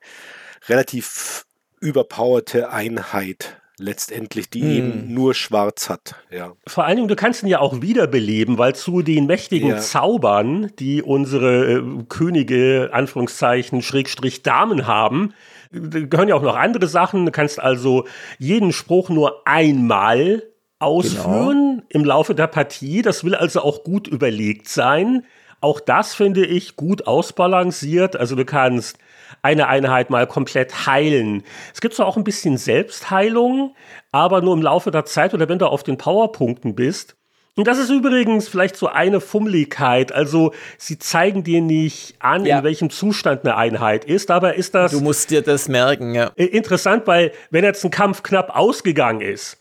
[0.68, 1.46] relativ
[1.80, 4.70] überpowerte Einheit letztendlich, die hm.
[4.70, 6.14] eben nur schwarz hat.
[6.30, 6.52] Ja.
[6.66, 9.78] Vor allen Dingen, du kannst ihn ja auch wiederbeleben, weil zu den mächtigen ja.
[9.78, 15.34] Zaubern, die unsere äh, Könige, Anführungszeichen, Schrägstrich Damen haben,
[15.70, 17.26] gehören ja auch noch andere Sachen.
[17.26, 18.06] Du kannst also
[18.38, 20.42] jeden Spruch nur einmal
[20.78, 21.86] ausführen genau.
[21.88, 23.02] im Laufe der Partie.
[23.02, 25.24] Das will also auch gut überlegt sein.
[25.60, 28.16] Auch das finde ich gut ausbalanciert.
[28.16, 28.98] Also du kannst
[29.40, 31.42] eine Einheit mal komplett heilen.
[31.72, 33.74] Es gibt zwar auch ein bisschen Selbstheilung,
[34.10, 37.16] aber nur im Laufe der Zeit oder wenn du auf den Powerpunkten bist.
[37.54, 40.10] Und das ist übrigens vielleicht so eine Fummeligkeit.
[40.10, 42.59] Also, sie zeigen dir nicht an, ja.
[42.59, 44.92] in welchem Zustand eine Einheit ist, aber ist das.
[44.92, 46.28] Du musst dir das merken, ja.
[46.36, 49.59] Interessant, weil, wenn jetzt ein Kampf knapp ausgegangen ist,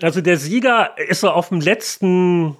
[0.00, 2.56] also der Sieger ist so auf dem letzten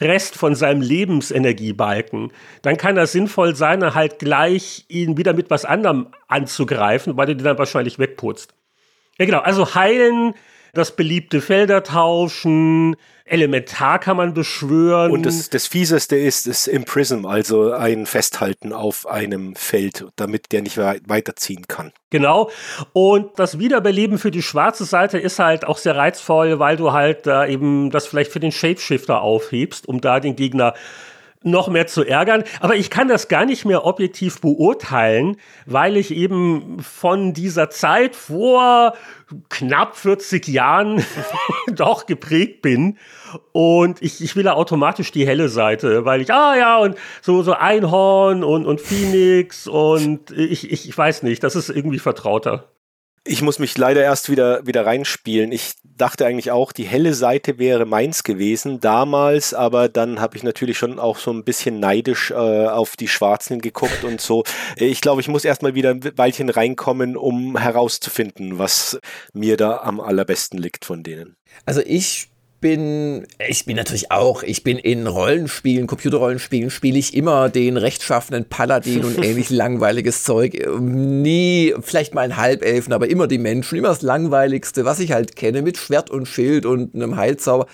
[0.00, 2.32] Rest von seinem Lebensenergiebalken,
[2.62, 7.34] dann kann das sinnvoll sein, halt gleich ihn wieder mit was anderem anzugreifen, weil er
[7.34, 8.54] den dann wahrscheinlich wegputzt.
[9.18, 9.40] Ja, genau.
[9.40, 10.34] Also heilen
[10.74, 12.96] das beliebte Felder tauschen,
[13.28, 15.10] Elementar kann man beschwören.
[15.10, 20.62] Und das, das Fieseste ist das Imprism, also ein Festhalten auf einem Feld, damit der
[20.62, 21.92] nicht weiterziehen kann.
[22.10, 22.50] Genau.
[22.92, 27.26] Und das Wiederbeleben für die schwarze Seite ist halt auch sehr reizvoll, weil du halt
[27.26, 30.74] da eben das vielleicht für den Shapeshifter aufhebst, um da den Gegner
[31.46, 32.44] noch mehr zu ärgern.
[32.60, 38.14] Aber ich kann das gar nicht mehr objektiv beurteilen, weil ich eben von dieser Zeit
[38.16, 38.94] vor
[39.48, 41.04] knapp 40 Jahren
[41.72, 42.98] doch geprägt bin.
[43.52, 47.42] Und ich, ich will ja automatisch die helle Seite, weil ich, ah ja, und so,
[47.42, 52.70] so Einhorn und, und Phoenix und ich, ich, ich weiß nicht, das ist irgendwie vertrauter.
[53.28, 55.50] Ich muss mich leider erst wieder, wieder reinspielen.
[55.50, 60.44] Ich dachte eigentlich auch, die helle Seite wäre meins gewesen damals, aber dann habe ich
[60.44, 64.44] natürlich schon auch so ein bisschen neidisch äh, auf die Schwarzen geguckt und so.
[64.76, 69.00] Ich glaube, ich muss erstmal wieder ein Weilchen reinkommen, um herauszufinden, was
[69.32, 71.36] mir da am allerbesten liegt von denen.
[71.64, 72.28] Also ich
[72.60, 78.44] bin, ich bin natürlich auch, ich bin in Rollenspielen, Computerrollenspielen, spiele ich immer den rechtschaffenen
[78.44, 80.54] Paladin und ähnlich langweiliges Zeug.
[80.80, 85.36] Nie, vielleicht mal einen Halbelfen, aber immer die Menschen, immer das Langweiligste, was ich halt
[85.36, 87.66] kenne, mit Schwert und Schild und einem Heilzauber.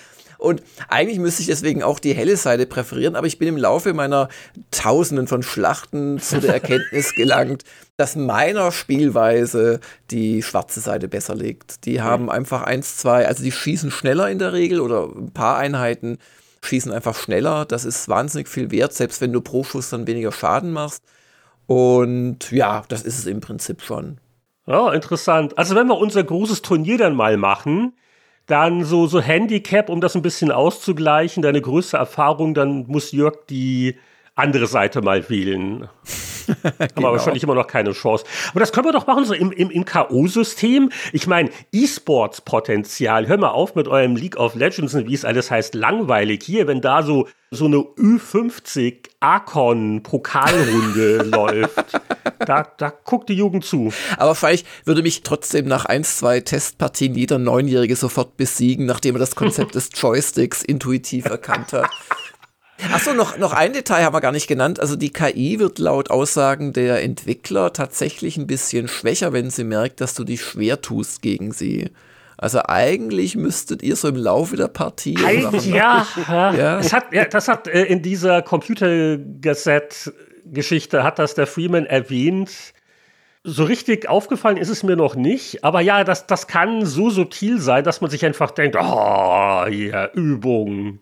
[0.42, 3.94] Und eigentlich müsste ich deswegen auch die helle Seite präferieren, aber ich bin im Laufe
[3.94, 4.28] meiner
[4.70, 7.64] Tausenden von Schlachten zu der Erkenntnis gelangt,
[7.96, 11.84] dass meiner Spielweise die schwarze Seite besser liegt.
[11.86, 15.56] Die haben einfach eins, zwei, also die schießen schneller in der Regel oder ein paar
[15.56, 16.18] Einheiten
[16.64, 17.64] schießen einfach schneller.
[17.64, 21.02] Das ist wahnsinnig viel wert, selbst wenn du pro Schuss dann weniger Schaden machst.
[21.66, 24.18] Und ja, das ist es im Prinzip schon.
[24.66, 25.58] Ja, interessant.
[25.58, 27.94] Also wenn wir unser großes Turnier dann mal machen,
[28.52, 33.46] dann so, so Handicap, um das ein bisschen auszugleichen, deine größte Erfahrung, dann muss Jörg
[33.48, 33.96] die
[34.34, 35.88] andere Seite mal wählen.
[36.62, 37.08] Haben genau.
[37.08, 38.24] wir wahrscheinlich immer noch keine Chance.
[38.50, 40.90] Aber das können wir doch machen, so im, im, im K.O.-System.
[41.12, 43.28] Ich meine, E-Sports-Potenzial.
[43.28, 46.42] Hör mal auf mit eurem League of Legends und wie es alles heißt, langweilig.
[46.42, 52.00] Hier, wenn da so, so eine Ü50 Akon-Pokalrunde läuft,
[52.40, 53.92] da, da guckt die Jugend zu.
[54.16, 59.20] Aber vielleicht würde mich trotzdem nach ein, zwei Testpartien jeder Neunjährige sofort besiegen, nachdem er
[59.20, 61.90] das Konzept des Joysticks intuitiv erkannt hat.
[62.92, 64.80] Achso, noch, noch ein Detail haben wir gar nicht genannt.
[64.80, 70.00] Also die KI wird laut Aussagen der Entwickler tatsächlich ein bisschen schwächer, wenn sie merkt,
[70.00, 71.90] dass du dich schwer tust gegen sie.
[72.42, 75.14] Also eigentlich müsstet ihr so im Laufe der Partie.
[75.14, 76.78] Ja, ja, ja.
[76.78, 82.50] Das hat, ja, das hat äh, in dieser Computergesetz-Geschichte hat das der Freeman erwähnt.
[83.44, 87.60] So richtig aufgefallen ist es mir noch nicht, aber ja, das, das kann so subtil
[87.60, 90.98] sein, dass man sich einfach denkt, oh, ja, Übung.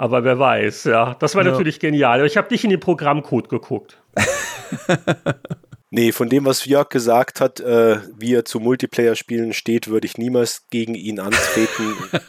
[0.00, 1.14] Aber wer weiß, ja.
[1.18, 1.50] Das war ja.
[1.50, 2.24] natürlich genial.
[2.24, 3.98] Ich habe nicht in den Programmcode geguckt.
[5.90, 10.16] nee, von dem, was Jörg gesagt hat, äh, wie er zu Multiplayer-Spielen steht, würde ich
[10.16, 11.96] niemals gegen ihn antreten.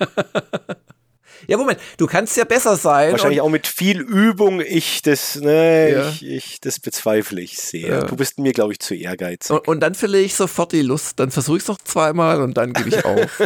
[1.48, 3.14] Ja, Moment, du kannst ja besser sein.
[3.14, 4.61] Wahrscheinlich auch mit viel Übung.
[4.61, 6.10] Ich das, ne, ja.
[6.10, 7.89] ich, ich, das bezweifle ich sehr.
[7.89, 8.03] Ja.
[8.03, 9.49] Du bist mir, glaube ich, zu ehrgeizig.
[9.49, 11.19] Und, und dann verliere ich sofort die Lust.
[11.19, 13.41] Dann versuche ich es noch zweimal und dann gebe ich auf.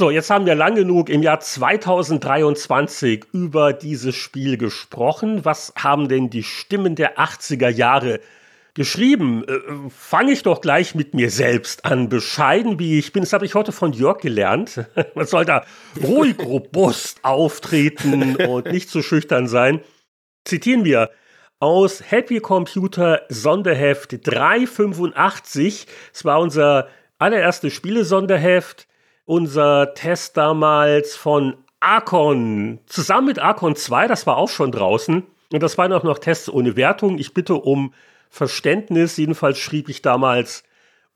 [0.00, 5.44] So, jetzt haben wir lang genug im Jahr 2023 über dieses Spiel gesprochen.
[5.44, 8.20] Was haben denn die Stimmen der 80er Jahre
[8.72, 9.44] geschrieben?
[9.46, 12.08] Äh, Fange ich doch gleich mit mir selbst an.
[12.08, 14.86] Bescheiden wie ich bin, das habe ich heute von Jörg gelernt.
[15.14, 15.66] Man soll da
[16.02, 19.80] ruhig, robust auftreten und nicht zu schüchtern sein.
[20.46, 21.10] Zitieren wir
[21.58, 25.86] aus Happy Computer Sonderheft 385.
[26.14, 28.86] Es war unser allererstes Spiele-Sonderheft
[29.30, 35.22] unser Test damals von Archon, zusammen mit Archon 2, das war auch schon draußen.
[35.52, 37.16] Und das waren auch noch Tests ohne Wertung.
[37.16, 37.94] Ich bitte um
[38.28, 39.16] Verständnis.
[39.16, 40.64] Jedenfalls schrieb ich damals,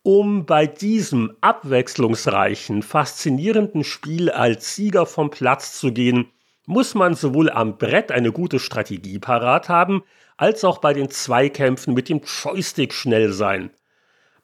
[0.05, 6.27] um bei diesem abwechslungsreichen, faszinierenden Spiel als Sieger vom Platz zu gehen,
[6.67, 10.05] muss man sowohl am Brett eine gute Strategie parat haben,
[10.37, 13.71] als auch bei den Zweikämpfen mit dem Joystick schnell sein.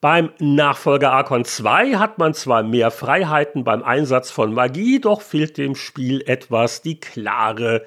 [0.01, 5.59] Beim Nachfolger Archon 2 hat man zwar mehr Freiheiten beim Einsatz von Magie, doch fehlt
[5.59, 7.85] dem Spiel etwas die klare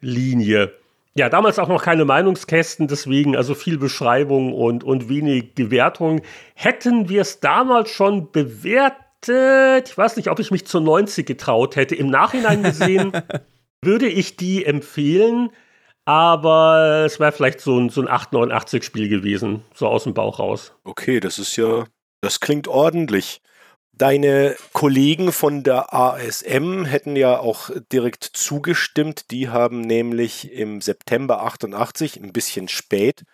[0.00, 0.72] Linie.
[1.16, 6.22] Ja, damals auch noch keine Meinungskästen, deswegen also viel Beschreibung und, und wenig Gewertung.
[6.54, 11.74] Hätten wir es damals schon bewertet, ich weiß nicht, ob ich mich zu 90 getraut
[11.74, 13.10] hätte, im Nachhinein gesehen,
[13.82, 15.50] würde ich die empfehlen
[16.08, 20.72] aber es wäre vielleicht so ein, so ein 889-Spiel gewesen, so aus dem Bauch raus.
[20.82, 21.84] Okay, das ist ja,
[22.22, 23.42] das klingt ordentlich.
[23.92, 29.30] Deine Kollegen von der ASM hätten ja auch direkt zugestimmt.
[29.30, 33.24] Die haben nämlich im September 88, ein bisschen spät,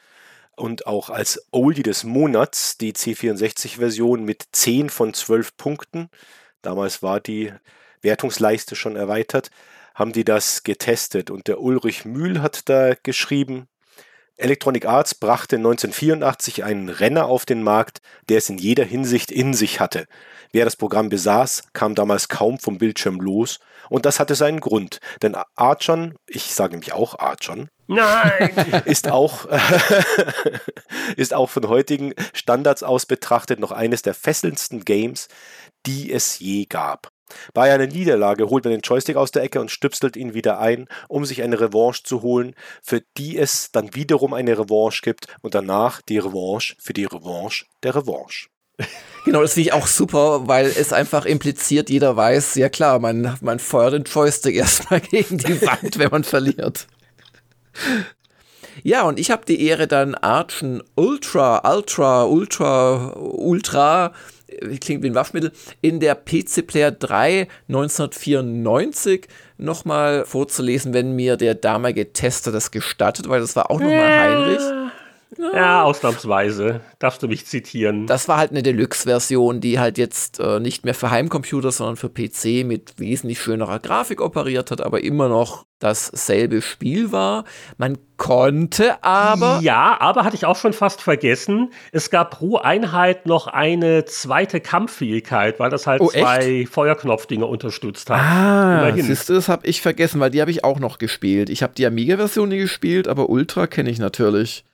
[0.56, 6.08] und auch als Oldie des Monats die C64-Version mit 10 von 12 Punkten.
[6.60, 7.52] Damals war die
[8.02, 9.50] Wertungsleiste schon erweitert,
[9.94, 13.68] haben die das getestet und der Ulrich Mühl hat da geschrieben,
[14.36, 19.54] Electronic Arts brachte 1984 einen Renner auf den Markt, der es in jeder Hinsicht in
[19.54, 20.06] sich hatte.
[20.50, 23.60] Wer das Programm besaß, kam damals kaum vom Bildschirm los
[23.90, 28.50] und das hatte seinen Grund, denn Archon, ich sage nämlich auch Archon, Nein!
[28.86, 29.46] ist auch,
[31.16, 35.28] ist auch von heutigen Standards aus betrachtet noch eines der fesselndsten Games,
[35.86, 37.13] die es je gab.
[37.52, 40.88] Bei einer Niederlage holt man den Joystick aus der Ecke und stüpselt ihn wieder ein,
[41.08, 45.54] um sich eine Revanche zu holen, für die es dann wiederum eine Revanche gibt und
[45.54, 48.48] danach die Revanche für die Revanche der Revanche.
[49.24, 53.38] Genau, das finde ich auch super, weil es einfach impliziert, jeder weiß, ja klar, man,
[53.40, 56.86] man feuert den Joystick erstmal gegen die Wand, wenn man verliert.
[58.82, 64.12] Ja, und ich habe die Ehre dann Archen Ultra, Ultra, Ultra, Ultra
[64.80, 69.26] klingt wie ein Waschmittel, in der PC Player 3 1994
[69.56, 74.83] nochmal vorzulesen, wenn mir der damalige Tester das gestattet, weil das war auch nochmal Heinrich.
[75.38, 76.80] Ja, ausnahmsweise.
[76.98, 78.06] Darfst du mich zitieren?
[78.06, 82.08] Das war halt eine Deluxe-Version, die halt jetzt äh, nicht mehr für Heimcomputer, sondern für
[82.08, 87.44] PC mit wesentlich schönerer Grafik operiert hat, aber immer noch dasselbe Spiel war.
[87.76, 89.60] Man konnte aber.
[89.60, 91.72] Ja, aber hatte ich auch schon fast vergessen.
[91.92, 98.08] Es gab pro Einheit noch eine zweite Kampffähigkeit, weil das halt oh, zwei Feuerknopfdinger unterstützt
[98.08, 98.20] hat.
[98.20, 101.50] Ah, siehst du, das habe ich vergessen, weil die habe ich auch noch gespielt.
[101.50, 104.64] Ich habe die Amiga-Version nie gespielt, aber Ultra kenne ich natürlich.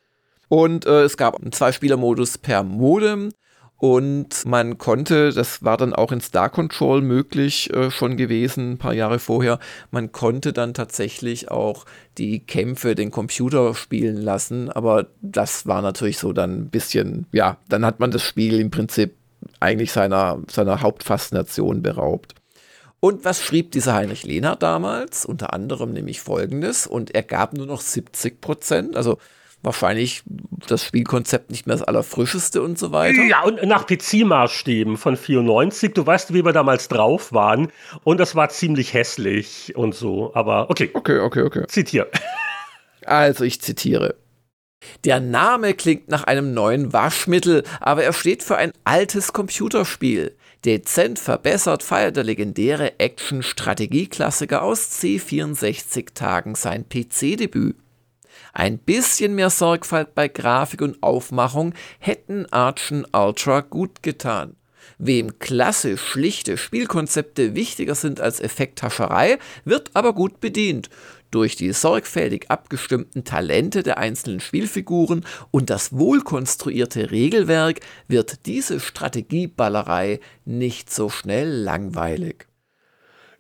[0.51, 3.31] Und äh, es gab einen Zwei-Spieler-Modus per Modem.
[3.77, 8.79] Und man konnte, das war dann auch in Star Control möglich äh, schon gewesen, ein
[8.79, 9.59] paar Jahre vorher,
[9.91, 11.87] man konnte dann tatsächlich auch
[12.19, 14.71] die Kämpfe den Computer spielen lassen.
[14.71, 18.71] Aber das war natürlich so dann ein bisschen, ja, dann hat man das Spiel im
[18.71, 19.15] Prinzip
[19.61, 22.35] eigentlich seiner, seiner Hauptfaszination beraubt.
[22.99, 25.25] Und was schrieb dieser Heinrich Lehner damals?
[25.25, 29.17] Unter anderem nämlich folgendes, und er gab nur noch 70 Prozent, also
[29.63, 30.23] wahrscheinlich
[30.67, 33.23] das Spielkonzept nicht mehr das allerfrischeste und so weiter.
[33.23, 37.69] Ja, und nach PC-Maßstäben von 94, du weißt, wie wir damals drauf waren.
[38.05, 40.33] Und das war ziemlich hässlich und so.
[40.35, 40.91] Aber okay.
[40.93, 41.67] Okay, okay, okay.
[41.69, 42.09] Zitier.
[43.05, 44.17] Also, ich zitiere.
[45.05, 50.37] Der Name klingt nach einem neuen Waschmittel, aber er steht für ein altes Computerspiel.
[50.65, 57.77] Dezent verbessert feiert der legendäre Action-Strategieklassiker aus C64-Tagen sein PC-Debüt.
[58.53, 64.57] Ein bisschen mehr Sorgfalt bei Grafik und Aufmachung hätten Archen Ultra gut getan.
[64.99, 70.91] Wem klassisch schlichte Spielkonzepte wichtiger sind als Effekthascherei, wird aber gut bedient.
[71.31, 80.21] Durch die sorgfältig abgestimmten Talente der einzelnen Spielfiguren und das wohlkonstruierte Regelwerk wird diese Strategieballerei
[80.45, 82.50] nicht so schnell langweilig.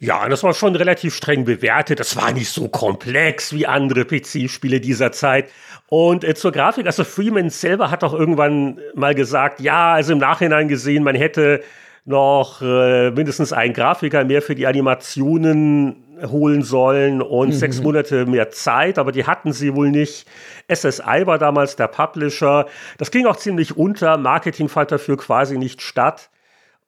[0.02, 2.00] Ja, das war schon relativ streng bewertet.
[2.00, 5.50] Das war nicht so komplex wie andere PC-Spiele dieser Zeit.
[5.90, 10.18] Und äh, zur Grafik, also Freeman selber hat auch irgendwann mal gesagt, ja, also im
[10.18, 11.62] Nachhinein gesehen, man hätte
[12.06, 17.52] noch äh, mindestens einen Grafiker mehr für die Animationen holen sollen und mhm.
[17.52, 20.26] sechs Monate mehr Zeit, aber die hatten sie wohl nicht.
[20.72, 22.66] SSI war damals der Publisher.
[22.96, 24.16] Das ging auch ziemlich unter.
[24.16, 26.30] Marketing fand dafür quasi nicht statt.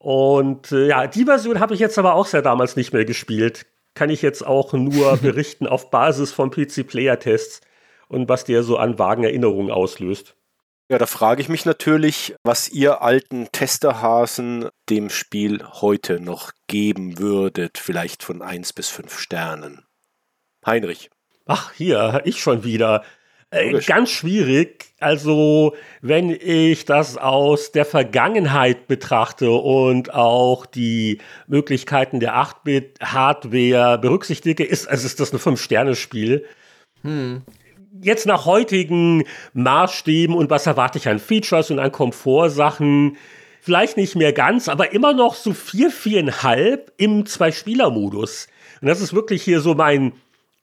[0.03, 3.67] Und äh, ja, die Version habe ich jetzt aber auch sehr damals nicht mehr gespielt.
[3.95, 7.61] Kann ich jetzt auch nur berichten auf Basis von PC-Player-Tests
[8.09, 10.35] und was der so an vagen Erinnerungen auslöst.
[10.91, 17.21] Ja, da frage ich mich natürlich, was ihr alten Testerhasen dem Spiel heute noch geben
[17.21, 19.85] würdet, vielleicht von 1 bis 5 Sternen.
[20.67, 21.11] Heinrich.
[21.47, 23.05] Ach, hier, ich schon wieder.
[23.53, 24.87] Äh, ganz schwierig.
[24.99, 31.19] Also, wenn ich das aus der Vergangenheit betrachte und auch die
[31.49, 36.47] Möglichkeiten der 8-Bit-Hardware berücksichtige, ist, also ist das ein 5-Sterne-Spiel.
[37.03, 37.43] Hm.
[38.01, 43.19] Jetzt nach heutigen Maßstäben und was erwarte ich an Features und an Komfortsachen,
[43.61, 48.49] vielleicht nicht mehr ganz, aber immer noch so 4, 4,5 im Zwei-Spieler-Modus.
[48.81, 50.15] Und das ist wirklich hier so mein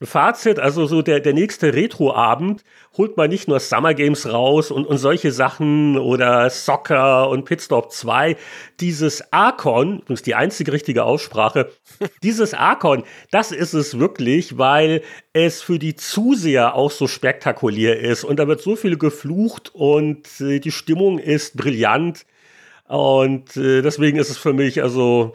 [0.02, 2.64] Fazit, also so der, der nächste Retro-Abend
[2.96, 7.92] holt man nicht nur Summer Games raus und, und solche Sachen oder Soccer und Pitstop
[7.92, 8.36] 2.
[8.80, 11.70] Dieses Archon, das ist die einzige richtige Aussprache,
[12.22, 15.02] dieses Archon, das ist es wirklich, weil
[15.34, 20.40] es für die Zuseher auch so spektakulär ist und da wird so viel geflucht und
[20.40, 22.24] äh, die Stimmung ist brillant
[22.88, 25.34] und äh, deswegen ist es für mich also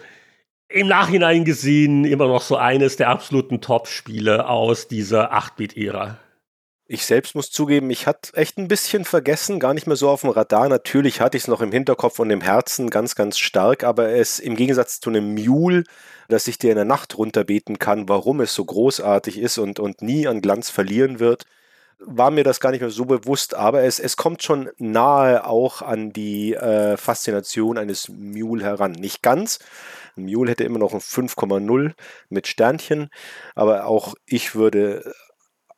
[0.76, 6.18] im Nachhinein gesehen immer noch so eines der absoluten Top-Spiele aus dieser 8-Bit-Ära.
[6.86, 10.22] Ich selbst muss zugeben, ich hatte echt ein bisschen vergessen, gar nicht mehr so auf
[10.22, 10.68] dem Radar.
[10.68, 14.38] Natürlich hatte ich es noch im Hinterkopf und im Herzen ganz, ganz stark, aber es
[14.38, 15.86] im Gegensatz zu einem Mule,
[16.28, 20.02] das ich dir in der Nacht runterbeten kann, warum es so großartig ist und, und
[20.02, 21.46] nie an Glanz verlieren wird,
[22.00, 25.82] war mir das gar nicht mehr so bewusst, aber es, es kommt schon nahe auch
[25.82, 28.92] an die äh, Faszination eines Mule heran.
[28.92, 29.60] Nicht ganz.
[30.18, 31.94] Ein Mule hätte immer noch ein 5,0
[32.30, 33.10] mit Sternchen,
[33.54, 35.14] aber auch ich würde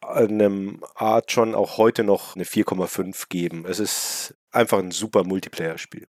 [0.01, 3.65] einem Art schon auch heute noch eine 4,5 geben.
[3.67, 6.07] Es ist einfach ein super Multiplayer-Spiel.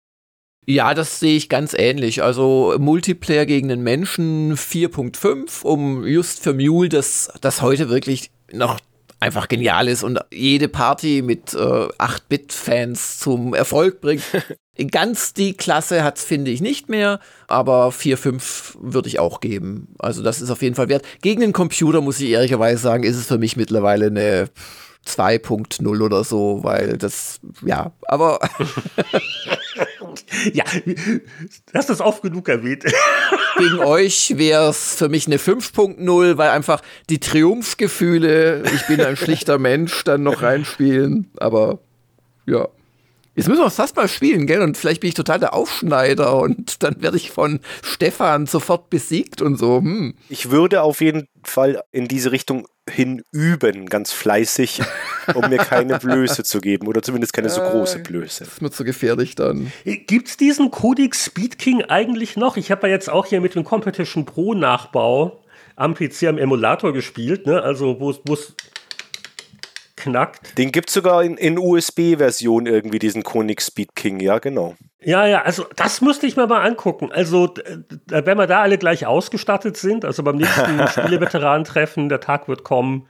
[0.66, 2.22] Ja, das sehe ich ganz ähnlich.
[2.22, 8.78] Also Multiplayer gegen den Menschen 4.5, um just für Mule das, das heute wirklich noch
[9.20, 14.22] einfach genial ist und jede Party mit äh, 8-Bit-Fans zum Erfolg bringt.
[14.90, 17.18] Ganz die Klasse hat es, finde ich, nicht mehr,
[17.48, 19.94] aber 4, 5 würde ich auch geben.
[19.98, 21.04] Also das ist auf jeden Fall wert.
[21.20, 24.48] Gegen den Computer, muss ich ehrlicherweise sagen, ist es für mich mittlerweile eine
[25.04, 28.38] 2.0 oder so, weil das, ja, aber.
[30.52, 30.64] ja,
[31.74, 32.84] hast das oft genug erwähnt.
[33.58, 39.16] Gegen euch wäre es für mich eine 5.0, weil einfach die Triumphgefühle, ich bin ein
[39.16, 41.78] schlichter Mensch, dann noch reinspielen, aber
[42.46, 42.68] ja.
[43.38, 44.62] Jetzt müssen wir das fast mal spielen, gell?
[44.62, 49.40] Und vielleicht bin ich total der Aufschneider und dann werde ich von Stefan sofort besiegt
[49.42, 49.78] und so.
[49.78, 50.14] Hm.
[50.28, 54.82] Ich würde auf jeden Fall in diese Richtung hinüben, ganz fleißig,
[55.34, 58.42] um mir keine Blöße zu geben oder zumindest keine so große Blöße.
[58.42, 59.70] Das ist mir zu gefährlich dann.
[59.84, 62.56] Gibt es diesen Codex Speed King eigentlich noch?
[62.56, 65.44] Ich habe ja jetzt auch hier mit dem Competition Pro Nachbau
[65.76, 67.62] am PC am Emulator gespielt, ne?
[67.62, 68.54] Also wo es
[69.98, 70.56] knackt.
[70.58, 74.76] Den gibt es sogar in, in USB-Version irgendwie, diesen Konig Speed King, ja, genau.
[75.00, 77.12] Ja, ja, also das müsste ich mir mal angucken.
[77.12, 77.54] Also,
[78.06, 83.08] wenn wir da alle gleich ausgestattet sind, also beim nächsten Spieleveteranen-Treffen, der Tag wird kommen,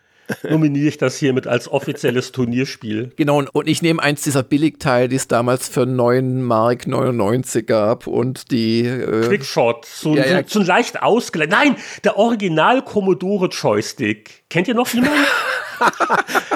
[0.48, 3.12] nominiere ich das hiermit als offizielles Turnierspiel.
[3.16, 8.06] Genau, und ich nehme eins dieser Billigteile, die es damals für 9 Mark 99 gab
[8.06, 10.43] und die äh Quickshot, so, ja, ja.
[10.43, 11.52] so, so ein leicht ausgeleitet.
[11.52, 14.44] Nein, der Original Commodore Joystick.
[14.51, 15.16] Kennt ihr noch jemanden?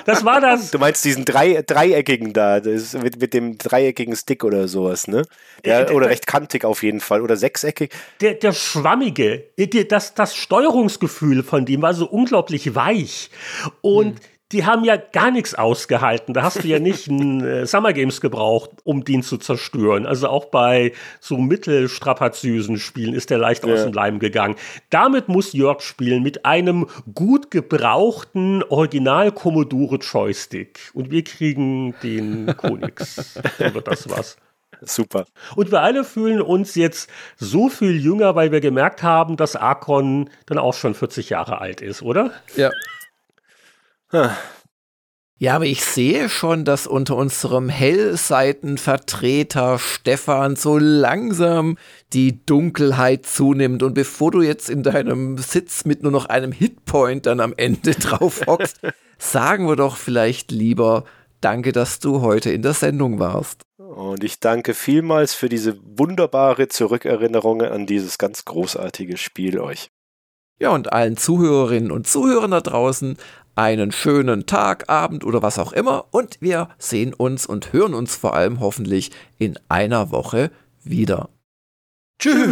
[0.05, 0.70] das war das.
[0.70, 5.23] Du meinst diesen drei, dreieckigen da, das mit, mit dem dreieckigen Stick oder sowas, ne?
[5.65, 7.23] Der, der, oder recht kantig auf jeden Fall.
[7.23, 7.93] Oder sechseckig.
[8.20, 9.44] Der, der schwammige,
[9.89, 13.31] das, das Steuerungsgefühl von dem war so unglaublich weich.
[13.81, 16.34] Und hm die haben ja gar nichts ausgehalten.
[16.34, 20.06] Da hast du ja nicht ein äh, Summer Games gebraucht, um den zu zerstören.
[20.06, 23.72] Also auch bei so mittelstrapazösen Spielen ist der leicht ja.
[23.72, 24.56] aus dem Leim gegangen.
[24.90, 30.90] Damit muss Jörg spielen mit einem gut gebrauchten Original Commodore Joystick.
[30.94, 33.40] Und wir kriegen den Konix.
[33.58, 34.36] wird das was.
[34.84, 35.26] Super.
[35.54, 40.28] Und wir alle fühlen uns jetzt so viel jünger, weil wir gemerkt haben, dass Archon
[40.46, 42.32] dann auch schon 40 Jahre alt ist, oder?
[42.56, 42.70] Ja.
[45.39, 51.76] Ja, aber ich sehe schon, dass unter unserem Hellseitenvertreter Stefan so langsam
[52.12, 53.82] die Dunkelheit zunimmt.
[53.82, 57.90] Und bevor du jetzt in deinem Sitz mit nur noch einem Hitpoint dann am Ende
[57.93, 58.78] drauf hockst,
[59.18, 61.02] sagen wir doch vielleicht lieber
[61.40, 63.62] Danke, dass du heute in der Sendung warst.
[63.76, 69.90] Und ich danke vielmals für diese wunderbare Zurückerinnerung an dieses ganz großartige Spiel euch.
[70.60, 73.16] Ja, und allen Zuhörerinnen und Zuhörern da draußen
[73.54, 78.16] einen schönen Tag, Abend oder was auch immer und wir sehen uns und hören uns
[78.16, 80.50] vor allem hoffentlich in einer Woche
[80.82, 81.28] wieder.
[82.18, 82.42] Tschüss.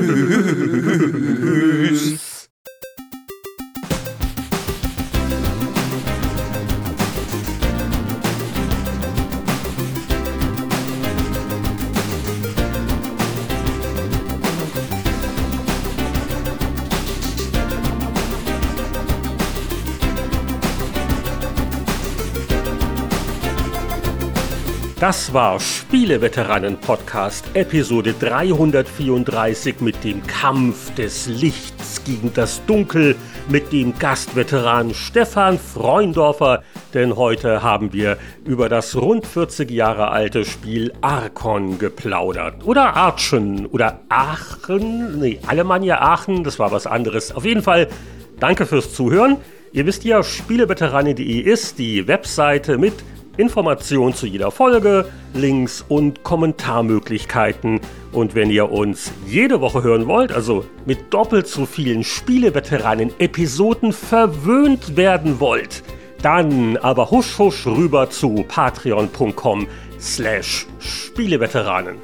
[25.01, 33.16] Das war Spieleveteranen-Podcast, Episode 334 mit dem Kampf des Lichts gegen das Dunkel
[33.48, 36.62] mit dem Gastveteran Stefan Freundorfer.
[36.93, 42.66] Denn heute haben wir über das rund 40 Jahre alte Spiel Arkon geplaudert.
[42.66, 45.18] Oder Archen oder Aachen.
[45.18, 47.32] Nee, Alemannia Aachen, das war was anderes.
[47.32, 47.89] Auf jeden Fall,
[48.39, 49.39] danke fürs Zuhören.
[49.72, 52.93] Ihr wisst ja, spieleveteranen.de ist die Webseite mit
[53.41, 57.81] Informationen zu jeder Folge, Links und Kommentarmöglichkeiten.
[58.12, 64.97] Und wenn ihr uns jede Woche hören wollt, also mit doppelt so vielen Spieleveteranen-Episoden verwöhnt
[64.97, 65.83] werden wollt,
[66.23, 69.67] dann aber husch husch rüber zu patreon.com
[69.99, 71.97] slash Spieleveteranen.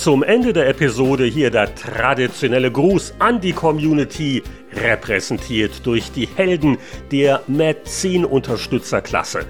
[0.00, 6.78] Zum Ende der Episode hier der traditionelle Gruß an die Community, repräsentiert durch die Helden
[7.12, 9.40] der Mäzen-Unterstützerklasse.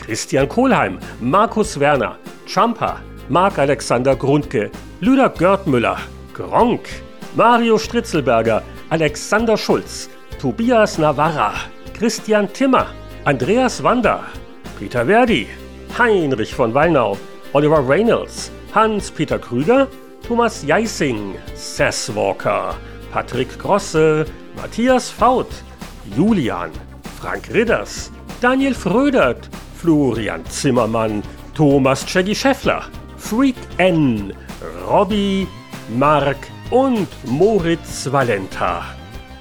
[0.00, 4.70] Christian Kohlheim, Markus Werner, Champa, Marc-Alexander Grundke,
[5.00, 5.98] Lüder Görtmüller,
[6.34, 6.88] Gronk,
[7.34, 10.08] Mario Stritzelberger, Alexander Schulz,
[10.40, 11.52] Tobias Navarra,
[11.98, 14.20] Christian Timmer, Andreas Wander,
[14.78, 15.48] Peter Verdi,
[15.98, 17.18] Heinrich von Wallnau,
[17.52, 19.88] Oliver Reynolds, Hans-Peter Krüger,
[20.28, 22.76] Thomas Jeissing, Sess Walker,
[23.10, 25.48] Patrick Grosse, Matthias Faut,
[26.14, 26.70] Julian,
[27.18, 28.12] Frank Ridders,
[28.42, 31.22] Daniel Frödert, Florian Zimmermann,
[31.54, 32.82] Thomas Cheggy Scheffler,
[33.16, 34.34] Freak N,
[34.86, 35.48] Robby,
[35.96, 36.36] Mark
[36.70, 38.84] und Moritz Valenta.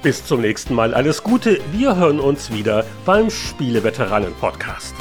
[0.02, 1.60] Bis zum nächsten Mal alles Gute.
[1.74, 4.96] Wir hören uns wieder beim Spieleveteranen Podcast.